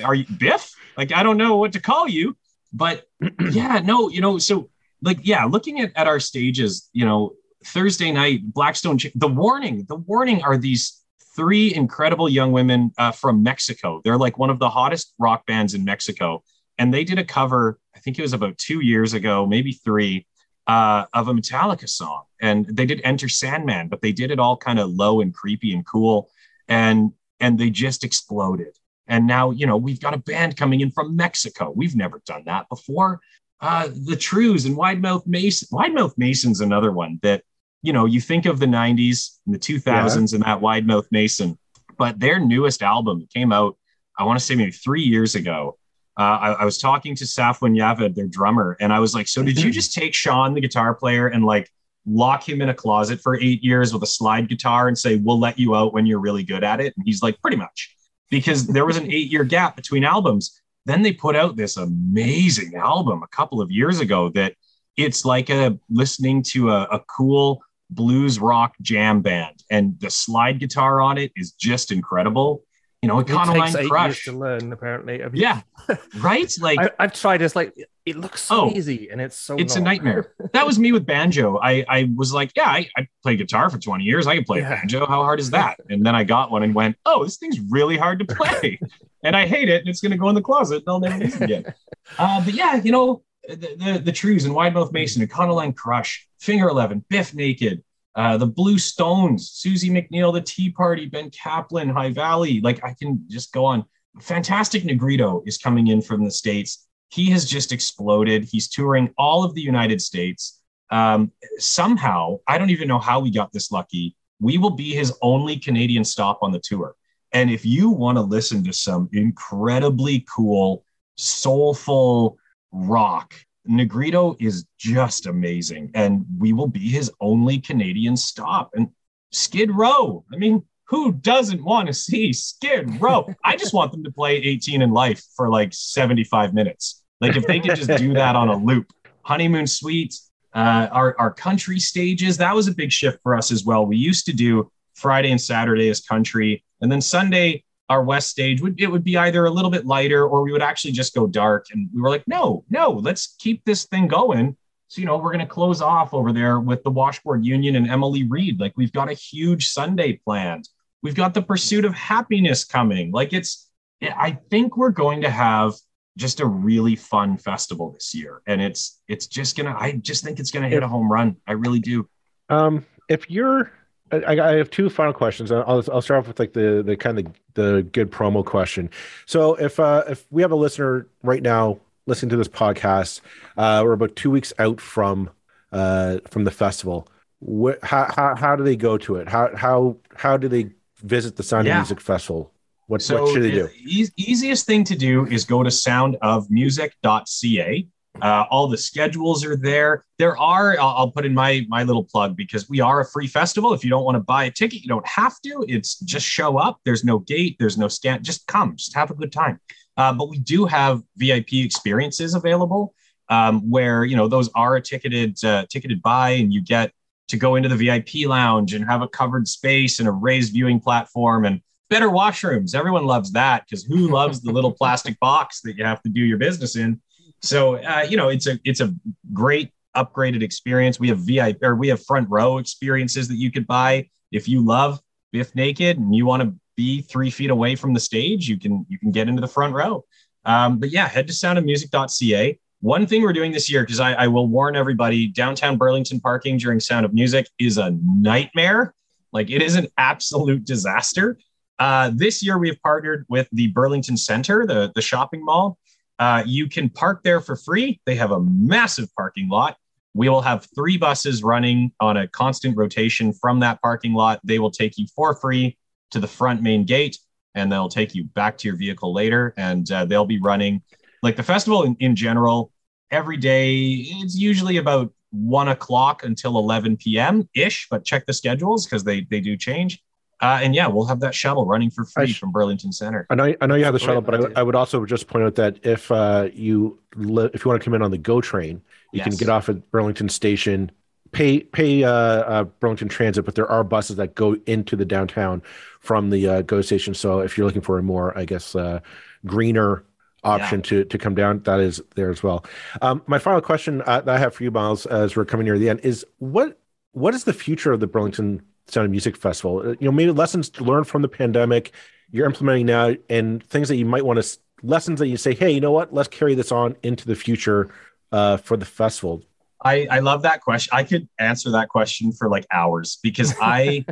are 0.05 0.15
you 0.15 0.27
Biff? 0.39 0.75
Like 0.97 1.13
I 1.13 1.23
don't 1.23 1.37
know 1.37 1.57
what 1.57 1.73
to 1.73 1.81
call 1.81 2.09
you. 2.09 2.37
But 2.73 3.05
yeah, 3.51 3.81
no, 3.85 4.09
you 4.09 4.21
know, 4.21 4.39
so 4.39 4.71
like 5.03 5.19
yeah, 5.23 5.45
looking 5.45 5.81
at 5.81 5.93
at 5.97 6.07
our 6.07 6.21
stages, 6.21 6.89
you 6.93 7.05
know, 7.05 7.35
Thursday 7.65 8.13
night, 8.13 8.41
Blackstone, 8.53 8.99
the 9.15 9.29
warning, 9.29 9.85
the 9.89 9.97
warning 9.97 10.43
are 10.43 10.57
these 10.57 11.03
three 11.37 11.75
incredible 11.75 12.29
young 12.29 12.53
women 12.53 12.93
uh, 12.99 13.13
from 13.13 13.43
Mexico. 13.43 14.01
They're 14.05 14.19
like 14.19 14.39
one 14.39 14.51
of 14.51 14.59
the 14.59 14.69
hottest 14.69 15.15
rock 15.19 15.47
bands 15.47 15.75
in 15.75 15.85
Mexico, 15.85 16.43
and 16.79 16.93
they 16.93 17.05
did 17.05 17.19
a 17.19 17.25
cover. 17.25 17.79
I 17.95 18.01
think 18.01 18.19
it 18.19 18.23
was 18.23 18.33
about 18.33 18.59
two 18.59 18.81
years 18.81 19.15
ago, 19.15 19.47
maybe 19.47 19.73
three 19.73 20.27
uh, 20.69 21.07
of 21.15 21.29
a 21.29 21.33
Metallica 21.33 21.89
song. 21.89 22.25
And 22.41 22.67
they 22.67 22.87
did 22.87 23.01
Enter 23.03 23.29
Sandman, 23.29 23.89
but 23.89 24.03
they 24.03 24.13
did 24.13 24.31
it 24.31 24.39
all 24.39 24.57
kind 24.57 24.79
of 24.79 24.91
low 24.91 25.21
and 25.21 25.35
creepy 25.35 25.73
and 25.73 25.85
cool. 25.85 26.31
And 26.69 27.13
and 27.41 27.59
they 27.59 27.71
just 27.71 28.05
exploded. 28.05 28.77
And 29.07 29.27
now, 29.27 29.51
you 29.51 29.67
know, 29.67 29.77
we've 29.77 30.01
got 30.01 30.13
a 30.13 30.19
band 30.19 30.57
coming 30.57 30.81
in 30.81 30.91
from 30.91 31.17
Mexico. 31.17 31.73
We've 31.75 31.97
never 31.97 32.21
done 32.27 32.43
that 32.45 32.69
before. 32.69 33.21
Uh, 33.61 33.89
the 33.89 34.17
Trews 34.17 34.67
and 34.67 34.77
Wide 34.77 35.01
Mouth 35.01 35.27
Mason. 35.27 35.69
Wide 35.73 35.95
Mouth 35.95 36.15
Mason's 36.19 36.61
another 36.61 36.93
one 36.93 37.19
that, 37.23 37.43
you 37.81 37.93
know, 37.93 38.05
you 38.05 38.21
think 38.21 38.45
of 38.45 38.59
the 38.59 38.67
90s 38.67 39.39
and 39.47 39.55
the 39.55 39.59
2000s 39.59 39.85
yeah. 39.85 40.37
and 40.37 40.45
that 40.45 40.61
Wide 40.61 40.87
Mouth 40.87 41.07
Mason, 41.11 41.59
but 41.97 42.21
their 42.21 42.39
newest 42.39 42.83
album 42.83 43.27
came 43.33 43.53
out, 43.53 43.77
I 44.19 44.25
want 44.25 44.39
to 44.39 44.45
say 44.45 44.57
maybe 44.57 44.73
three 44.73 45.03
years 45.03 45.35
ago 45.35 45.79
uh, 46.19 46.39
I, 46.41 46.53
I, 46.53 46.65
was 46.65 46.79
talking 46.79 47.15
to 47.15 47.25
Safwan 47.25 47.77
Javed, 47.77 48.17
their 48.17 48.27
drummer, 48.27 48.77
and 48.81 48.93
I 48.93 48.99
was 48.99 49.15
like, 49.15 49.29
"So 49.29 49.41
did 49.43 49.63
you 49.63 49.71
just 49.71 49.95
take 49.95 50.15
Sean, 50.15 50.53
the 50.53 50.61
guitar 50.61 50.93
player, 50.93 51.29
and 51.29 51.45
like 51.45 51.71
lock 52.07 52.49
him 52.49 52.61
in 52.61 52.71
a 52.71 52.75
closet 52.75 53.21
for 53.21 53.39
eight 53.39 53.63
years 53.63 53.93
with 53.93 54.03
a 54.03 54.07
slide 54.07 54.49
guitar 54.49 54.89
and 54.89 54.99
say 54.99 55.17
we'll 55.17 55.39
let 55.39 55.59
you 55.61 55.77
out 55.77 55.93
when 55.93 56.07
you're 56.07 56.19
really 56.19 56.43
good 56.43 56.65
at 56.65 56.81
it?" 56.81 56.93
And 56.97 57.07
he's 57.07 57.23
like, 57.23 57.41
"Pretty 57.41 57.57
much," 57.57 57.95
because 58.31 58.67
there 58.67 58.85
was 58.85 58.97
an 58.97 59.07
eight-year 59.13 59.45
gap 59.45 59.77
between 59.77 60.03
albums. 60.03 60.61
Then 60.87 61.03
they 61.03 61.13
put 61.13 61.37
out 61.37 61.55
this 61.55 61.77
amazing 61.77 62.75
album 62.75 63.23
a 63.23 63.29
couple 63.29 63.61
of 63.61 63.71
years 63.71 64.01
ago 64.01 64.31
that 64.31 64.55
it's 64.97 65.25
like 65.25 65.51
a 65.51 65.79
listening 65.89 66.43
to 66.45 66.71
a, 66.71 66.83
a 66.85 67.01
cool 67.17 67.63
blues 67.91 68.41
rock 68.41 68.75
jam 68.83 69.23
band, 69.23 69.63
and 69.71 70.01
the 70.01 70.11
slide 70.11 70.59
guitar 70.59 71.01
on 71.01 71.17
it 71.17 71.31
is 71.37 71.53
just 71.53 71.93
incredible 71.93 72.65
you 73.03 73.09
know, 73.09 73.23
Econoline 73.23 73.89
Crush. 73.89 74.25
to 74.25 74.33
learn, 74.33 74.73
apparently. 74.73 75.23
I 75.23 75.29
mean, 75.29 75.41
yeah, 75.41 75.61
right. 76.19 76.53
Like 76.61 76.81
I, 76.99 77.05
have 77.05 77.13
tried. 77.13 77.43
It's 77.43 77.55
like 77.55 77.73
it 78.05 78.17
looks 78.17 78.43
so 78.43 78.63
oh, 78.63 78.71
easy, 78.71 79.09
and 79.11 79.21
it's 79.21 79.37
so. 79.37 79.57
It's 79.57 79.77
a 79.77 79.81
nightmare. 79.81 80.33
that 80.53 80.67
was 80.67 80.81
me 80.81 80.91
with 80.91 81.07
banjo. 81.07 81.59
I 81.63 81.85
I 81.89 82.11
was 82.17 82.33
like, 82.33 82.51
yeah, 82.57 82.69
I, 82.69 82.89
I 82.97 83.07
played 83.23 83.39
guitar 83.39 83.71
for 83.71 83.79
twenty 83.79 84.05
years. 84.05 84.27
I 84.27 84.35
can 84.35 84.45
play 84.45 84.61
yeah. 84.61 84.81
banjo. 84.81 85.07
How 85.07 85.23
hard 85.23 85.39
is 85.39 85.51
that? 85.51 85.79
And 85.89 86.05
then 86.05 86.17
I 86.17 86.25
got 86.25 86.51
one 86.51 86.65
and 86.65 86.75
went, 86.75 86.97
oh, 87.07 87.23
this 87.23 87.37
thing's 87.37 87.61
really 87.61 87.97
hard 87.97 88.19
to 88.19 88.25
play, 88.35 88.81
and 89.23 89.37
I 89.37 89.47
hate 89.47 89.69
it. 89.69 89.81
And 89.81 89.89
it's 89.89 90.01
going 90.01 90.13
to 90.13 90.19
go 90.19 90.29
in 90.29 90.35
the 90.35 90.43
closet, 90.43 90.79
and 90.79 90.89
I'll 90.89 91.01
never 91.01 91.23
use 91.23 91.37
it 91.37 91.43
again. 91.43 91.75
Uh, 92.17 92.43
but 92.43 92.55
yeah, 92.55 92.77
you 92.77 92.91
know, 92.91 93.23
the 93.47 94.01
the, 94.03 94.13
the 94.13 94.45
and 94.47 94.55
Wide 94.55 94.73
Mouth 94.73 94.93
Mason, 94.93 95.27
Econoline 95.27 95.77
Crush, 95.77 96.27
Finger 96.41 96.71
Eleven, 96.71 97.05
Biff 97.11 97.35
Naked, 97.35 97.85
uh, 98.19 98.37
the 98.37 98.47
Blue 98.47 98.79
Stones, 98.79 99.63
Suzie 99.65 99.93
McNeil, 99.93 100.33
the 100.33 100.41
Tea 100.41 100.71
Party, 100.71 101.07
Ben 101.07 101.31
Caplan, 101.31 101.89
High 101.89 102.11
Valley. 102.11 102.61
Like 102.61 102.85
I 102.85 102.93
can 102.99 103.25
just 103.29 103.53
go 103.53 103.65
on. 103.65 103.85
Fantastic 104.21 104.85
Negrito 104.85 105.45
is 105.47 105.57
coming 105.57 105.87
in 105.87 106.03
from 106.03 106.25
the 106.25 106.31
States. 106.33 106.89
He 107.11 107.31
has 107.31 107.45
just 107.45 107.71
exploded. 107.71 108.43
He's 108.43 108.69
touring 108.69 109.15
all 109.17 109.45
of 109.45 109.55
the 109.55 109.61
United 109.61 110.03
States. 110.03 110.61
Um, 110.91 111.31
somehow, 111.59 112.39
I 112.49 112.59
don't 112.59 112.71
even 112.71 112.89
know 112.89 112.99
how 112.99 113.21
we 113.21 113.31
got 113.31 113.53
this 113.53 113.71
lucky. 113.71 114.17
We 114.41 114.59
will 114.59 114.71
be 114.71 114.93
his 114.93 115.17
only 115.23 115.57
Canadian 115.57 116.03
stop 116.05 116.41
on 116.43 116.51
the 116.51 116.59
tour. 116.59 116.97
And 117.33 117.53
if 117.53 117.65
you 117.65 117.89
want 117.89 118.17
to 118.19 118.23
listen 118.23 118.65
to 118.65 118.73
some 118.73 119.09
incredibly 119.13 120.27
cool, 120.35 120.85
soulful 121.17 122.37
rock, 122.73 123.33
Negrito 123.69 124.35
is 124.41 124.65
just 124.79 125.27
amazing, 125.27 125.91
and 125.95 126.25
we 126.39 126.53
will 126.53 126.67
be 126.67 126.89
his 126.89 127.13
only 127.21 127.59
Canadian 127.59 128.17
stop. 128.17 128.71
And 128.75 128.89
Skid 129.31 129.71
Row, 129.71 130.25
I 130.33 130.37
mean, 130.37 130.65
who 130.89 131.13
doesn't 131.13 131.63
want 131.63 131.87
to 131.89 131.93
see 131.93 132.33
Skid 132.33 133.01
Row? 133.01 133.29
I 133.45 133.57
just 133.57 133.75
want 133.75 133.93
them 133.93 134.03
to 134.05 134.11
play 134.11 134.37
18 134.37 134.81
and 134.81 134.93
Life 134.93 135.23
for 135.37 135.51
like 135.51 135.75
75 135.75 136.55
minutes. 136.55 137.05
Like 137.21 137.37
if 137.37 137.47
they 137.47 137.61
could 137.61 137.77
just 137.77 137.99
do 137.99 138.15
that 138.15 138.37
on 138.37 138.49
a 138.49 138.57
loop. 138.57 138.91
Honeymoon 139.23 139.67
Suite, 139.67 140.15
uh, 140.55 140.89
our, 140.91 141.15
our 141.19 141.31
country 141.31 141.79
stages, 141.79 142.39
that 142.39 142.55
was 142.55 142.69
a 142.69 142.75
big 142.75 142.91
shift 142.91 143.19
for 143.23 143.37
us 143.37 143.53
as 143.53 143.65
well. 143.65 143.85
We 143.85 143.99
used 143.99 144.25
to 144.27 144.33
do 144.33 144.71
Friday 144.95 145.31
and 145.31 145.41
Saturday 145.41 145.91
as 145.91 146.01
country, 146.01 146.65
and 146.81 146.91
then 146.91 147.03
Sunday 147.03 147.65
our 147.89 148.03
west 148.03 148.29
stage 148.29 148.61
would 148.61 148.81
it 148.81 148.87
would 148.87 149.05
be 149.05 149.17
either 149.17 149.47
a 149.47 149.51
little 149.51 149.71
bit 149.71 149.87
lighter 149.87 150.27
or 150.27 150.43
we 150.43 150.53
would 150.53 150.63
actually 150.63 150.93
just 150.93 151.15
go 151.15 151.27
dark. 151.27 151.67
And 151.73 151.89
we 151.93 152.01
were 152.01 152.11
like 152.11 152.27
no 152.27 152.65
no 152.71 152.91
let's 152.91 153.37
keep 153.39 153.65
this 153.65 153.85
thing 153.85 154.09
going. 154.09 154.57
So 154.89 155.01
you 155.01 155.07
know 155.07 155.17
we're 155.17 155.33
going 155.33 155.47
to 155.47 155.47
close 155.47 155.81
off 155.81 156.15
over 156.15 156.33
there 156.33 156.61
with 156.61 156.83
the 156.83 156.91
washboard 156.91 157.45
union 157.45 157.77
and 157.77 157.89
emily 157.89 158.25
reed. 158.25 158.61
Like 158.61 158.75
we've 158.77 158.93
got 158.93 159.11
a 159.11 159.15
huge 159.15 159.71
sunday 159.71 160.15
planned. 160.15 160.69
We've 161.03 161.15
got 161.15 161.35
the 161.35 161.43
pursuit 161.43 161.85
of 161.85 161.95
happiness 161.95 162.65
coming. 162.65 163.11
Like 163.11 163.33
it's 163.33 163.69
i 164.03 164.39
think 164.51 164.77
we're 164.77 164.91
going 164.91 165.23
to 165.23 165.31
have 165.31 165.75
just 166.17 166.41
a 166.41 166.47
really 166.47 166.97
fun 166.97 167.39
festival 167.39 167.93
this 167.93 168.15
year. 168.15 168.43
And 168.47 168.61
it's 168.61 169.01
it's 169.09 169.27
just 169.27 169.57
gonna 169.57 169.75
i 169.79 169.93
just 169.93 170.25
think 170.25 170.41
it's 170.41 170.51
gonna 170.51 170.69
hit 170.69 170.83
a 170.83 170.89
home 170.89 171.11
run. 171.11 171.37
I 171.47 171.53
really 171.53 171.81
do. 171.81 172.09
Um 172.51 172.85
if 173.09 173.31
you're 173.31 173.73
I, 174.13 174.41
I, 174.41 174.57
have 174.57 174.71
two 174.71 174.89
final 174.89 175.13
questions. 175.13 175.53
I'll, 175.53 175.65
I'll 175.67 176.03
start 176.03 176.21
off 176.21 176.29
with 176.29 176.39
like 176.39 176.53
the 176.53 176.83
the 176.85 176.97
kind 176.97 177.19
of 177.19 177.27
the 177.55 177.87
good 177.93 178.11
promo 178.11 178.45
question. 178.45 178.91
So 179.27 179.55
if 179.55 179.81
uh, 179.81 180.05
if 180.09 180.27
we 180.31 180.43
have 180.43 180.53
a 180.53 180.57
listener 180.57 181.07
right 181.23 181.43
now 181.43 181.79
listening 182.07 182.31
to 182.31 182.37
this 182.37 182.49
podcast, 182.49 183.21
uh, 183.57 183.83
we're 183.85 183.93
about 183.93 184.17
two 184.17 184.31
weeks 184.31 184.53
out 184.59 184.81
from 184.81 185.31
uh, 185.73 186.19
from 186.31 186.45
the 186.45 186.51
festival. 186.51 187.09
What, 187.41 187.79
how, 187.85 188.11
how 188.15 188.35
how 188.35 188.57
do 188.57 188.65
they 188.65 188.77
go 188.77 188.99
to 188.99 189.17
it? 189.17 189.29
How 189.29 189.55
how 189.55 189.97
how 190.17 190.37
do 190.37 190.49
they 190.49 190.71
visit 191.03 191.37
the 191.37 191.43
Sound 191.43 191.67
yeah. 191.67 191.75
of 191.75 191.81
Music 191.81 192.01
Festival? 192.01 192.53
What, 192.87 193.03
so 193.03 193.23
what 193.23 193.35
should 193.35 193.43
they 193.43 193.51
do? 193.51 193.69
E- 193.85 194.09
easiest 194.17 194.67
thing 194.67 194.83
to 194.85 194.97
do 194.97 195.27
is 195.27 195.45
go 195.45 195.63
to 195.63 195.69
soundofmusic.ca 195.69 197.87
uh, 198.21 198.45
all 198.51 198.69
the 198.69 198.77
schedules 198.77 199.45
are 199.45 199.57
there. 199.57 200.05
There 200.19 200.37
are, 200.37 200.79
I'll, 200.79 200.95
I'll, 200.97 201.11
put 201.11 201.25
in 201.25 201.35
my 201.35 201.65
my 201.69 201.83
little 201.83 202.05
plug 202.05 202.37
because 202.37 202.69
we 202.69 202.81
are 202.81 203.01
a 203.01 203.05
free 203.05 203.27
festival. 203.27 203.73
If 203.73 203.85
you 203.85 203.91
don't 203.91 204.05
want 204.05 204.17
to 204.17 204.23
buy 204.23 204.45
a 204.45 204.51
ticket, 204.51 204.83
you 204.83 204.89
don't 204.89 205.07
have 205.07 205.41
to. 205.43 205.65
It's 205.69 205.99
just 206.01 206.27
show 206.27 206.59
up. 206.59 206.81
There's 206.85 207.05
no 207.05 207.21
gate. 207.21 207.57
There's 207.59 207.79
no 207.79 207.89
scan. 207.89 208.23
Just 208.23 208.47
come. 208.47 208.77
Just 208.77 208.95
have 208.95 209.11
a 209.11 209.15
good 209.15 209.33
time. 209.33 209.61
Uh, 209.97 210.13
but 210.13 210.29
we 210.29 210.39
do 210.39 210.65
have 210.65 211.03
VIP 211.17 211.55
experiences 211.55 212.35
available 212.35 212.95
um, 213.29 213.69
where 213.71 214.05
you 214.05 214.17
know 214.17 214.29
those 214.29 214.49
are 214.55 214.77
a 214.77 214.83
ticketed 214.83 215.43
uh, 215.45 215.67
ticketed 215.71 216.03
buy, 216.03 216.31
and 216.31 216.53
you 216.53 216.61
get 216.61 216.93
to 217.29 217.37
go 217.37 217.57
into 217.57 217.69
the 217.69 217.77
VIP 217.77 218.27
lounge 218.27 218.75
and 218.75 218.85
have 218.85 219.03
a 219.03 219.09
covered 219.09 219.47
space 219.47 219.99
and 219.99 220.09
a 220.09 220.13
raised 220.13 220.53
viewing 220.53 220.81
platform 220.81 221.45
and 221.45 221.61
better 221.91 222.09
washrooms. 222.09 222.75
Everyone 222.75 223.05
loves 223.05 223.33
that 223.33 223.65
because 223.65 223.85
who 223.85 224.09
loves 224.09 224.41
the 224.41 224.53
little 224.53 224.73
plastic 224.81 225.19
box 225.21 225.61
that 225.63 225.77
you 225.77 225.85
have 225.85 226.03
to 226.03 226.09
do 226.09 226.21
your 226.21 226.39
business 226.39 226.77
in? 226.77 227.01
So 227.43 227.77
uh, 227.77 228.07
you 228.09 228.17
know, 228.17 228.29
it's 228.29 228.47
a 228.47 228.59
it's 228.65 228.81
a 228.81 228.95
great 229.33 229.73
upgraded 229.97 230.43
experience. 230.43 231.01
We 231.01 231.09
have 231.09 231.19
VIP 231.19 231.63
or 231.63 231.75
we 231.75 231.89
have 231.89 232.05
front 232.05 232.29
row 232.31 232.59
experiences 232.59 233.29
that 233.29 233.37
you 233.37 233.51
could 233.51 233.67
buy 233.67 234.09
if 234.33 234.49
you 234.49 234.65
love 234.65 235.01
Biff 235.33 235.55
Naked 235.55 235.99
and 235.99 236.15
you 236.15 236.27
want 236.27 236.43
to 236.43 236.55
be 236.77 237.03
three 237.03 237.31
feet 237.31 237.51
away 237.51 237.75
from 237.75 237.93
the 237.93 238.01
stage. 238.01 238.49
You 238.49 238.59
can 238.59 238.87
you 238.89 238.99
can 238.99 239.11
get 239.11 239.29
into 239.29 239.41
the 239.41 239.49
front 239.49 239.75
row. 239.75 240.05
Um, 240.45 240.79
but 240.79 240.91
yeah, 240.91 241.09
head 241.09 241.27
to 241.27 241.33
soundofmusic.ca. 241.33 242.59
One 242.81 243.07
thing 243.07 243.23
we're 243.23 243.33
doing 243.33 243.51
this 243.51 243.69
year, 243.71 243.83
because 243.83 243.99
I, 243.99 244.13
I 244.13 244.27
will 244.29 244.47
warn 244.47 244.77
everybody, 244.77 245.27
downtown 245.27 245.77
Burlington 245.77 246.21
parking 246.21 246.59
during 246.59 246.79
Sound 246.79 247.05
of 247.05 247.13
Music 247.13 247.49
is 247.59 247.77
a 247.77 247.91
nightmare. 248.03 248.95
Like 249.33 249.51
it 249.51 249.63
is 249.63 249.75
an 249.75 249.89
absolute 249.99 250.65
disaster. 250.65 251.39
Uh, 251.79 252.11
this 252.15 252.43
year, 252.43 252.57
we 252.57 252.69
have 252.69 252.81
partnered 252.83 253.27
with 253.29 253.49
the 253.53 253.69
Burlington 253.69 254.17
Center, 254.17 254.65
the, 254.65 254.91
the 254.95 255.03
shopping 255.03 255.45
mall, 255.45 255.79
uh, 256.19 256.43
you 256.47 256.69
can 256.69 256.91
park 256.91 257.23
there 257.23 257.41
for 257.41 257.57
free. 257.57 258.01
They 258.07 258.17
have 258.17 258.31
a 258.31 258.41
massive 258.41 259.09
parking 259.15 259.49
lot. 259.49 259.77
We 260.15 260.29
will 260.29 260.43
have 260.43 260.67
three 260.75 260.97
buses 260.97 261.43
running 261.43 261.93
on 262.01 262.17
a 262.17 262.27
constant 262.27 262.77
rotation 262.77 263.33
from 263.33 263.61
that 263.61 263.81
parking 263.83 264.15
lot. 264.15 264.41
They 264.43 264.59
will 264.59 264.71
take 264.71 264.99
you 264.99 265.07
for 265.15 265.35
free 265.35 265.77
to 266.11 266.19
the 266.19 266.27
front 266.27 266.63
main 266.63 266.85
gate. 266.85 267.19
and 267.55 267.73
they'll 267.73 267.89
take 267.89 268.15
you 268.15 268.25
back 268.25 268.57
to 268.59 268.69
your 268.69 268.77
vehicle 268.77 269.13
later. 269.13 269.55
And 269.57 269.91
uh, 269.91 270.05
they'll 270.05 270.27
be 270.27 270.41
running 270.41 270.83
like 271.23 271.37
the 271.37 271.43
festival 271.43 271.85
in, 271.85 271.97
in 271.99 272.15
general 272.15 272.73
every 273.11 273.37
day. 273.37 274.05
It's 274.23 274.37
usually 274.37 274.77
about 274.77 275.13
one 275.31 275.69
o'clock 275.69 276.25
until 276.25 276.59
11 276.59 276.97
p.m. 276.99 277.49
ish, 277.55 277.89
but 277.91 278.05
check 278.05 278.27
the 278.27 278.33
schedules 278.33 278.87
because 278.87 279.05
they 279.05 279.23
they 279.23 279.41
do 279.41 279.57
change. 279.57 280.03
Uh, 280.41 280.61
and 280.63 280.75
yeah, 280.75 280.87
we'll 280.87 281.07
have 281.07 281.21
that 281.21 281.35
shuttle 281.35 281.67
running 281.67 281.91
for 281.91 282.05
free 282.05 282.29
sh- 282.29 282.39
from 282.39 282.53
Burlington 282.53 282.93
Center. 282.93 283.27
I 283.29 283.35
know, 283.35 283.55
I 283.61 283.67
know 283.67 283.75
you 283.75 283.85
have 283.85 283.93
the 283.93 283.99
shuttle, 283.99 284.23
but 284.23 284.57
I, 284.57 284.61
I, 284.61 284.63
would 284.63 284.77
also 284.77 285.05
just 285.05 285.27
point 285.27 285.45
out 285.45 285.57
that 285.57 285.85
if 285.85 286.13
uh, 286.13 286.49
you 286.53 286.99
li- 287.17 287.51
if 287.53 287.65
you 287.65 287.69
want 287.69 287.81
to 287.81 287.85
come 287.85 287.95
in 287.95 288.03
on 288.03 288.13
the 288.13 288.19
GO 288.19 288.41
train, 288.41 288.81
you 289.13 289.19
yes. 289.19 289.27
can 289.27 289.37
get 289.37 289.49
off 289.49 289.69
at 289.69 289.91
Burlington 289.91 290.29
Station, 290.29 290.93
pay 291.33 291.61
pay 291.61 292.05
uh, 292.05 292.11
uh, 292.11 292.65
Burlington 292.65 293.09
Transit, 293.09 293.45
but 293.45 293.57
there 293.57 293.69
are 293.69 293.83
buses 293.83 294.17
that 294.17 294.37
go 294.37 294.57
into 294.67 294.95
the 294.95 295.05
downtown 295.05 295.61
from 296.01 296.31
the 296.31 296.47
uh, 296.47 296.63
GO 296.63 296.83
station. 296.83 297.15
So 297.15 297.41
if 297.41 297.59
you're 297.59 297.67
looking 297.67 297.83
for 297.83 297.99
a 297.99 298.03
more, 298.03 298.37
I 298.39 298.45
guess, 298.45 298.77
uh, 298.77 299.01
greener 299.45 300.05
option 300.45 300.79
yeah. 300.81 300.85
to 300.85 301.05
to 301.05 301.19
come 301.19 301.35
down, 301.35 301.63
that 301.65 301.81
is 301.81 302.01
there 302.15 302.31
as 302.31 302.45
well. 302.45 302.65
Um, 303.03 303.23
my 303.27 303.41
final 303.41 303.61
question 303.61 304.03
uh, 304.07 304.21
that 304.21 304.37
I 304.37 304.39
have 304.39 304.55
for 304.55 304.63
you, 304.63 304.71
Myles, 304.71 305.05
as 305.07 305.35
we're 305.35 305.45
coming 305.45 305.65
near 305.65 305.81
the 305.81 305.89
end, 305.89 306.01
is 306.01 306.25
what 306.39 306.79
what 307.11 307.35
is 307.35 307.43
the 307.43 307.53
future 307.53 307.93
of 307.93 307.99
the 307.99 308.07
Burlington 308.07 308.63
Sound 308.89 309.07
of 309.07 309.11
Music 309.11 309.37
Festival? 309.37 309.79
Uh, 309.79 309.89
you 309.91 309.97
know, 310.03 310.13
maybe 310.13 310.33
lessons 310.33 310.81
learned 310.81 311.07
from 311.07 311.23
the 311.23 311.29
pandemic 311.29 311.93
you're 312.31 312.47
implementing 312.47 312.87
now, 312.87 313.15
and 313.31 313.65
things 313.65 313.89
that 313.89 313.97
you 313.97 314.05
might 314.05 314.25
want 314.25 314.43
to 314.43 314.59
lessons 314.83 315.19
that 315.19 315.29
you 315.29 315.37
say, 315.37 315.55
hey, 315.55 315.71
you 315.71 315.81
know 315.81 315.93
what, 315.93 316.13
let's 316.13 316.29
carry 316.29 316.55
this 316.55 316.71
on 316.71 316.97
into 317.03 317.27
the 317.27 317.35
future 317.35 317.91
uh, 318.33 318.57
for 318.57 318.77
the 318.77 318.85
festival. 318.85 319.43
I, 319.83 320.07
I 320.11 320.19
love 320.21 320.43
that 320.43 320.61
question. 320.61 320.91
I 320.93 321.05
could 321.05 321.29
answer 321.39 321.71
that 321.71 321.89
question 321.89 322.33
for 322.33 322.49
like 322.49 322.67
hours 322.73 323.19
because 323.23 323.55
I 323.61 324.05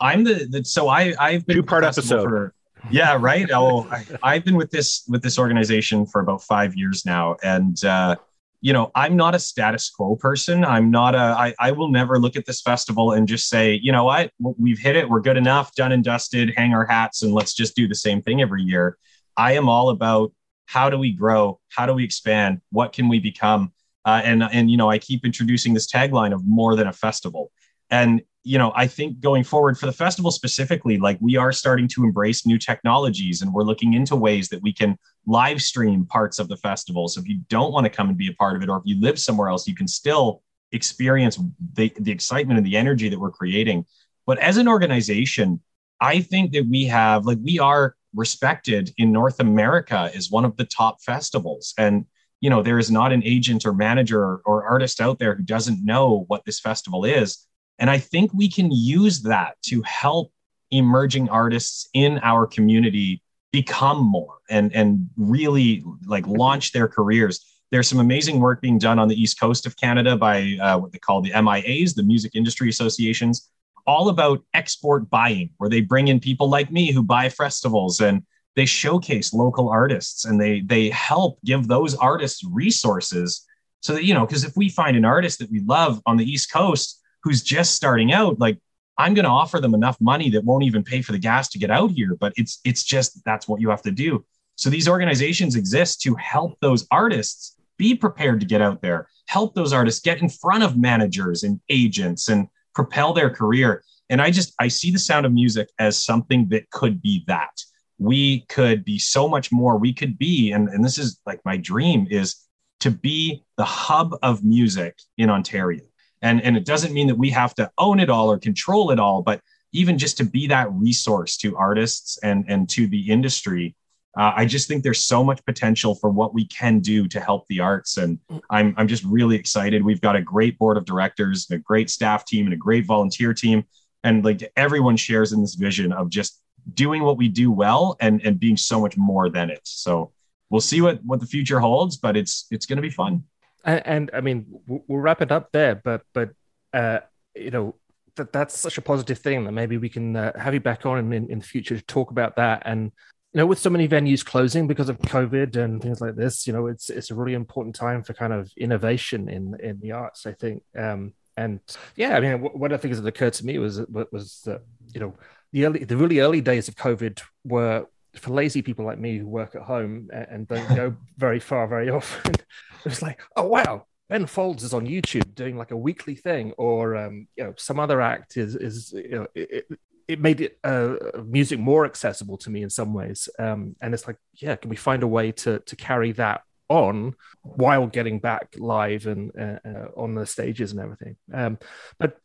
I'm 0.00 0.24
the, 0.24 0.46
the 0.48 0.64
so 0.64 0.88
I 0.88 1.14
I've 1.18 1.46
been 1.46 1.56
two 1.56 1.62
part 1.62 1.84
episode. 1.84 2.24
For, 2.24 2.54
yeah, 2.90 3.18
right. 3.20 3.50
Oh, 3.52 3.88
I, 4.22 4.34
have 4.34 4.44
been 4.44 4.54
with 4.54 4.70
this 4.70 5.04
with 5.08 5.22
this 5.22 5.38
organization 5.38 6.06
for 6.06 6.20
about 6.20 6.42
five 6.42 6.76
years 6.76 7.04
now, 7.04 7.36
and 7.42 7.82
uh, 7.84 8.16
you 8.60 8.72
know, 8.72 8.90
I'm 8.94 9.16
not 9.16 9.34
a 9.34 9.38
status 9.38 9.88
quo 9.88 10.16
person. 10.16 10.64
I'm 10.64 10.90
not 10.90 11.14
a. 11.14 11.18
I, 11.18 11.54
I 11.58 11.72
will 11.72 11.88
never 11.88 12.18
look 12.18 12.36
at 12.36 12.44
this 12.44 12.60
festival 12.60 13.12
and 13.12 13.28
just 13.28 13.48
say, 13.48 13.78
you 13.82 13.92
know 13.92 14.04
what, 14.04 14.32
we've 14.40 14.78
hit 14.78 14.96
it. 14.96 15.08
We're 15.08 15.20
good 15.20 15.36
enough, 15.36 15.74
done 15.74 15.92
and 15.92 16.02
dusted. 16.02 16.54
Hang 16.56 16.74
our 16.74 16.84
hats 16.84 17.22
and 17.22 17.32
let's 17.32 17.54
just 17.54 17.76
do 17.76 17.86
the 17.86 17.94
same 17.94 18.20
thing 18.22 18.42
every 18.42 18.62
year. 18.62 18.98
I 19.36 19.52
am 19.52 19.68
all 19.68 19.90
about 19.90 20.32
how 20.66 20.90
do 20.90 20.98
we 20.98 21.12
grow, 21.12 21.60
how 21.70 21.86
do 21.86 21.94
we 21.94 22.04
expand, 22.04 22.60
what 22.70 22.92
can 22.92 23.08
we 23.08 23.20
become, 23.20 23.72
uh, 24.04 24.20
and 24.24 24.42
and 24.42 24.70
you 24.70 24.76
know, 24.76 24.90
I 24.90 24.98
keep 24.98 25.24
introducing 25.24 25.74
this 25.74 25.90
tagline 25.90 26.34
of 26.34 26.44
more 26.46 26.74
than 26.74 26.88
a 26.88 26.92
festival. 26.92 27.52
And 27.90 28.22
you 28.48 28.56
know, 28.56 28.72
I 28.74 28.86
think 28.86 29.20
going 29.20 29.44
forward 29.44 29.78
for 29.78 29.84
the 29.84 29.92
festival 29.92 30.30
specifically, 30.30 30.96
like 30.96 31.18
we 31.20 31.36
are 31.36 31.52
starting 31.52 31.86
to 31.88 32.02
embrace 32.04 32.46
new 32.46 32.56
technologies 32.56 33.42
and 33.42 33.52
we're 33.52 33.62
looking 33.62 33.92
into 33.92 34.16
ways 34.16 34.48
that 34.48 34.62
we 34.62 34.72
can 34.72 34.96
live 35.26 35.60
stream 35.60 36.06
parts 36.06 36.38
of 36.38 36.48
the 36.48 36.56
festival. 36.56 37.08
So 37.08 37.20
if 37.20 37.28
you 37.28 37.40
don't 37.50 37.72
want 37.72 37.84
to 37.84 37.90
come 37.90 38.08
and 38.08 38.16
be 38.16 38.28
a 38.28 38.32
part 38.32 38.56
of 38.56 38.62
it, 38.62 38.70
or 38.70 38.78
if 38.78 38.84
you 38.86 38.98
live 39.00 39.18
somewhere 39.18 39.50
else, 39.50 39.68
you 39.68 39.74
can 39.74 39.86
still 39.86 40.42
experience 40.72 41.38
the, 41.74 41.92
the 42.00 42.10
excitement 42.10 42.56
and 42.56 42.66
the 42.66 42.78
energy 42.78 43.10
that 43.10 43.20
we're 43.20 43.30
creating. 43.30 43.84
But 44.26 44.38
as 44.38 44.56
an 44.56 44.66
organization, 44.66 45.60
I 46.00 46.22
think 46.22 46.52
that 46.52 46.66
we 46.66 46.86
have, 46.86 47.26
like, 47.26 47.38
we 47.42 47.58
are 47.58 47.96
respected 48.14 48.94
in 48.96 49.12
North 49.12 49.40
America 49.40 50.10
as 50.14 50.30
one 50.30 50.46
of 50.46 50.56
the 50.56 50.64
top 50.64 51.02
festivals. 51.02 51.74
And, 51.76 52.06
you 52.40 52.48
know, 52.48 52.62
there 52.62 52.78
is 52.78 52.90
not 52.90 53.12
an 53.12 53.22
agent 53.24 53.66
or 53.66 53.74
manager 53.74 54.22
or, 54.22 54.42
or 54.46 54.64
artist 54.64 55.02
out 55.02 55.18
there 55.18 55.34
who 55.34 55.42
doesn't 55.42 55.84
know 55.84 56.24
what 56.28 56.46
this 56.46 56.60
festival 56.60 57.04
is 57.04 57.44
and 57.78 57.90
I 57.90 57.98
think 57.98 58.32
we 58.34 58.50
can 58.50 58.70
use 58.70 59.22
that 59.22 59.56
to 59.66 59.82
help 59.82 60.32
emerging 60.70 61.28
artists 61.28 61.88
in 61.94 62.18
our 62.22 62.46
community 62.46 63.22
become 63.52 64.02
more 64.02 64.36
and, 64.50 64.74
and 64.74 65.08
really 65.16 65.82
like 66.06 66.26
launch 66.26 66.72
their 66.72 66.88
careers. 66.88 67.44
There's 67.70 67.88
some 67.88 68.00
amazing 68.00 68.40
work 68.40 68.60
being 68.60 68.78
done 68.78 68.98
on 68.98 69.08
the 69.08 69.20
East 69.20 69.40
Coast 69.40 69.66
of 69.66 69.76
Canada 69.76 70.16
by 70.16 70.56
uh, 70.60 70.78
what 70.78 70.92
they 70.92 70.98
call 70.98 71.22
the 71.22 71.30
MIAs, 71.32 71.94
the 71.94 72.02
Music 72.02 72.32
Industry 72.34 72.68
Associations, 72.68 73.50
all 73.86 74.08
about 74.08 74.42
export 74.54 75.08
buying, 75.08 75.50
where 75.58 75.70
they 75.70 75.80
bring 75.80 76.08
in 76.08 76.20
people 76.20 76.48
like 76.48 76.70
me 76.70 76.92
who 76.92 77.02
buy 77.02 77.28
festivals 77.28 78.00
and 78.00 78.22
they 78.58 78.66
showcase 78.66 79.32
local 79.32 79.68
artists 79.68 80.24
and 80.24 80.40
they 80.40 80.60
they 80.62 80.90
help 80.90 81.38
give 81.44 81.68
those 81.68 81.94
artists 81.94 82.42
resources 82.44 83.46
so 83.80 83.94
that 83.94 84.04
you 84.04 84.12
know 84.12 84.26
because 84.26 84.42
if 84.42 84.56
we 84.56 84.68
find 84.68 84.96
an 84.96 85.04
artist 85.04 85.38
that 85.38 85.50
we 85.50 85.60
love 85.60 86.02
on 86.06 86.16
the 86.16 86.24
east 86.24 86.52
coast 86.52 87.00
who's 87.28 87.42
just 87.42 87.74
starting 87.74 88.10
out, 88.10 88.40
like 88.40 88.58
I'm 88.96 89.12
going 89.12 89.26
to 89.26 89.30
offer 89.30 89.60
them 89.60 89.74
enough 89.74 90.00
money 90.00 90.30
that 90.30 90.44
won't 90.44 90.64
even 90.64 90.82
pay 90.82 91.02
for 91.02 91.12
the 91.12 91.18
gas 91.18 91.48
to 91.50 91.58
get 91.58 91.70
out 91.70 91.90
here. 91.90 92.16
But 92.18 92.32
it's 92.36 92.60
it's 92.64 92.82
just 92.82 93.22
that's 93.24 93.46
what 93.46 93.60
you 93.60 93.68
have 93.68 93.82
to 93.82 93.90
do. 93.90 94.24
So 94.56 94.70
these 94.70 94.88
organizations 94.88 95.54
exist 95.54 96.00
to 96.02 96.14
help 96.14 96.58
those 96.60 96.86
artists 96.90 97.56
be 97.76 97.94
prepared 97.94 98.40
to 98.40 98.46
get 98.46 98.62
out 98.62 98.80
there, 98.80 99.08
help 99.26 99.54
those 99.54 99.74
artists 99.74 100.00
get 100.00 100.22
in 100.22 100.28
front 100.28 100.64
of 100.64 100.78
managers 100.78 101.42
and 101.42 101.60
agents 101.68 102.28
and 102.28 102.48
propel 102.74 103.12
their 103.12 103.30
career. 103.30 103.84
And 104.08 104.22
I 104.22 104.30
just 104.30 104.54
I 104.58 104.68
see 104.68 104.90
the 104.90 104.98
sound 104.98 105.26
of 105.26 105.32
music 105.32 105.68
as 105.78 106.02
something 106.02 106.48
that 106.48 106.70
could 106.70 107.02
be 107.02 107.24
that. 107.26 107.60
We 107.98 108.46
could 108.48 108.84
be 108.84 108.98
so 108.98 109.28
much 109.28 109.52
more. 109.52 109.76
We 109.76 109.92
could 109.92 110.18
be, 110.18 110.52
and, 110.52 110.68
and 110.68 110.84
this 110.84 110.98
is 110.98 111.20
like 111.26 111.40
my 111.44 111.58
dream 111.58 112.06
is 112.10 112.36
to 112.80 112.90
be 112.90 113.44
the 113.58 113.64
hub 113.64 114.16
of 114.22 114.44
music 114.44 114.98
in 115.18 115.28
Ontario 115.28 115.82
and, 116.22 116.42
and 116.42 116.56
it 116.56 116.64
doesn't 116.64 116.92
mean 116.92 117.06
that 117.08 117.18
we 117.18 117.30
have 117.30 117.54
to 117.56 117.70
own 117.78 118.00
it 118.00 118.10
all 118.10 118.30
or 118.30 118.38
control 118.38 118.90
it 118.90 118.98
all, 118.98 119.22
but 119.22 119.40
even 119.72 119.98
just 119.98 120.16
to 120.18 120.24
be 120.24 120.46
that 120.46 120.72
resource 120.72 121.36
to 121.38 121.56
artists 121.56 122.18
and, 122.22 122.44
and 122.48 122.68
to 122.70 122.86
the 122.86 123.10
industry, 123.10 123.74
uh, 124.18 124.32
I 124.34 124.46
just 124.46 124.66
think 124.66 124.82
there's 124.82 125.04
so 125.04 125.22
much 125.22 125.44
potential 125.44 125.94
for 125.94 126.10
what 126.10 126.34
we 126.34 126.46
can 126.46 126.80
do 126.80 127.06
to 127.08 127.20
help 127.20 127.46
the 127.48 127.60
arts. 127.60 127.98
And 127.98 128.18
I'm, 128.50 128.74
I'm 128.76 128.88
just 128.88 129.04
really 129.04 129.36
excited. 129.36 129.84
We've 129.84 130.00
got 130.00 130.16
a 130.16 130.22
great 130.22 130.58
board 130.58 130.76
of 130.76 130.84
directors, 130.84 131.48
a 131.50 131.58
great 131.58 131.90
staff 131.90 132.24
team, 132.24 132.46
and 132.46 132.54
a 132.54 132.56
great 132.56 132.86
volunteer 132.86 133.34
team. 133.34 133.64
And 134.02 134.24
like 134.24 134.50
everyone 134.56 134.96
shares 134.96 135.32
in 135.32 135.40
this 135.40 135.54
vision 135.54 135.92
of 135.92 136.08
just 136.08 136.40
doing 136.74 137.02
what 137.02 137.16
we 137.16 137.28
do 137.28 137.52
well 137.52 137.96
and, 138.00 138.20
and 138.24 138.40
being 138.40 138.56
so 138.56 138.80
much 138.80 138.96
more 138.96 139.28
than 139.28 139.50
it. 139.50 139.60
So 139.64 140.12
we'll 140.50 140.60
see 140.60 140.80
what, 140.80 141.04
what 141.04 141.20
the 141.20 141.26
future 141.26 141.60
holds, 141.60 141.96
but 141.96 142.16
it's, 142.16 142.46
it's 142.50 142.66
going 142.66 142.76
to 142.76 142.82
be 142.82 142.90
fun 142.90 143.24
and, 143.64 143.82
and 143.86 144.10
I 144.12 144.20
mean 144.20 144.46
we'll 144.66 145.00
wrap 145.00 145.22
it 145.22 145.32
up 145.32 145.50
there, 145.52 145.74
but 145.74 146.02
but 146.12 146.30
uh, 146.72 147.00
you 147.34 147.50
know 147.50 147.74
that 148.16 148.32
that's 148.32 148.58
such 148.58 148.78
a 148.78 148.82
positive 148.82 149.18
thing 149.18 149.44
that 149.44 149.52
maybe 149.52 149.78
we 149.78 149.88
can 149.88 150.16
uh, 150.16 150.38
have 150.38 150.54
you 150.54 150.60
back 150.60 150.84
on 150.86 151.12
in, 151.12 151.30
in 151.30 151.38
the 151.38 151.44
future 151.44 151.76
to 151.76 151.84
talk 151.84 152.10
about 152.10 152.36
that. 152.36 152.62
And 152.64 152.92
you 153.32 153.38
know 153.38 153.46
with 153.46 153.58
so 153.58 153.70
many 153.70 153.86
venues 153.86 154.24
closing 154.24 154.66
because 154.66 154.88
of 154.88 154.98
covid 155.00 155.54
and 155.56 155.82
things 155.82 156.00
like 156.00 156.16
this 156.16 156.46
you 156.46 156.52
know 156.52 156.66
it's 156.66 156.88
it's 156.88 157.10
a 157.10 157.14
really 157.14 157.34
important 157.34 157.74
time 157.74 158.02
for 158.02 158.14
kind 158.14 158.32
of 158.32 158.50
innovation 158.56 159.28
in 159.28 159.54
in 159.60 159.78
the 159.80 159.92
arts 159.92 160.26
i 160.26 160.32
think. 160.32 160.62
Um 160.76 161.12
and 161.36 161.60
yeah 161.94 162.16
i 162.16 162.20
mean 162.20 162.40
one 162.40 162.72
of 162.72 162.80
the 162.80 162.82
things 162.82 163.00
that 163.00 163.06
occurred 163.06 163.34
to 163.34 163.46
me 163.46 163.58
was 163.58 163.80
was 164.10 164.40
that 164.46 164.62
you 164.92 165.00
know 165.00 165.14
the 165.52 165.66
early 165.66 165.84
the 165.84 165.96
really 165.96 166.20
early 166.20 166.40
days 166.40 166.68
of 166.68 166.74
covid 166.74 167.20
were 167.44 167.86
for 168.14 168.32
lazy 168.32 168.62
people 168.62 168.84
like 168.84 168.98
me 168.98 169.18
who 169.18 169.26
work 169.26 169.54
at 169.54 169.62
home 169.62 170.08
and 170.12 170.48
don't 170.48 170.68
go 170.74 170.96
very 171.18 171.40
far 171.40 171.66
very 171.66 171.90
often, 171.90 172.34
it 172.34 172.84
was 172.84 173.02
like, 173.02 173.20
oh 173.36 173.46
wow, 173.46 173.86
Ben 174.08 174.26
Folds 174.26 174.64
is 174.64 174.74
on 174.74 174.86
YouTube 174.86 175.34
doing 175.34 175.56
like 175.56 175.70
a 175.70 175.76
weekly 175.76 176.14
thing, 176.14 176.52
or 176.56 176.96
um, 176.96 177.28
you 177.36 177.44
know, 177.44 177.54
some 177.56 177.78
other 177.78 178.00
act 178.00 178.36
is 178.36 178.56
is 178.56 178.92
you 178.92 179.10
know, 179.10 179.26
it, 179.34 179.66
it 180.08 180.20
made 180.20 180.40
it 180.40 180.58
uh, 180.64 180.96
music 181.24 181.58
more 181.58 181.84
accessible 181.84 182.38
to 182.38 182.50
me 182.50 182.62
in 182.62 182.70
some 182.70 182.94
ways. 182.94 183.28
Um, 183.38 183.76
and 183.82 183.92
it's 183.92 184.06
like, 184.06 184.16
yeah, 184.34 184.56
can 184.56 184.70
we 184.70 184.76
find 184.76 185.02
a 185.02 185.08
way 185.08 185.32
to 185.32 185.58
to 185.60 185.76
carry 185.76 186.12
that 186.12 186.42
on 186.70 187.14
while 187.42 187.86
getting 187.86 188.18
back 188.18 188.54
live 188.56 189.06
and 189.06 189.30
uh, 189.38 189.58
uh, 189.68 189.88
on 189.96 190.14
the 190.14 190.24
stages 190.24 190.72
and 190.72 190.80
everything? 190.80 191.16
Um, 191.32 191.58
but 191.98 192.16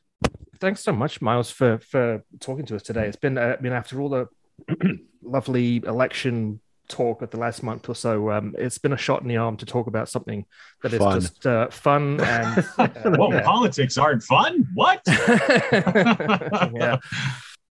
thanks 0.59 0.81
so 0.81 0.93
much, 0.93 1.21
Myles, 1.21 1.51
for 1.51 1.79
for 1.79 2.23
talking 2.39 2.65
to 2.67 2.77
us 2.77 2.83
today. 2.83 3.07
It's 3.07 3.17
been, 3.17 3.37
uh, 3.37 3.57
I 3.59 3.61
mean, 3.61 3.73
after 3.73 3.99
all 3.99 4.09
the 4.09 4.27
lovely 5.23 5.77
election 5.77 6.59
talk 6.89 7.21
at 7.21 7.31
the 7.31 7.37
last 7.37 7.63
month 7.63 7.89
or 7.89 7.95
so, 7.95 8.31
um, 8.31 8.55
it's 8.57 8.77
been 8.77 8.93
a 8.93 8.97
shot 8.97 9.21
in 9.21 9.27
the 9.27 9.37
arm 9.37 9.57
to 9.57 9.65
talk 9.65 9.87
about 9.87 10.09
something 10.09 10.45
that 10.81 10.93
is 10.93 10.99
fun. 10.99 11.21
just 11.21 11.47
uh, 11.47 11.69
fun 11.69 12.19
and 12.21 12.65
uh, 12.77 12.87
well, 13.17 13.31
yeah. 13.33 13.43
politics 13.43 13.97
aren't 13.97 14.23
fun. 14.23 14.67
What? 14.73 15.01
yeah. 15.07 16.97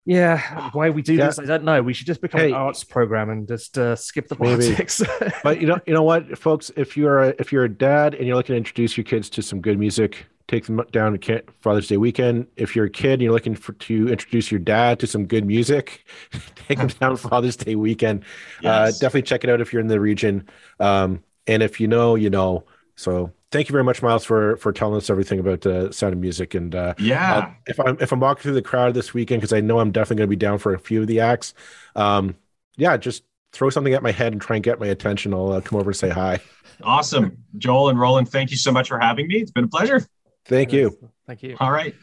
Yeah, 0.03 0.71
why 0.71 0.89
we 0.89 1.03
do 1.03 1.13
yeah. 1.13 1.27
this, 1.27 1.37
I 1.37 1.45
don't 1.45 1.63
know. 1.63 1.83
We 1.83 1.93
should 1.93 2.07
just 2.07 2.21
become 2.21 2.41
hey, 2.41 2.47
an 2.47 2.53
arts 2.55 2.83
program 2.83 3.29
and 3.29 3.47
just 3.47 3.77
uh, 3.77 3.95
skip 3.95 4.27
the 4.27 4.35
politics. 4.35 5.03
but 5.43 5.61
you 5.61 5.67
know, 5.67 5.79
you 5.85 5.93
know 5.93 6.01
what, 6.01 6.39
folks, 6.39 6.71
if 6.75 6.97
you're 6.97 7.19
a, 7.19 7.35
if 7.37 7.51
you're 7.51 7.65
a 7.65 7.69
dad 7.69 8.15
and 8.15 8.25
you're 8.25 8.35
looking 8.35 8.53
to 8.53 8.57
introduce 8.57 8.97
your 8.97 9.03
kids 9.03 9.29
to 9.29 9.43
some 9.43 9.61
good 9.61 9.77
music, 9.77 10.25
take 10.51 10.65
them 10.65 10.81
down 10.91 11.17
to 11.17 11.43
Father's 11.61 11.87
Day 11.87 11.95
weekend. 11.95 12.45
If 12.57 12.75
you're 12.75 12.85
a 12.85 12.89
kid 12.89 13.13
and 13.13 13.21
you're 13.21 13.31
looking 13.31 13.55
for 13.55 13.71
to 13.71 14.09
introduce 14.09 14.51
your 14.51 14.59
dad 14.59 14.99
to 14.99 15.07
some 15.07 15.25
good 15.25 15.45
music, 15.45 16.05
take 16.67 16.77
them 16.77 16.89
down 16.89 17.15
Father's 17.29 17.55
Day 17.55 17.75
weekend. 17.75 18.23
Uh, 18.57 18.63
yes. 18.63 18.95
Uh, 18.97 18.99
definitely 18.99 19.21
check 19.23 19.45
it 19.45 19.49
out 19.49 19.61
if 19.61 19.71
you're 19.71 19.81
in 19.81 19.87
the 19.87 19.99
region. 19.99 20.47
Um, 20.79 21.23
and 21.47 21.63
if 21.63 21.79
you 21.79 21.87
know, 21.87 22.15
you 22.15 22.29
know. 22.29 22.65
So 22.95 23.31
thank 23.51 23.69
you 23.69 23.71
very 23.71 23.85
much, 23.85 24.01
Myles, 24.01 24.25
for 24.25 24.57
for 24.57 24.73
telling 24.73 24.97
us 24.97 25.09
everything 25.09 25.39
about 25.39 25.65
uh, 25.65 25.89
Sound 25.91 26.13
of 26.13 26.19
Music. 26.19 26.53
And 26.53 26.75
uh, 26.75 26.95
yeah, 26.99 27.53
if 27.65 27.79
I'm 27.79 27.97
if 28.01 28.11
I'm 28.11 28.19
walking 28.19 28.43
through 28.43 28.53
the 28.53 28.61
crowd 28.61 28.93
this 28.93 29.13
weekend, 29.13 29.41
because 29.41 29.53
I 29.53 29.61
know 29.61 29.79
I'm 29.79 29.91
definitely 29.91 30.17
going 30.17 30.27
to 30.27 30.35
be 30.35 30.35
down 30.35 30.57
for 30.57 30.73
a 30.73 30.79
few 30.79 31.01
of 31.01 31.07
the 31.07 31.21
acts. 31.21 31.53
Um, 31.95 32.35
yeah, 32.75 32.97
just 32.97 33.23
throw 33.53 33.69
something 33.69 33.93
at 33.93 34.03
my 34.03 34.11
head 34.11 34.33
and 34.33 34.41
try 34.41 34.57
and 34.57 34.63
get 34.63 34.81
my 34.81 34.87
attention. 34.87 35.33
I'll 35.33 35.53
uh, 35.53 35.61
come 35.61 35.79
over 35.79 35.91
and 35.91 35.97
say 35.97 36.09
hi. 36.09 36.39
Awesome. 36.83 37.37
Joel 37.57 37.89
and 37.89 37.99
Roland, 37.99 38.29
thank 38.29 38.51
you 38.51 38.57
so 38.57 38.71
much 38.71 38.89
for 38.89 38.99
having 38.99 39.27
me. 39.27 39.37
It's 39.37 39.51
been 39.51 39.65
a 39.65 39.69
pleasure. 39.69 40.05
Thank 40.45 40.73
you. 40.73 40.97
Thank 41.27 41.43
you. 41.43 41.55
All 41.59 41.71
right. 41.71 41.95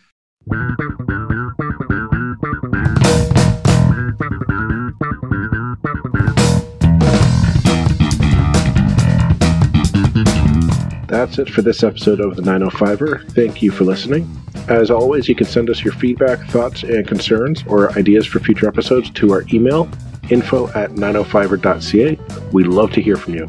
That's 11.09 11.39
it 11.39 11.49
for 11.49 11.62
this 11.62 11.82
episode 11.82 12.20
of 12.20 12.36
the 12.36 12.43
905er. 12.43 13.32
Thank 13.32 13.62
you 13.62 13.70
for 13.70 13.84
listening. 13.84 14.30
As 14.68 14.91
always, 14.91 15.28
you 15.28 15.34
can 15.34 15.47
send 15.47 15.70
us 15.70 15.82
your 15.82 15.95
feedback, 15.95 16.39
thoughts, 16.49 16.82
and 16.82 17.09
concerns 17.09 17.64
or 17.66 17.91
ideas 17.99 18.26
for 18.26 18.41
future 18.41 18.68
episodes 18.68 19.11
to 19.11 19.32
our 19.32 19.45
email, 19.53 19.89
info 20.30 20.68
at 20.68 20.91
905er.ca. 20.91 22.18
We 22.53 22.64
love 22.64 22.93
to 22.93 23.01
hear 23.01 23.16
from 23.16 23.34
you. 23.34 23.49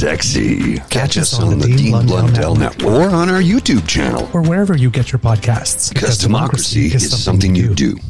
sexy. 0.00 0.78
Catch 0.88 1.18
us 1.18 1.38
on 1.38 1.58
the 1.58 1.66
Dean 1.66 2.06
Blundell 2.06 2.56
Network 2.56 2.90
or 2.90 3.14
on 3.14 3.28
our 3.28 3.42
YouTube 3.42 3.86
channel. 3.86 4.30
Or 4.32 4.40
wherever 4.40 4.74
you 4.74 4.88
get 4.88 5.12
your 5.12 5.18
podcasts. 5.18 5.92
Because 5.92 6.16
democracy 6.16 6.86
is 6.86 7.22
something 7.22 7.54
you 7.54 7.74
do. 7.74 8.00